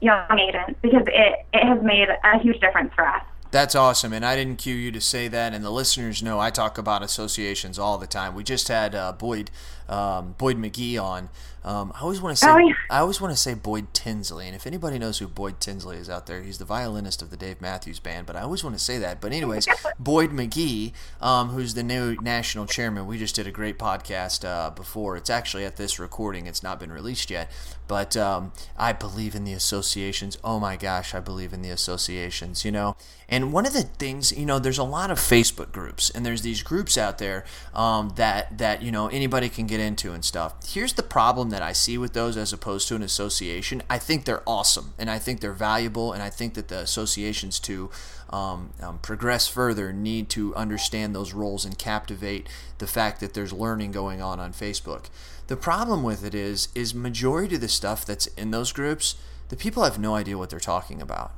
young 0.00 0.38
agent 0.38 0.76
because 0.82 1.04
it, 1.06 1.46
it 1.52 1.64
has 1.64 1.82
made 1.82 2.08
a 2.08 2.38
huge 2.40 2.60
difference 2.60 2.92
for 2.94 3.06
us. 3.06 3.22
That's 3.52 3.74
awesome, 3.74 4.14
and 4.14 4.24
I 4.24 4.34
didn't 4.34 4.56
cue 4.56 4.74
you 4.74 4.90
to 4.92 5.00
say 5.00 5.28
that, 5.28 5.52
and 5.52 5.62
the 5.62 5.70
listeners 5.70 6.22
know 6.22 6.40
I 6.40 6.48
talk 6.48 6.78
about 6.78 7.02
associations 7.02 7.78
all 7.78 7.98
the 7.98 8.06
time. 8.06 8.34
We 8.34 8.44
just 8.44 8.68
had 8.68 8.94
uh, 8.94 9.12
Boyd 9.12 9.50
um, 9.88 10.34
Boyd 10.38 10.56
McGee 10.56 11.02
on. 11.02 11.28
Um, 11.64 11.92
I 11.94 12.00
always 12.00 12.20
want 12.20 12.36
to 12.36 12.44
say 12.44 12.50
Oh, 12.50 12.58
yeah. 12.58 12.74
I 12.90 12.98
always 12.98 13.20
want 13.20 13.32
to 13.32 13.36
say 13.40 13.54
Boyd 13.54 13.94
Tinsley, 13.94 14.46
and 14.46 14.56
if 14.56 14.66
anybody 14.66 14.98
knows 14.98 15.18
who 15.18 15.28
Boyd 15.28 15.60
Tinsley 15.60 15.96
is 15.96 16.10
out 16.10 16.26
there, 16.26 16.42
he's 16.42 16.58
the 16.58 16.64
violinist 16.64 17.22
of 17.22 17.30
the 17.30 17.36
Dave 17.36 17.60
Matthews 17.60 18.00
Band. 18.00 18.26
But 18.26 18.34
I 18.34 18.40
always 18.40 18.64
want 18.64 18.76
to 18.76 18.82
say 18.82 18.98
that. 18.98 19.20
But 19.20 19.32
anyways, 19.32 19.68
Boyd 19.98 20.30
McGee, 20.30 20.92
um, 21.20 21.50
who's 21.50 21.74
the 21.74 21.84
new 21.84 22.16
national 22.16 22.66
chairman, 22.66 23.06
we 23.06 23.16
just 23.16 23.36
did 23.36 23.46
a 23.46 23.52
great 23.52 23.78
podcast 23.78 24.44
uh, 24.44 24.70
before. 24.70 25.16
It's 25.16 25.30
actually 25.30 25.64
at 25.64 25.76
this 25.76 26.00
recording; 26.00 26.46
it's 26.46 26.64
not 26.64 26.80
been 26.80 26.90
released 26.90 27.30
yet. 27.30 27.48
But 27.86 28.16
um, 28.16 28.52
I 28.76 28.92
believe 28.92 29.34
in 29.34 29.44
the 29.44 29.52
associations. 29.52 30.38
Oh 30.42 30.58
my 30.58 30.76
gosh, 30.76 31.14
I 31.14 31.20
believe 31.20 31.52
in 31.52 31.62
the 31.62 31.70
associations. 31.70 32.64
You 32.64 32.72
know, 32.72 32.96
and 33.28 33.52
one 33.52 33.66
of 33.66 33.72
the 33.72 33.82
things, 33.82 34.32
you 34.32 34.46
know, 34.46 34.58
there's 34.58 34.78
a 34.78 34.84
lot 34.84 35.10
of 35.10 35.18
Facebook 35.18 35.70
groups, 35.72 36.10
and 36.10 36.26
there's 36.26 36.42
these 36.42 36.62
groups 36.62 36.98
out 36.98 37.18
there 37.18 37.44
um, 37.72 38.12
that 38.16 38.58
that 38.58 38.82
you 38.82 38.90
know 38.90 39.06
anybody 39.08 39.48
can 39.48 39.66
get 39.72 39.80
into 39.80 40.12
and 40.12 40.24
stuff. 40.24 40.54
Here's 40.66 40.92
the 40.92 41.02
problem 41.02 41.50
that 41.50 41.62
I 41.62 41.72
see 41.72 41.96
with 41.96 42.12
those 42.12 42.36
as 42.36 42.52
opposed 42.52 42.88
to 42.88 42.94
an 42.94 43.02
association. 43.02 43.82
I 43.88 43.98
think 43.98 44.24
they're 44.24 44.42
awesome, 44.46 44.92
and 44.98 45.10
I 45.10 45.18
think 45.18 45.40
they're 45.40 45.52
valuable, 45.52 46.12
and 46.12 46.22
I 46.22 46.30
think 46.30 46.54
that 46.54 46.68
the 46.68 46.78
associations 46.78 47.58
to 47.60 47.90
um, 48.30 48.70
um, 48.80 48.98
progress 48.98 49.48
further 49.48 49.92
need 49.92 50.28
to 50.30 50.54
understand 50.54 51.14
those 51.14 51.32
roles 51.32 51.64
and 51.64 51.78
captivate 51.78 52.48
the 52.78 52.86
fact 52.86 53.20
that 53.20 53.34
there's 53.34 53.52
learning 53.52 53.92
going 53.92 54.20
on 54.20 54.38
on 54.38 54.52
Facebook. 54.52 55.06
The 55.46 55.56
problem 55.56 56.02
with 56.02 56.24
it 56.24 56.34
is, 56.34 56.68
is 56.74 56.94
majority 56.94 57.54
of 57.54 57.60
the 57.60 57.68
stuff 57.68 58.04
that's 58.04 58.26
in 58.28 58.50
those 58.50 58.72
groups, 58.72 59.16
the 59.48 59.56
people 59.56 59.84
have 59.84 59.98
no 59.98 60.14
idea 60.14 60.38
what 60.38 60.50
they're 60.50 60.60
talking 60.60 61.00
about 61.00 61.32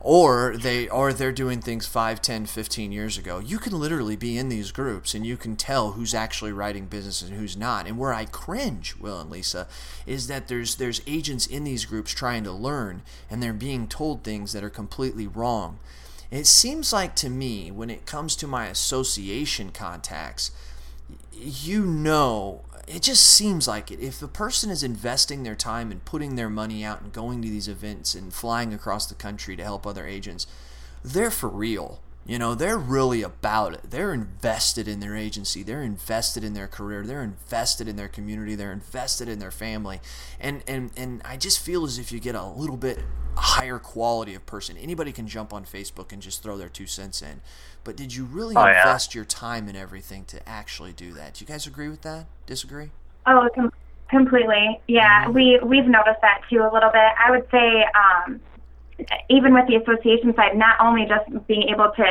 or 0.00 0.56
they 0.56 0.88
or 0.88 1.12
they're 1.12 1.32
doing 1.32 1.60
things 1.60 1.86
5 1.86 2.22
10 2.22 2.46
15 2.46 2.92
years 2.92 3.18
ago. 3.18 3.38
You 3.38 3.58
can 3.58 3.78
literally 3.78 4.16
be 4.16 4.36
in 4.36 4.48
these 4.48 4.72
groups 4.72 5.14
and 5.14 5.26
you 5.26 5.36
can 5.36 5.56
tell 5.56 5.92
who's 5.92 6.14
actually 6.14 6.52
writing 6.52 6.86
business 6.86 7.22
and 7.22 7.36
who's 7.36 7.56
not. 7.56 7.86
And 7.86 7.98
where 7.98 8.14
i 8.14 8.24
cringe 8.24 8.96
will 8.96 9.20
and 9.20 9.30
lisa 9.30 9.66
is 10.06 10.28
that 10.28 10.48
there's 10.48 10.76
there's 10.76 11.02
agents 11.06 11.46
in 11.46 11.64
these 11.64 11.84
groups 11.84 12.12
trying 12.12 12.44
to 12.44 12.52
learn 12.52 13.02
and 13.30 13.42
they're 13.42 13.52
being 13.52 13.88
told 13.88 14.22
things 14.22 14.52
that 14.52 14.64
are 14.64 14.70
completely 14.70 15.26
wrong. 15.26 15.78
It 16.30 16.46
seems 16.46 16.92
like 16.92 17.14
to 17.16 17.30
me 17.30 17.70
when 17.70 17.90
it 17.90 18.06
comes 18.06 18.36
to 18.36 18.46
my 18.46 18.66
association 18.66 19.70
contacts 19.70 20.50
you 21.40 21.84
know 21.84 22.62
it 22.88 23.02
just 23.02 23.24
seems 23.24 23.68
like 23.68 23.90
it. 23.90 24.00
If 24.00 24.22
a 24.22 24.28
person 24.28 24.70
is 24.70 24.82
investing 24.82 25.42
their 25.42 25.54
time 25.54 25.90
and 25.90 26.04
putting 26.04 26.36
their 26.36 26.50
money 26.50 26.84
out 26.84 27.00
and 27.02 27.12
going 27.12 27.42
to 27.42 27.48
these 27.48 27.68
events 27.68 28.14
and 28.14 28.32
flying 28.32 28.72
across 28.72 29.06
the 29.06 29.14
country 29.14 29.56
to 29.56 29.62
help 29.62 29.86
other 29.86 30.06
agents 30.06 30.46
they're 31.04 31.30
for 31.30 31.48
real. 31.48 32.00
You 32.26 32.38
know 32.38 32.54
they're 32.54 32.76
really 32.76 33.22
about 33.22 33.72
it. 33.72 33.90
They're 33.90 34.12
invested 34.12 34.86
in 34.86 35.00
their 35.00 35.16
agency. 35.16 35.62
They're 35.62 35.82
invested 35.82 36.44
in 36.44 36.52
their 36.52 36.68
career. 36.68 37.04
They're 37.06 37.22
invested 37.22 37.88
in 37.88 37.96
their 37.96 38.08
community. 38.08 38.54
They're 38.54 38.72
invested 38.72 39.30
in 39.30 39.38
their 39.38 39.50
family. 39.50 40.00
And 40.38 40.62
and 40.68 40.90
and 40.94 41.22
i 41.24 41.38
just 41.38 41.58
feel 41.58 41.84
as 41.84 41.98
if 41.98 42.12
you 42.12 42.20
get 42.20 42.34
a 42.34 42.44
little 42.44 42.76
bit 42.76 42.98
higher 43.36 43.78
quality 43.78 44.34
of 44.34 44.44
person. 44.44 44.76
Anybody 44.76 45.10
can 45.10 45.26
jump 45.26 45.54
on 45.54 45.64
facebook 45.64 46.12
and 46.12 46.20
just 46.20 46.42
throw 46.42 46.58
their 46.58 46.68
two 46.68 46.86
cents 46.86 47.22
in 47.22 47.40
but 47.84 47.96
did 47.96 48.14
you 48.14 48.24
really 48.24 48.54
Oh, 48.56 48.64
yeah. 48.66 48.80
invest 48.82 49.14
your 49.14 49.24
time 49.24 49.68
and 49.68 49.76
everything 49.76 50.24
to 50.26 50.46
actually 50.48 50.92
do 50.92 51.12
that 51.12 51.34
do 51.34 51.44
you 51.44 51.46
guys 51.48 51.66
agree 51.66 51.88
with 51.88 52.02
that 52.02 52.26
disagree 52.46 52.90
Oh, 53.26 53.48
com- 53.54 53.72
completely. 54.08 54.80
Yeah, 54.88 55.28
we 55.28 55.58
we've 55.62 55.84
noticed 55.84 56.20
that 56.22 56.40
too 56.48 56.60
a 56.62 56.70
little 56.72 56.90
bit. 56.90 57.12
I 57.22 57.30
would 57.30 57.46
say, 57.50 57.84
um, 57.94 58.40
even 59.28 59.54
with 59.54 59.66
the 59.68 59.76
association 59.76 60.34
side, 60.34 60.56
not 60.56 60.76
only 60.80 61.06
just 61.06 61.28
being 61.46 61.68
able 61.68 61.90
to 61.96 62.06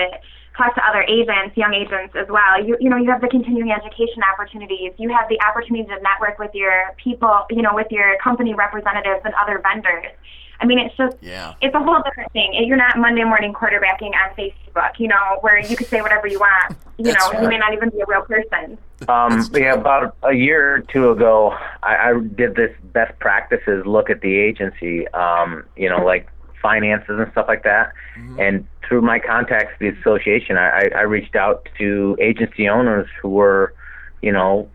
talk 0.58 0.74
to 0.76 0.82
other 0.88 1.04
agents, 1.04 1.56
young 1.56 1.74
agents 1.74 2.16
as 2.16 2.28
well. 2.30 2.64
You 2.64 2.78
you 2.80 2.90
know 2.90 2.98
you 2.98 3.10
have 3.12 3.22
the 3.22 3.28
continuing 3.28 3.72
education 3.72 4.24
opportunities. 4.34 4.94
You 4.98 5.10
have 5.14 5.30
the 5.30 5.40
opportunity 5.42 5.88
to 5.88 6.02
network 6.02 6.40
with 6.40 6.52
your 6.54 6.96
people, 6.98 7.46
you 7.50 7.62
know, 7.62 7.74
with 7.74 7.88
your 7.92 8.18
company 8.18 8.54
representatives 8.54 9.22
and 9.24 9.34
other 9.36 9.62
vendors. 9.62 10.12
I 10.60 10.66
mean, 10.66 10.80
it's 10.80 10.96
just 10.98 11.18
Yeah. 11.22 11.54
it's 11.62 11.76
a 11.76 11.80
whole 11.80 12.02
different 12.02 12.32
thing. 12.32 12.54
You're 12.54 12.78
not 12.78 12.98
Monday 12.98 13.24
morning 13.24 13.54
quarterbacking 13.54 14.14
on 14.16 14.34
Facebook, 14.36 14.98
you 14.98 15.08
know, 15.08 15.38
where 15.42 15.60
you 15.60 15.78
could 15.78 15.88
say 15.88 16.02
whatever 16.02 16.28
you 16.28 16.40
want. 16.40 16.76
You 16.98 17.06
That's 17.06 17.32
know, 17.32 17.42
you 17.42 17.48
may 17.48 17.60
not 17.60 17.74
even 17.74 17.90
be 17.90 18.02
a 18.02 18.06
real 18.08 18.24
person. 18.24 18.78
Um, 19.08 19.48
yeah, 19.54 19.76
about 19.76 20.16
a 20.24 20.34
year 20.34 20.76
or 20.76 20.80
two 20.80 21.12
ago, 21.12 21.56
I, 21.84 22.10
I 22.10 22.20
did 22.36 22.56
this 22.56 22.72
best 22.86 23.18
practices 23.20 23.86
look 23.86 24.10
at 24.10 24.22
the 24.22 24.36
agency, 24.36 25.08
um, 25.10 25.64
you 25.76 25.88
know, 25.90 26.04
like 26.04 26.28
finances 26.62 27.20
and 27.20 27.32
stuff 27.32 27.46
like 27.48 27.64
that. 27.64 27.94
Mm-hmm. 28.18 28.40
And 28.40 28.68
through 28.88 29.02
my 29.02 29.20
contacts, 29.20 29.74
the 29.80 29.90
association, 29.90 30.58
I, 30.58 30.90
I 30.96 31.02
reached 31.02 31.36
out 31.36 31.68
to 31.78 32.18
agency 32.20 32.68
owners 32.70 33.08
who 33.22 33.30
were, 33.30 33.74
you 34.22 34.32
know, 34.32 34.70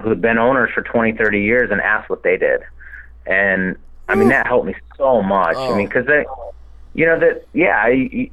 who'd 0.00 0.20
been 0.20 0.38
owners 0.38 0.70
for 0.74 0.82
20, 0.82 1.12
30 1.12 1.42
years 1.42 1.70
and 1.70 1.80
asked 1.80 2.08
what 2.08 2.22
they 2.22 2.36
did. 2.36 2.60
And 3.26 3.76
I 4.08 4.14
mean, 4.14 4.28
that 4.28 4.46
helped 4.46 4.66
me 4.66 4.74
so 4.96 5.22
much. 5.22 5.56
Oh. 5.56 5.74
I 5.74 5.76
mean, 5.76 5.86
because 5.86 6.06
they, 6.06 6.24
you 6.94 7.06
know, 7.06 7.18
that, 7.20 7.46
yeah, 7.52 7.76
I, 7.76 8.30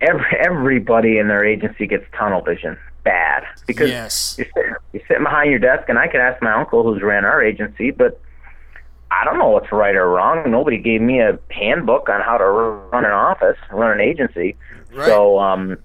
every, 0.00 0.38
everybody 0.38 1.18
in 1.18 1.28
their 1.28 1.44
agency 1.44 1.86
gets 1.86 2.04
tunnel 2.16 2.42
vision 2.42 2.76
bad 3.04 3.44
because 3.66 3.90
Yes. 3.90 4.36
you're, 4.38 4.46
sitting, 4.54 4.74
you're 4.92 5.02
sitting 5.08 5.24
behind 5.24 5.50
your 5.50 5.58
desk, 5.58 5.88
and 5.88 5.98
I 5.98 6.08
could 6.08 6.20
ask 6.20 6.40
my 6.42 6.52
uncle 6.52 6.82
who's 6.82 7.02
ran 7.02 7.24
our 7.24 7.42
agency, 7.42 7.90
but 7.90 8.20
I 9.10 9.24
don't 9.24 9.38
know 9.38 9.48
what's 9.48 9.72
right 9.72 9.96
or 9.96 10.08
wrong. 10.08 10.50
Nobody 10.50 10.78
gave 10.78 11.00
me 11.00 11.20
a 11.20 11.38
handbook 11.50 12.08
on 12.08 12.20
how 12.20 12.36
to 12.36 12.44
run 12.44 13.04
an 13.04 13.10
office, 13.10 13.56
run 13.70 13.92
an 13.92 14.00
agency. 14.00 14.56
Right. 14.92 15.06
So, 15.06 15.38
um, 15.38 15.78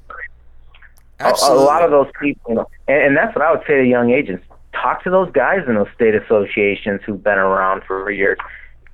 a, 1.20 1.34
a 1.42 1.54
lot 1.54 1.84
of 1.84 1.92
those 1.92 2.12
people, 2.20 2.42
you 2.50 2.56
know, 2.56 2.70
and, 2.88 3.02
and 3.02 3.18
that's 3.18 3.36
what 3.36 3.46
I 3.46 3.52
would 3.52 3.62
say 3.66 3.76
to 3.76 3.86
young 3.86 4.12
agents: 4.12 4.46
talk 4.74 5.04
to 5.04 5.10
those 5.10 5.32
guys 5.32 5.60
in 5.68 5.76
those 5.76 5.88
state 5.96 6.16
associations 6.16 7.02
who've 7.06 7.24
been 7.24 7.38
around 7.38 7.84
for 7.88 8.10
years. 8.12 8.38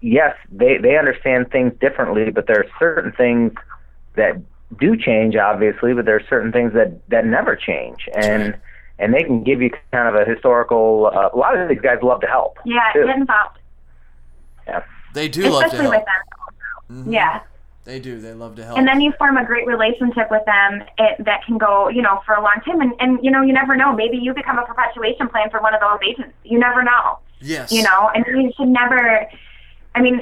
Yes, 0.02 0.36
they 0.52 0.78
they 0.78 0.98
understand 0.98 1.52
things 1.52 1.74
differently, 1.80 2.30
but 2.32 2.48
there 2.48 2.60
are 2.60 2.68
certain 2.78 3.12
things 3.14 3.54
that 4.16 4.38
do 4.80 4.96
change, 4.96 5.36
obviously, 5.36 5.94
but 5.94 6.06
there 6.06 6.16
are 6.16 6.26
certain 6.30 6.52
things 6.52 6.74
that 6.74 7.00
that 7.10 7.26
never 7.26 7.56
change, 7.56 8.08
and 8.16 8.54
right. 8.54 8.62
and 9.00 9.14
they 9.14 9.24
can 9.24 9.44
give 9.44 9.62
you 9.62 9.72
kind 9.92 10.08
of 10.08 10.16
a 10.16 10.30
historical. 10.30 11.12
Uh, 11.14 11.30
a 11.34 11.38
lot 11.38 11.58
of 11.58 11.68
these 11.68 11.82
guys 11.82 11.98
love 12.04 12.22
to 12.22 12.28
help. 12.28 12.58
Yeah, 12.66 12.92
too. 12.94 13.06
get 13.06 13.18
involved, 13.18 13.59
They 15.14 15.28
do 15.28 15.50
love 15.50 15.62
to 15.62 15.66
especially 15.68 15.86
help. 15.86 15.96
with 15.96 16.06
them. 16.06 16.98
Mm-hmm. 16.98 17.14
Yeah. 17.14 17.42
They 17.86 18.00
do. 18.00 18.20
They 18.20 18.34
love 18.34 18.56
to 18.58 18.66
help. 18.66 18.78
and 18.78 18.88
then 18.88 19.02
you 19.02 19.12
form 19.18 19.38
a 19.38 19.46
great 19.46 19.66
relationship 19.66 20.30
with 20.30 20.46
them 20.46 20.84
it, 21.00 21.26
that 21.26 21.44
can 21.46 21.58
go, 21.58 21.90
you 21.90 22.04
know, 22.04 22.22
for 22.26 22.36
a 22.36 22.42
long 22.42 22.62
time. 22.64 22.82
And, 22.82 22.94
and 23.00 23.24
you 23.24 23.32
know, 23.32 23.42
you 23.42 23.54
never 23.54 23.76
know. 23.76 23.94
Maybe 23.96 24.18
you 24.18 24.34
become 24.34 24.60
a 24.60 24.66
perpetuation 24.66 25.28
plan 25.28 25.50
for 25.50 25.60
one 25.60 25.74
of 25.74 25.82
those 25.82 26.00
agents. 26.08 26.34
You 26.44 26.60
never 26.60 26.84
know. 26.84 27.18
yes. 27.42 27.72
You 27.72 27.82
know, 27.84 28.12
and 28.14 28.26
you 28.28 28.52
should 28.56 28.68
never. 28.68 29.26
I 29.96 30.02
mean, 30.02 30.22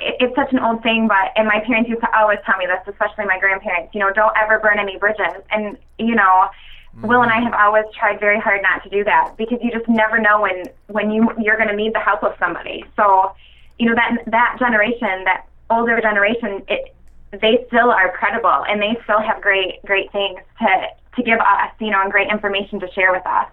it, 0.00 0.16
it's 0.18 0.34
such 0.34 0.52
an 0.52 0.58
old 0.58 0.82
saying, 0.82 1.06
but 1.06 1.30
and 1.36 1.46
my 1.46 1.60
parents 1.60 1.88
used 1.88 2.00
to 2.00 2.18
always 2.18 2.38
tell 2.44 2.58
me 2.58 2.66
this, 2.66 2.80
especially 2.88 3.26
my 3.26 3.38
grandparents. 3.38 3.94
You 3.94 4.00
know, 4.00 4.12
don't 4.12 4.34
ever 4.36 4.58
burn 4.58 4.78
any 4.78 4.98
bridges. 4.98 5.38
And 5.50 5.78
you 5.98 6.16
know, 6.16 6.48
mm-hmm. 6.96 7.06
Will 7.06 7.22
and 7.22 7.30
I 7.30 7.40
have 7.40 7.54
always 7.54 7.84
tried 7.96 8.18
very 8.18 8.40
hard 8.40 8.60
not 8.62 8.82
to 8.82 8.90
do 8.90 9.04
that 9.04 9.36
because 9.36 9.58
you 9.62 9.70
just 9.70 9.88
never 9.88 10.18
know 10.18 10.40
when 10.40 10.64
when 10.88 11.10
you 11.10 11.30
you're 11.38 11.56
going 11.56 11.68
to 11.68 11.76
need 11.76 11.94
the 11.94 12.00
help 12.00 12.24
of 12.24 12.34
somebody. 12.40 12.84
So, 12.96 13.34
you 13.78 13.86
know 13.88 13.94
that 13.94 14.24
that 14.26 14.56
generation, 14.58 15.24
that 15.24 15.46
older 15.70 16.00
generation, 16.00 16.62
it 16.68 16.94
they 17.40 17.64
still 17.66 17.90
are 17.90 18.12
credible 18.12 18.64
and 18.68 18.80
they 18.80 18.96
still 19.04 19.20
have 19.20 19.40
great 19.42 19.82
great 19.84 20.10
things 20.12 20.40
to 20.58 20.86
to 21.16 21.22
give 21.22 21.38
us, 21.38 21.70
you 21.80 21.90
know, 21.90 22.00
and 22.00 22.10
great 22.10 22.30
information 22.30 22.80
to 22.80 22.90
share 22.92 23.12
with 23.12 23.26
us. 23.26 23.48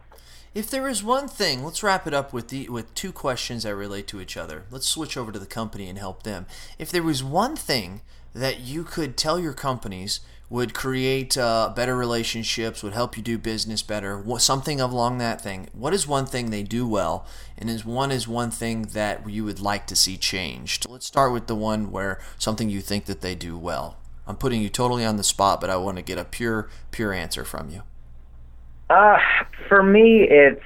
If 0.54 0.70
there 0.70 0.88
is 0.88 1.04
one 1.04 1.28
thing, 1.28 1.64
let's 1.64 1.82
wrap 1.82 2.06
it 2.08 2.14
up 2.14 2.34
with 2.34 2.50
the 2.50 2.68
with 2.70 2.94
two 2.94 3.12
questions 3.12 3.64
that 3.64 3.76
relate 3.76 4.08
to 4.08 4.20
each 4.20 4.36
other. 4.36 4.66
Let's 4.70 4.88
switch 4.88 5.16
over 5.16 5.32
to 5.32 5.40
the 5.40 5.46
company 5.46 5.88
and 5.88 5.98
help 5.98 6.24
them. 6.24 6.46
If 6.78 6.92
there 6.92 7.04
was 7.04 7.24
one 7.24 7.56
thing 7.56 8.02
that 8.34 8.60
you 8.60 8.84
could 8.84 9.18
tell 9.18 9.40
your 9.40 9.54
companies 9.54 10.20
would 10.52 10.74
create 10.74 11.38
uh, 11.38 11.72
better 11.74 11.96
relationships, 11.96 12.84
would 12.84 12.92
help 12.92 13.16
you 13.16 13.24
do 13.24 13.38
business 13.38 13.82
better, 13.82 14.22
something 14.38 14.82
along 14.82 15.18
that 15.18 15.40
thing. 15.40 15.70
What 15.72 15.94
is 15.94 16.06
one 16.06 16.26
thing 16.26 16.50
they 16.50 16.62
do 16.62 16.86
well, 16.86 17.26
and 17.58 17.70
is 17.70 17.86
one 17.86 18.12
is 18.12 18.28
one 18.28 18.52
thing 18.52 18.82
that 18.92 19.30
you 19.30 19.46
would 19.46 19.62
like 19.62 19.88
to 19.88 19.96
see 19.96 20.18
changed? 20.18 20.90
Let's 20.90 21.06
start 21.06 21.32
with 21.32 21.48
the 21.48 21.56
one 21.56 21.90
where 21.90 22.20
something 22.38 22.70
you 22.70 22.82
think 22.82 23.06
that 23.06 23.22
they 23.22 23.34
do 23.34 23.58
well. 23.58 23.96
I'm 24.28 24.36
putting 24.36 24.62
you 24.62 24.68
totally 24.68 25.06
on 25.06 25.16
the 25.16 25.24
spot, 25.24 25.62
but 25.62 25.70
I 25.70 25.78
want 25.78 25.96
to 25.98 26.04
get 26.04 26.18
a 26.18 26.26
pure 26.26 26.70
pure 26.92 27.14
answer 27.14 27.46
from 27.46 27.70
you. 27.70 27.84
Uh, 28.90 29.20
for 29.70 29.82
me, 29.82 30.28
it's 30.30 30.62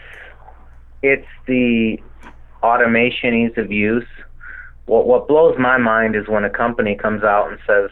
it's 1.04 1.28
the 1.46 2.00
automation, 2.64 3.36
ease 3.36 3.58
of 3.58 3.72
use. 3.72 4.08
What 4.88 5.06
what 5.06 5.28
blows 5.28 5.60
my 5.60 5.78
mind 5.78 6.16
is 6.16 6.28
when 6.28 6.44
a 6.44 6.50
company 6.50 6.96
comes 6.96 7.24
out 7.24 7.52
and 7.52 7.60
says, 7.68 7.92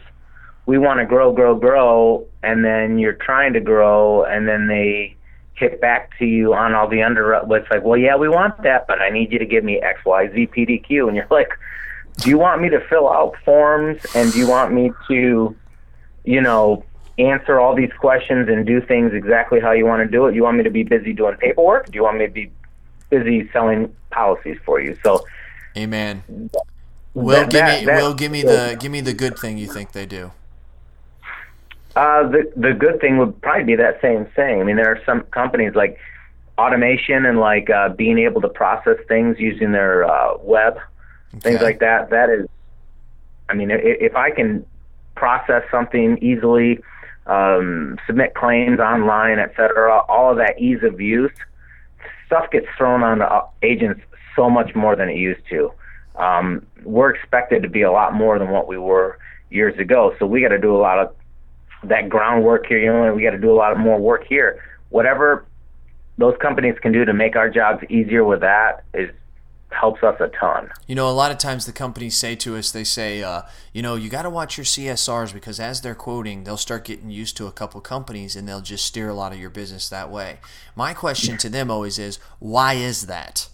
"We 0.66 0.78
want 0.78 1.00
to 1.00 1.06
grow, 1.06 1.32
grow, 1.32 1.54
grow," 1.54 2.26
and 2.42 2.64
then 2.64 2.98
you're 2.98 3.12
trying 3.14 3.52
to 3.54 3.60
grow, 3.60 4.24
and 4.24 4.48
then 4.48 4.66
they 4.66 5.16
hit 5.54 5.80
back 5.80 6.10
to 6.18 6.24
you 6.24 6.52
on 6.54 6.74
all 6.74 6.88
the 6.88 7.02
under. 7.02 7.32
It's 7.34 7.70
like, 7.70 7.84
"Well, 7.84 7.98
yeah, 7.98 8.16
we 8.16 8.28
want 8.28 8.62
that, 8.62 8.86
but 8.86 9.00
I 9.00 9.10
need 9.10 9.32
you 9.32 9.38
to 9.38 9.46
give 9.46 9.64
me 9.64 9.80
X, 9.80 10.04
Y, 10.04 10.30
Z, 10.32 10.46
P, 10.46 10.64
D, 10.64 10.78
Q, 10.78 11.08
and 11.08 11.16
you're 11.16 11.26
like, 11.30 11.52
"Do 12.18 12.30
you 12.30 12.38
want 12.38 12.60
me 12.60 12.68
to 12.70 12.80
fill 12.80 13.08
out 13.08 13.36
forms, 13.44 14.04
and 14.14 14.32
do 14.32 14.38
you 14.38 14.48
want 14.48 14.72
me 14.72 14.92
to, 15.08 15.54
you 16.24 16.40
know?" 16.40 16.84
answer 17.16 17.60
all 17.60 17.76
these 17.76 17.92
questions 18.00 18.48
and 18.48 18.66
do 18.66 18.80
things 18.80 19.12
exactly 19.12 19.60
how 19.60 19.70
you 19.70 19.86
want 19.86 20.02
to 20.02 20.10
do 20.10 20.26
it? 20.26 20.34
You 20.34 20.42
want 20.42 20.56
me 20.56 20.64
to 20.64 20.70
be 20.70 20.82
busy 20.82 21.12
doing 21.12 21.36
paperwork? 21.36 21.86
Do 21.86 21.92
you 21.94 22.02
want 22.02 22.18
me 22.18 22.26
to 22.26 22.32
be 22.32 22.50
busy 23.08 23.48
selling 23.52 23.94
policies 24.10 24.58
for 24.64 24.80
you? 24.80 24.96
So, 25.04 25.24
Amen. 25.76 26.24
Will 27.14 27.46
That- 27.46 27.50
give 27.50 27.64
me 27.64 27.84
that- 27.84 28.02
Will 28.02 28.14
give 28.14 28.32
me 28.32 28.42
the 28.42 28.76
give 28.80 28.90
me 28.90 29.00
the 29.00 29.14
good 29.14 29.38
thing 29.38 29.58
you 29.58 29.68
think 29.68 29.92
they 29.92 30.06
do. 30.06 30.32
Uh, 31.96 32.28
the 32.28 32.52
the 32.56 32.72
good 32.72 33.00
thing 33.00 33.18
would 33.18 33.40
probably 33.40 33.64
be 33.64 33.76
that 33.76 34.00
same 34.00 34.26
thing. 34.36 34.60
I 34.60 34.64
mean, 34.64 34.76
there 34.76 34.90
are 34.90 35.00
some 35.06 35.22
companies 35.24 35.74
like 35.74 35.98
automation 36.58 37.26
and 37.26 37.38
like 37.38 37.70
uh, 37.70 37.88
being 37.90 38.18
able 38.18 38.40
to 38.40 38.48
process 38.48 38.96
things 39.08 39.38
using 39.38 39.72
their 39.72 40.04
uh, 40.04 40.36
web, 40.38 40.78
things 41.40 41.60
like 41.60 41.80
that. 41.80 42.10
That 42.10 42.30
is, 42.30 42.48
I 43.48 43.54
mean, 43.54 43.70
if, 43.70 43.80
if 43.82 44.16
I 44.16 44.30
can 44.30 44.64
process 45.14 45.62
something 45.70 46.18
easily, 46.18 46.80
um, 47.26 47.98
submit 48.06 48.34
claims 48.34 48.80
online, 48.80 49.38
et 49.38 49.52
cetera, 49.56 50.00
all 50.08 50.30
of 50.30 50.36
that 50.38 50.60
ease 50.60 50.82
of 50.82 51.00
use, 51.00 51.32
stuff 52.26 52.50
gets 52.50 52.66
thrown 52.76 53.02
on 53.02 53.18
the 53.18 53.26
uh, 53.26 53.46
agents 53.62 54.00
so 54.36 54.50
much 54.50 54.74
more 54.74 54.96
than 54.96 55.08
it 55.08 55.16
used 55.16 55.42
to. 55.48 55.72
Um, 56.16 56.66
we're 56.82 57.10
expected 57.10 57.62
to 57.62 57.68
be 57.68 57.82
a 57.82 57.90
lot 57.90 58.14
more 58.14 58.38
than 58.38 58.50
what 58.50 58.68
we 58.68 58.78
were 58.78 59.18
years 59.50 59.78
ago, 59.78 60.14
so 60.18 60.26
we 60.26 60.40
got 60.40 60.48
to 60.48 60.58
do 60.58 60.74
a 60.74 60.78
lot 60.78 60.98
of 60.98 61.14
that 61.88 62.08
groundwork 62.08 62.66
here. 62.66 62.78
You 62.78 62.92
know, 62.92 63.14
we 63.14 63.22
got 63.22 63.30
to 63.30 63.38
do 63.38 63.50
a 63.50 63.56
lot 63.56 63.78
more 63.78 63.98
work 63.98 64.26
here. 64.26 64.62
Whatever 64.90 65.46
those 66.18 66.34
companies 66.40 66.76
can 66.80 66.92
do 66.92 67.04
to 67.04 67.12
make 67.12 67.36
our 67.36 67.50
jobs 67.50 67.82
easier 67.90 68.24
with 68.24 68.40
that 68.40 68.84
is 68.94 69.10
helps 69.74 70.02
us 70.02 70.16
a 70.20 70.28
ton. 70.28 70.70
You 70.86 70.94
know, 70.94 71.08
a 71.08 71.12
lot 71.12 71.30
of 71.30 71.38
times 71.38 71.66
the 71.66 71.72
companies 71.72 72.16
say 72.16 72.36
to 72.36 72.56
us, 72.56 72.70
they 72.70 72.84
say, 72.84 73.22
uh, 73.22 73.42
you 73.72 73.82
know, 73.82 73.96
you 73.96 74.08
got 74.08 74.22
to 74.22 74.30
watch 74.30 74.56
your 74.56 74.64
CSRs 74.64 75.34
because 75.34 75.60
as 75.60 75.80
they're 75.80 75.94
quoting, 75.94 76.44
they'll 76.44 76.56
start 76.56 76.84
getting 76.84 77.10
used 77.10 77.36
to 77.38 77.46
a 77.46 77.52
couple 77.52 77.80
companies 77.80 78.36
and 78.36 78.48
they'll 78.48 78.60
just 78.60 78.84
steer 78.84 79.08
a 79.08 79.14
lot 79.14 79.32
of 79.32 79.38
your 79.38 79.50
business 79.50 79.88
that 79.88 80.10
way. 80.10 80.38
My 80.76 80.94
question 80.94 81.36
to 81.38 81.48
them 81.48 81.70
always 81.70 81.98
is, 81.98 82.18
why 82.38 82.74
is 82.74 83.06
that? 83.06 83.48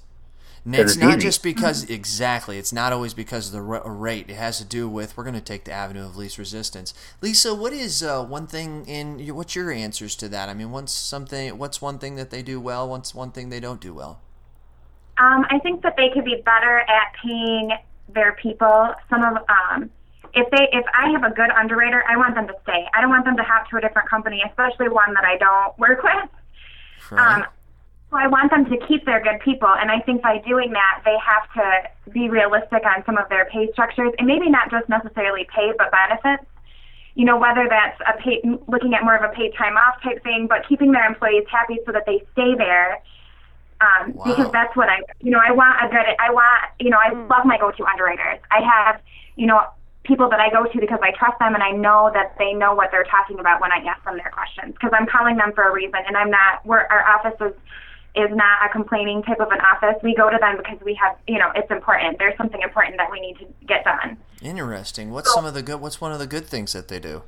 And 0.64 0.74
it's 0.74 0.92
it's 0.92 1.00
not 1.00 1.18
easy. 1.18 1.28
just 1.28 1.42
because 1.42 1.84
exactly. 1.88 2.58
It's 2.58 2.72
not 2.72 2.92
always 2.92 3.14
because 3.14 3.46
of 3.46 3.52
the 3.52 3.62
ra- 3.62 3.82
rate. 3.84 4.28
It 4.28 4.36
has 4.36 4.58
to 4.58 4.64
do 4.64 4.88
with 4.88 5.16
we're 5.16 5.24
going 5.24 5.34
to 5.34 5.40
take 5.40 5.64
the 5.64 5.72
avenue 5.72 6.04
of 6.04 6.16
least 6.16 6.36
resistance. 6.38 6.92
Lisa, 7.22 7.54
what 7.54 7.72
is 7.72 8.02
uh, 8.02 8.22
one 8.24 8.46
thing 8.46 8.84
in 8.86 9.18
your, 9.18 9.34
what's 9.34 9.56
your 9.56 9.72
answers 9.72 10.14
to 10.16 10.28
that? 10.28 10.48
I 10.48 10.54
mean, 10.54 10.70
what's 10.70 10.92
something? 10.92 11.56
What's 11.56 11.80
one 11.80 11.98
thing 11.98 12.16
that 12.16 12.30
they 12.30 12.42
do 12.42 12.60
well? 12.60 12.88
What's 12.88 13.14
one 13.14 13.32
thing 13.32 13.48
they 13.48 13.60
don't 13.60 13.80
do 13.80 13.94
well? 13.94 14.20
Um, 15.18 15.46
I 15.50 15.58
think 15.58 15.82
that 15.82 15.96
they 15.96 16.10
could 16.10 16.24
be 16.24 16.42
better 16.44 16.80
at 16.80 17.14
paying 17.22 17.72
their 18.08 18.32
people. 18.32 18.94
Some 19.08 19.22
of 19.22 19.38
um, 19.48 19.90
if 20.34 20.50
they 20.50 20.68
if 20.72 20.84
I 20.94 21.10
have 21.10 21.24
a 21.24 21.34
good 21.34 21.50
underwriter, 21.50 22.04
I 22.08 22.16
want 22.16 22.34
them 22.34 22.46
to 22.46 22.54
stay. 22.62 22.86
I 22.94 23.00
don't 23.00 23.10
want 23.10 23.24
them 23.24 23.36
to 23.36 23.42
hop 23.42 23.68
to 23.70 23.76
a 23.76 23.80
different 23.80 24.08
company, 24.08 24.42
especially 24.46 24.88
one 24.88 25.14
that 25.14 25.24
I 25.24 25.36
don't 25.38 25.78
work 25.78 26.02
with. 26.02 26.28
Right? 27.10 27.36
Um, 27.36 27.46
so 28.10 28.16
I 28.16 28.26
want 28.26 28.50
them 28.50 28.64
to 28.66 28.76
keep 28.86 29.06
their 29.06 29.22
good 29.22 29.40
people, 29.40 29.68
and 29.68 29.90
I 29.90 30.00
think 30.00 30.22
by 30.22 30.38
doing 30.38 30.72
that, 30.72 31.02
they 31.04 31.16
have 31.24 31.46
to 31.54 32.10
be 32.10 32.28
realistic 32.28 32.84
on 32.84 33.04
some 33.06 33.16
of 33.16 33.28
their 33.28 33.44
pay 33.46 33.70
structures, 33.72 34.12
and 34.18 34.26
maybe 34.26 34.50
not 34.50 34.70
just 34.70 34.88
necessarily 34.88 35.46
pay, 35.54 35.72
but 35.78 35.92
benefits. 35.92 36.44
You 37.14 37.24
know, 37.24 37.38
whether 37.38 37.68
that's 37.68 38.00
a 38.06 38.18
pay, 38.20 38.42
looking 38.66 38.94
at 38.94 39.04
more 39.04 39.16
of 39.16 39.22
a 39.22 39.32
paid 39.34 39.54
time 39.54 39.76
off 39.76 40.02
type 40.02 40.22
thing, 40.22 40.46
but 40.48 40.66
keeping 40.68 40.90
their 40.92 41.06
employees 41.06 41.44
happy 41.50 41.78
so 41.86 41.92
that 41.92 42.04
they 42.06 42.22
stay 42.32 42.54
there. 42.56 43.02
Um, 43.80 44.12
Wow. 44.12 44.24
Because 44.26 44.52
that's 44.52 44.76
what 44.76 44.88
I, 44.88 44.98
you 45.20 45.30
know, 45.30 45.40
I 45.42 45.52
want 45.52 45.78
a 45.82 45.88
good, 45.88 46.04
I 46.18 46.30
want, 46.30 46.68
you 46.80 46.90
know, 46.90 46.98
I 47.00 47.12
love 47.12 47.46
my 47.46 47.56
go-to 47.56 47.84
underwriters. 47.86 48.38
I 48.50 48.60
have, 48.60 49.00
you 49.36 49.46
know, 49.46 49.62
people 50.04 50.28
that 50.28 50.40
I 50.40 50.50
go 50.50 50.64
to 50.64 50.80
because 50.80 50.98
I 51.02 51.12
trust 51.12 51.38
them 51.38 51.54
and 51.54 51.62
I 51.62 51.70
know 51.70 52.10
that 52.12 52.34
they 52.38 52.52
know 52.52 52.74
what 52.74 52.90
they're 52.90 53.04
talking 53.04 53.38
about 53.38 53.60
when 53.60 53.72
I 53.72 53.78
ask 53.88 54.04
them 54.04 54.16
their 54.18 54.30
questions 54.30 54.74
because 54.74 54.90
I'm 54.92 55.06
calling 55.06 55.36
them 55.36 55.52
for 55.54 55.64
a 55.64 55.72
reason 55.72 56.00
and 56.06 56.16
I'm 56.16 56.30
not, 56.30 56.64
we're, 56.66 56.84
our 56.90 57.06
office 57.08 57.40
is 57.40 57.54
is 58.16 58.28
not 58.32 58.66
a 58.66 58.68
complaining 58.72 59.22
type 59.22 59.40
of 59.40 59.48
an 59.50 59.60
office. 59.60 60.02
We 60.02 60.14
go 60.14 60.30
to 60.30 60.38
them 60.40 60.56
because 60.56 60.78
we 60.84 60.94
have, 60.94 61.16
you 61.28 61.38
know, 61.38 61.50
it's 61.54 61.70
important. 61.70 62.18
There's 62.18 62.36
something 62.36 62.60
important 62.60 62.96
that 62.96 63.10
we 63.10 63.20
need 63.20 63.38
to 63.38 63.46
get 63.66 63.84
done. 63.84 64.16
Interesting. 64.42 65.10
What's 65.10 65.32
some 65.32 65.44
of 65.44 65.54
the 65.54 65.62
good? 65.62 65.80
What's 65.80 66.00
one 66.00 66.12
of 66.12 66.18
the 66.18 66.26
good 66.26 66.46
things 66.46 66.72
that 66.72 66.88
they 66.88 66.98
do? 66.98 67.22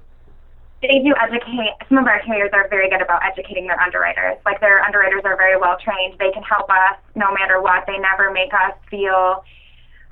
They 0.83 0.99
do 0.99 1.14
educate. 1.20 1.74
Some 1.89 1.99
of 1.99 2.07
our 2.07 2.20
carriers 2.22 2.51
are 2.53 2.66
very 2.68 2.91
good 2.91 3.01
about 3.01 3.22
educating 3.24 3.68
their 3.68 3.80
underwriters. 3.80 4.39
Like 4.45 4.61
their 4.61 4.83
underwriters 4.83 5.22
are 5.24 5.37
very 5.37 5.57
well 5.57 5.76
trained. 5.78 6.18
They 6.18 6.33
can 6.33 6.43
help 6.43 6.68
us 6.68 6.99
no 7.14 7.33
matter 7.33 7.62
what. 7.62 7.87
They 7.87 7.99
never 7.99 8.33
make 8.33 8.53
us 8.53 8.74
feel 8.91 9.45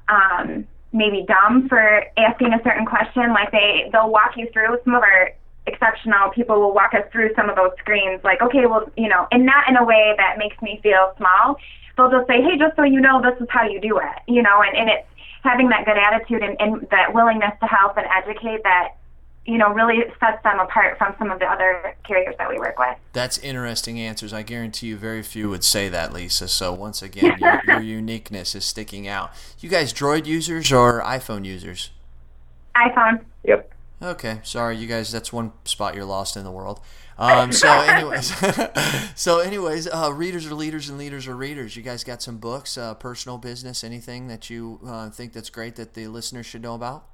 um, 0.09 0.66
maybe 0.93 1.27
dumb 1.27 1.68
for 1.68 2.05
asking 2.16 2.53
a 2.53 2.62
certain 2.62 2.87
question. 2.87 3.33
Like 3.33 3.51
they 3.51 3.89
they'll 3.91 4.11
walk 4.11 4.37
you 4.37 4.49
through. 4.53 4.79
Some 4.85 4.95
of 4.95 5.03
our 5.03 5.33
exceptional 5.73 6.31
people 6.31 6.61
will 6.61 6.75
walk 6.75 6.95
us 6.95 7.05
through 7.12 7.35
some 7.35 7.49
of 7.49 7.57
those 7.57 7.73
screens. 7.79 8.23
Like 8.25 8.43
okay, 8.43 8.66
well, 8.66 8.91
you 8.97 9.09
know, 9.09 9.27
and 9.31 9.47
not 9.47 9.68
in 9.68 9.77
a 9.77 9.85
way 9.85 10.14
that 10.16 10.39
makes 10.39 10.61
me 10.62 10.81
feel 10.83 11.14
small, 11.16 11.57
they'll 11.97 12.11
just 12.11 12.27
say, 12.27 12.43
hey, 12.43 12.59
just 12.59 12.77
so 12.77 12.83
you 12.83 13.01
know, 13.01 13.23
this 13.23 13.41
is 13.41 13.49
how 13.51 13.64
you 13.68 13.81
do 13.81 13.99
it, 13.99 14.18
you 14.27 14.43
know, 14.43 14.62
and, 14.62 14.77
and 14.77 14.91
it's 14.91 15.07
having 15.43 15.68
that 15.71 15.85
good 15.87 15.97
attitude 15.97 16.43
and, 16.43 16.57
and 16.61 16.89
that 16.91 17.14
willingness 17.14 17.53
to 17.61 17.66
help 17.66 17.97
and 17.97 18.07
educate 18.07 18.62
that 18.64 18.97
you 19.47 19.59
know, 19.59 19.73
really 19.73 20.05
sets 20.21 20.43
them 20.43 20.61
apart 20.61 20.99
from 20.99 21.14
some 21.18 21.31
of 21.31 21.39
the 21.39 21.47
other 21.47 21.97
carriers 22.05 22.35
that 22.39 22.49
we 22.49 22.59
work 22.59 22.79
with. 22.79 22.97
That's 23.12 23.39
interesting 23.39 23.99
answers. 23.99 24.33
I 24.33 24.43
guarantee 24.43 24.89
you 24.89 24.97
very 24.97 25.23
few 25.23 25.49
would 25.49 25.64
say 25.64 25.89
that, 25.89 26.12
Lisa. 26.12 26.47
So 26.47 26.73
once 26.73 27.03
again, 27.03 27.37
your, 27.41 27.61
your 27.66 27.81
uniqueness 27.81 28.55
is 28.55 28.64
sticking 28.64 29.09
out. 29.09 29.33
You 29.59 29.71
guys 29.71 29.93
Droid 29.93 30.27
users 30.27 30.71
or 30.71 31.01
iPhone 31.01 31.45
users? 31.45 31.91
iPhone. 32.77 33.25
Yep. 33.45 33.73
Okay, 34.03 34.40
sorry, 34.42 34.76
you 34.76 34.86
guys. 34.86 35.12
That's 35.12 35.32
one 35.32 35.53
spot 35.64 35.94
you're 35.94 36.05
lost 36.07 36.36
in 36.36 36.44
the 36.44 36.51
world. 36.51 36.80
Um, 37.18 37.53
so, 37.53 37.68
anyways, 37.68 38.32
so 39.14 39.40
anyways, 39.40 39.86
uh, 39.88 40.11
readers 40.14 40.46
are 40.46 40.55
leaders 40.55 40.88
and 40.88 40.96
leaders 40.96 41.28
are 41.28 41.36
readers. 41.36 41.76
You 41.76 41.82
guys 41.82 42.03
got 42.03 42.22
some 42.22 42.38
books, 42.38 42.78
uh, 42.78 42.94
personal 42.94 43.36
business, 43.36 43.84
anything 43.84 44.28
that 44.28 44.48
you 44.48 44.80
uh, 44.86 45.11
think 45.11 45.34
that's 45.34 45.51
great 45.51 45.76
that 45.76 45.92
the 45.92 46.07
listeners 46.07 46.46
should 46.46 46.62
know 46.62 46.74
about? 46.74 47.05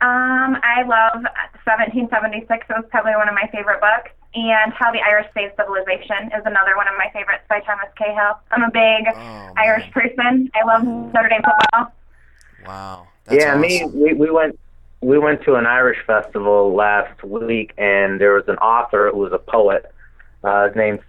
Um, 0.00 0.56
I 0.62 0.82
love 0.82 1.24
1776. 1.64 2.48
It 2.48 2.72
was 2.72 2.84
probably 2.90 3.12
one 3.16 3.28
of 3.28 3.34
my 3.34 3.48
favorite 3.52 3.80
books. 3.80 4.10
And 4.34 4.72
How 4.72 4.92
the 4.92 5.00
Irish 5.00 5.28
Saved 5.34 5.54
Civilization 5.56 6.30
is 6.36 6.42
another 6.44 6.76
one 6.76 6.88
of 6.88 6.94
my 6.98 7.08
favorites 7.12 7.44
by 7.48 7.60
Thomas 7.60 7.88
Cahill. 7.96 8.38
I'm 8.50 8.62
a 8.62 8.70
big 8.70 9.06
Oh, 9.14 9.52
Irish 9.56 9.90
person. 9.92 10.50
I 10.54 10.64
love 10.66 10.84
Notre 10.84 11.28
Dame 11.28 11.42
football. 11.42 11.92
Wow. 12.66 13.08
That's 13.24 13.42
yeah, 13.42 13.56
me. 13.56 13.84
We, 13.86 14.12
we 14.12 14.30
went 14.30 14.58
we 15.00 15.18
went 15.18 15.42
to 15.44 15.54
an 15.54 15.66
Irish 15.66 15.98
festival 16.06 16.74
last 16.74 17.22
week, 17.22 17.72
and 17.78 18.20
there 18.20 18.34
was 18.34 18.44
an 18.48 18.56
author 18.56 19.10
who 19.12 19.18
was 19.18 19.32
a 19.32 19.38
poet. 19.38 19.92
Uh, 20.42 20.68
his 20.68 20.76
name's 20.76 21.00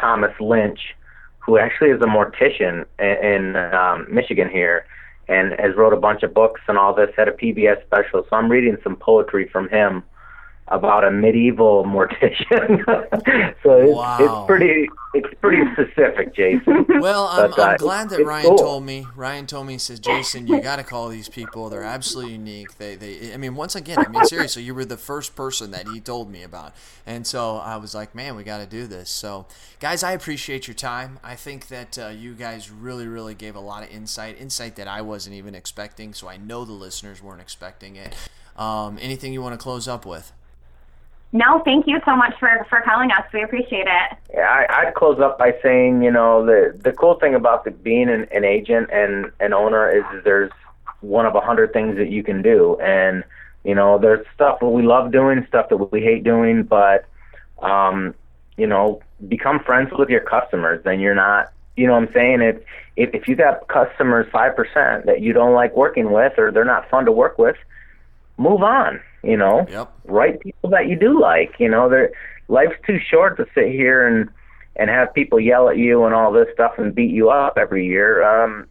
Thomas 0.00 0.32
Lynch, 0.40 0.80
who 1.38 1.58
actually 1.58 1.90
is 1.90 2.00
a 2.02 2.06
mortician 2.06 2.84
in, 2.98 3.54
in 3.54 3.56
um, 3.56 4.06
Michigan 4.10 4.48
here, 4.48 4.86
and 5.28 5.52
has 5.58 5.76
wrote 5.76 5.92
a 5.92 5.96
bunch 5.96 6.22
of 6.22 6.34
books 6.34 6.60
and 6.68 6.76
all 6.78 6.94
this. 6.94 7.10
Had 7.16 7.28
a 7.28 7.32
PBS 7.32 7.82
special, 7.84 8.26
so 8.28 8.36
I'm 8.36 8.50
reading 8.50 8.76
some 8.82 8.96
poetry 8.96 9.48
from 9.48 9.68
him 9.68 10.02
about 10.70 11.04
a 11.04 11.10
medieval 11.10 11.84
mortician. 11.84 12.84
so 13.62 13.76
it's, 13.78 13.92
Wow. 13.94 14.16
it's 14.20 14.46
pretty 14.46 14.88
it's 15.14 15.34
pretty 15.40 15.62
specific, 15.72 16.34
Jason. 16.34 16.84
Well, 17.00 17.28
I'm, 17.28 17.50
But, 17.50 17.58
uh, 17.58 17.62
I'm 17.62 17.76
glad 17.78 18.10
that 18.10 18.24
Ryan 18.24 18.46
cool. 18.46 18.58
told 18.58 18.84
me. 18.84 19.06
Ryan 19.16 19.46
told 19.46 19.66
me, 19.66 19.72
he 19.74 19.78
says, 19.78 19.98
Jason, 19.98 20.46
you 20.46 20.60
got 20.60 20.76
to 20.76 20.84
call 20.84 21.08
these 21.08 21.30
people. 21.30 21.70
They're 21.70 21.82
absolutely 21.82 22.32
unique. 22.34 22.76
They, 22.76 22.94
they, 22.96 23.32
I 23.32 23.38
mean, 23.38 23.54
once 23.54 23.74
again, 23.74 23.98
I 23.98 24.08
mean, 24.08 24.24
seriously, 24.26 24.64
you 24.64 24.74
were 24.74 24.84
the 24.84 24.98
first 24.98 25.34
person 25.34 25.70
that 25.70 25.88
he 25.88 26.00
told 26.00 26.30
me 26.30 26.42
about. 26.42 26.74
And 27.06 27.26
so 27.26 27.56
I 27.56 27.76
was 27.78 27.94
like, 27.94 28.14
man, 28.14 28.36
we 28.36 28.44
got 28.44 28.58
to 28.58 28.66
do 28.66 28.86
this. 28.86 29.08
So, 29.08 29.46
guys, 29.80 30.02
I 30.02 30.12
appreciate 30.12 30.68
your 30.68 30.74
time. 30.74 31.18
I 31.24 31.36
think 31.36 31.68
that 31.68 31.98
uh, 31.98 32.08
you 32.08 32.34
guys 32.34 32.70
really, 32.70 33.06
really 33.06 33.34
gave 33.34 33.56
a 33.56 33.60
lot 33.60 33.82
of 33.82 33.90
insight, 33.90 34.38
insight 34.38 34.76
that 34.76 34.88
I 34.88 35.00
wasn't 35.00 35.36
even 35.36 35.54
expecting. 35.54 36.12
So 36.12 36.28
I 36.28 36.36
know 36.36 36.66
the 36.66 36.72
listeners 36.72 37.22
weren't 37.22 37.40
expecting 37.40 37.96
it. 37.96 38.14
Um, 38.56 38.98
anything 39.00 39.32
you 39.32 39.40
want 39.40 39.54
to 39.58 39.62
close 39.62 39.88
up 39.88 40.04
with? 40.04 40.32
No, 41.32 41.60
thank 41.64 41.86
you 41.86 42.00
so 42.06 42.16
much 42.16 42.34
for, 42.40 42.66
for 42.70 42.80
calling 42.82 43.10
us. 43.10 43.22
We 43.34 43.42
appreciate 43.42 43.86
it. 43.86 44.18
Yeah, 44.32 44.40
I, 44.48 44.86
I'd 44.86 44.94
close 44.94 45.20
up 45.20 45.38
by 45.38 45.54
saying, 45.62 46.02
you 46.02 46.10
know, 46.10 46.44
the 46.44 46.78
the 46.82 46.92
cool 46.92 47.18
thing 47.18 47.34
about 47.34 47.64
the, 47.64 47.70
being 47.70 48.08
an, 48.08 48.26
an 48.32 48.44
agent 48.44 48.88
and 48.90 49.30
an 49.38 49.52
owner 49.52 49.90
is, 49.90 50.04
is 50.16 50.24
there's 50.24 50.50
one 51.00 51.26
of 51.26 51.34
a 51.34 51.40
hundred 51.40 51.72
things 51.74 51.96
that 51.96 52.10
you 52.10 52.22
can 52.22 52.40
do, 52.40 52.78
and 52.80 53.24
you 53.62 53.74
know, 53.74 53.98
there's 53.98 54.26
stuff 54.34 54.60
that 54.60 54.68
we 54.68 54.82
love 54.82 55.12
doing, 55.12 55.44
stuff 55.48 55.68
that 55.68 55.76
we 55.76 56.00
hate 56.00 56.24
doing, 56.24 56.62
but 56.62 57.04
um, 57.60 58.14
you 58.56 58.66
know, 58.66 59.02
become 59.28 59.60
friends 59.60 59.90
with 59.98 60.08
your 60.08 60.20
customers. 60.20 60.82
Then 60.82 60.98
you're 60.98 61.14
not, 61.14 61.52
you 61.76 61.86
know, 61.86 61.92
what 61.92 62.04
I'm 62.04 62.12
saying 62.14 62.40
if 62.40 62.56
if 62.96 63.14
if 63.14 63.28
you 63.28 63.36
got 63.36 63.68
customers 63.68 64.26
five 64.32 64.56
percent 64.56 65.04
that 65.04 65.20
you 65.20 65.34
don't 65.34 65.52
like 65.52 65.76
working 65.76 66.10
with 66.10 66.38
or 66.38 66.50
they're 66.50 66.64
not 66.64 66.88
fun 66.88 67.04
to 67.04 67.12
work 67.12 67.36
with, 67.36 67.56
move 68.38 68.62
on. 68.62 69.00
You 69.22 69.36
know, 69.36 69.66
Yep. 69.68 69.92
right 70.04 70.40
people 70.40 70.70
that 70.70 70.88
you 70.88 70.96
do 70.96 71.20
like. 71.20 71.54
You 71.58 71.68
know, 71.68 71.88
they're, 71.88 72.12
life's 72.48 72.76
too 72.86 72.98
short 73.10 73.36
to 73.38 73.46
sit 73.54 73.66
here 73.68 74.06
and 74.06 74.28
and 74.76 74.88
have 74.88 75.12
people 75.12 75.40
yell 75.40 75.68
at 75.68 75.76
you 75.76 76.04
and 76.04 76.14
all 76.14 76.32
this 76.32 76.46
stuff 76.54 76.72
and 76.78 76.94
beat 76.94 77.10
you 77.10 77.30
up 77.30 77.58
every 77.58 77.84
year. 77.84 78.22
Um, 78.22 78.68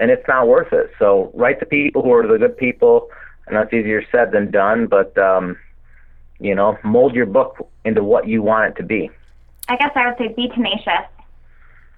and 0.00 0.10
it's 0.10 0.26
not 0.26 0.48
worth 0.48 0.72
it. 0.72 0.90
So 0.98 1.30
write 1.34 1.60
the 1.60 1.66
people 1.66 2.02
who 2.02 2.12
are 2.12 2.26
the 2.26 2.38
good 2.38 2.56
people. 2.56 3.08
And 3.46 3.56
that's 3.56 3.72
easier 3.72 4.02
said 4.10 4.32
than 4.32 4.50
done. 4.50 4.86
But 4.86 5.16
um, 5.16 5.56
you 6.40 6.54
know, 6.54 6.76
mold 6.82 7.14
your 7.14 7.26
book 7.26 7.68
into 7.84 8.02
what 8.02 8.26
you 8.26 8.42
want 8.42 8.72
it 8.72 8.80
to 8.80 8.82
be. 8.82 9.10
I 9.68 9.76
guess 9.76 9.92
I 9.94 10.06
would 10.06 10.18
say 10.18 10.28
be 10.34 10.48
tenacious. 10.48 11.06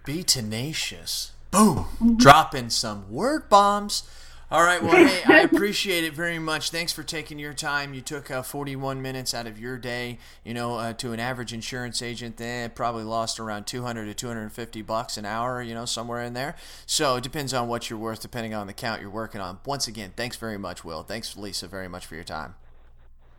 Be 0.05 0.23
tenacious. 0.23 1.33
Boom. 1.51 2.17
Dropping 2.17 2.71
some 2.71 3.11
word 3.11 3.49
bombs. 3.49 4.03
All 4.49 4.63
right. 4.63 4.81
Well, 4.81 4.95
hey, 4.95 5.23
I 5.27 5.41
appreciate 5.53 6.05
it 6.05 6.13
very 6.13 6.39
much. 6.39 6.71
Thanks 6.71 6.93
for 6.93 7.03
taking 7.03 7.37
your 7.41 7.53
time. 7.53 7.95
You 7.95 8.01
took 8.01 8.31
uh, 8.31 8.43
41 8.43 9.03
minutes 9.03 9.35
out 9.35 9.49
of 9.49 9.59
your 9.59 9.77
day. 9.77 10.19
You 10.45 10.55
know, 10.55 10.77
uh, 10.77 10.93
to 10.95 11.13
an 11.13 11.19
average 11.19 11.53
insurance 11.53 12.01
agent, 12.01 12.37
they 12.37 12.71
probably 12.73 13.03
lost 13.03 13.41
around 13.41 13.67
200 13.67 14.05
to 14.05 14.15
250 14.15 14.83
bucks 14.83 15.17
an 15.17 15.25
hour. 15.25 15.61
You 15.61 15.75
know, 15.75 15.85
somewhere 15.85 16.23
in 16.23 16.35
there. 16.35 16.55
So 16.87 17.17
it 17.17 17.25
depends 17.25 17.53
on 17.53 17.67
what 17.67 17.91
you're 17.91 17.99
worth, 17.99 18.21
depending 18.21 18.55
on 18.55 18.69
the 18.69 18.73
count 18.73 19.01
you're 19.01 19.11
working 19.11 19.41
on. 19.41 19.59
Once 19.67 19.89
again, 19.89 20.13
thanks 20.17 20.37
very 20.37 20.59
much, 20.59 20.85
Will. 20.85 21.03
Thanks, 21.03 21.37
Lisa, 21.37 21.67
very 21.67 21.89
much 21.89 22.07
for 22.07 22.15
your 22.15 22.25
time. 22.25 22.55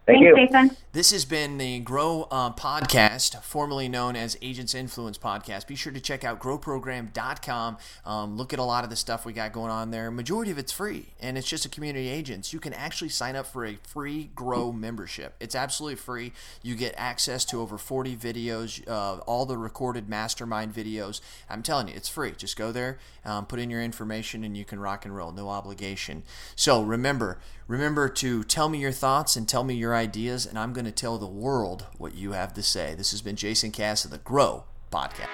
Thank 0.07 0.23
Thanks, 0.23 0.39
you. 0.39 0.47
Jason. 0.47 0.77
This 0.93 1.11
has 1.11 1.25
been 1.25 1.57
the 1.57 1.79
Grow 1.81 2.29
uh, 2.31 2.53
Podcast, 2.53 3.43
formerly 3.43 3.89
known 3.89 4.15
as 4.15 4.37
Agents 4.41 4.73
Influence 4.73 5.17
Podcast. 5.17 5.67
Be 5.67 5.75
sure 5.75 5.91
to 5.91 5.99
check 5.99 6.23
out 6.23 6.39
growprogram.com. 6.39 7.77
Um, 8.05 8.37
look 8.37 8.53
at 8.53 8.57
a 8.57 8.63
lot 8.63 8.85
of 8.85 8.89
the 8.89 8.95
stuff 8.95 9.25
we 9.25 9.33
got 9.33 9.51
going 9.51 9.69
on 9.69 9.91
there. 9.91 10.09
Majority 10.09 10.49
of 10.49 10.57
it's 10.57 10.71
free, 10.71 11.07
and 11.19 11.37
it's 11.37 11.47
just 11.47 11.65
a 11.65 11.69
community 11.69 12.07
agents. 12.07 12.53
You 12.53 12.61
can 12.61 12.73
actually 12.73 13.09
sign 13.09 13.35
up 13.35 13.47
for 13.47 13.65
a 13.65 13.75
free 13.83 14.31
Grow 14.33 14.71
membership. 14.71 15.35
It's 15.41 15.55
absolutely 15.55 15.97
free. 15.97 16.31
You 16.63 16.75
get 16.75 16.95
access 16.97 17.43
to 17.45 17.59
over 17.59 17.77
40 17.77 18.15
videos, 18.15 18.87
uh, 18.87 19.17
all 19.27 19.45
the 19.45 19.57
recorded 19.57 20.07
mastermind 20.07 20.73
videos. 20.73 21.19
I'm 21.49 21.61
telling 21.61 21.89
you, 21.89 21.95
it's 21.95 22.07
free. 22.07 22.31
Just 22.31 22.55
go 22.55 22.71
there, 22.71 22.97
um, 23.25 23.45
put 23.45 23.59
in 23.59 23.69
your 23.69 23.81
information, 23.81 24.45
and 24.45 24.55
you 24.55 24.63
can 24.63 24.79
rock 24.79 25.03
and 25.03 25.13
roll. 25.13 25.33
No 25.33 25.49
obligation. 25.49 26.23
So 26.55 26.81
remember, 26.81 27.39
Remember 27.67 28.07
to 28.07 28.45
tell 28.45 28.69
me 28.69 28.79
your 28.79 28.93
thoughts 28.93 29.35
and 29.35 29.47
tell 29.47 29.65
me 29.65 29.73
your 29.73 29.93
ideas, 29.93 30.45
and 30.45 30.57
I'm 30.57 30.71
going 30.71 30.85
to 30.85 30.91
tell 30.91 31.17
the 31.17 31.27
world 31.27 31.85
what 31.97 32.15
you 32.15 32.31
have 32.31 32.53
to 32.53 32.63
say. 32.63 32.95
This 32.95 33.11
has 33.11 33.21
been 33.21 33.35
Jason 33.35 33.71
Cass 33.71 34.05
of 34.05 34.11
the 34.11 34.19
Grow 34.19 34.63
Podcast. 34.89 35.27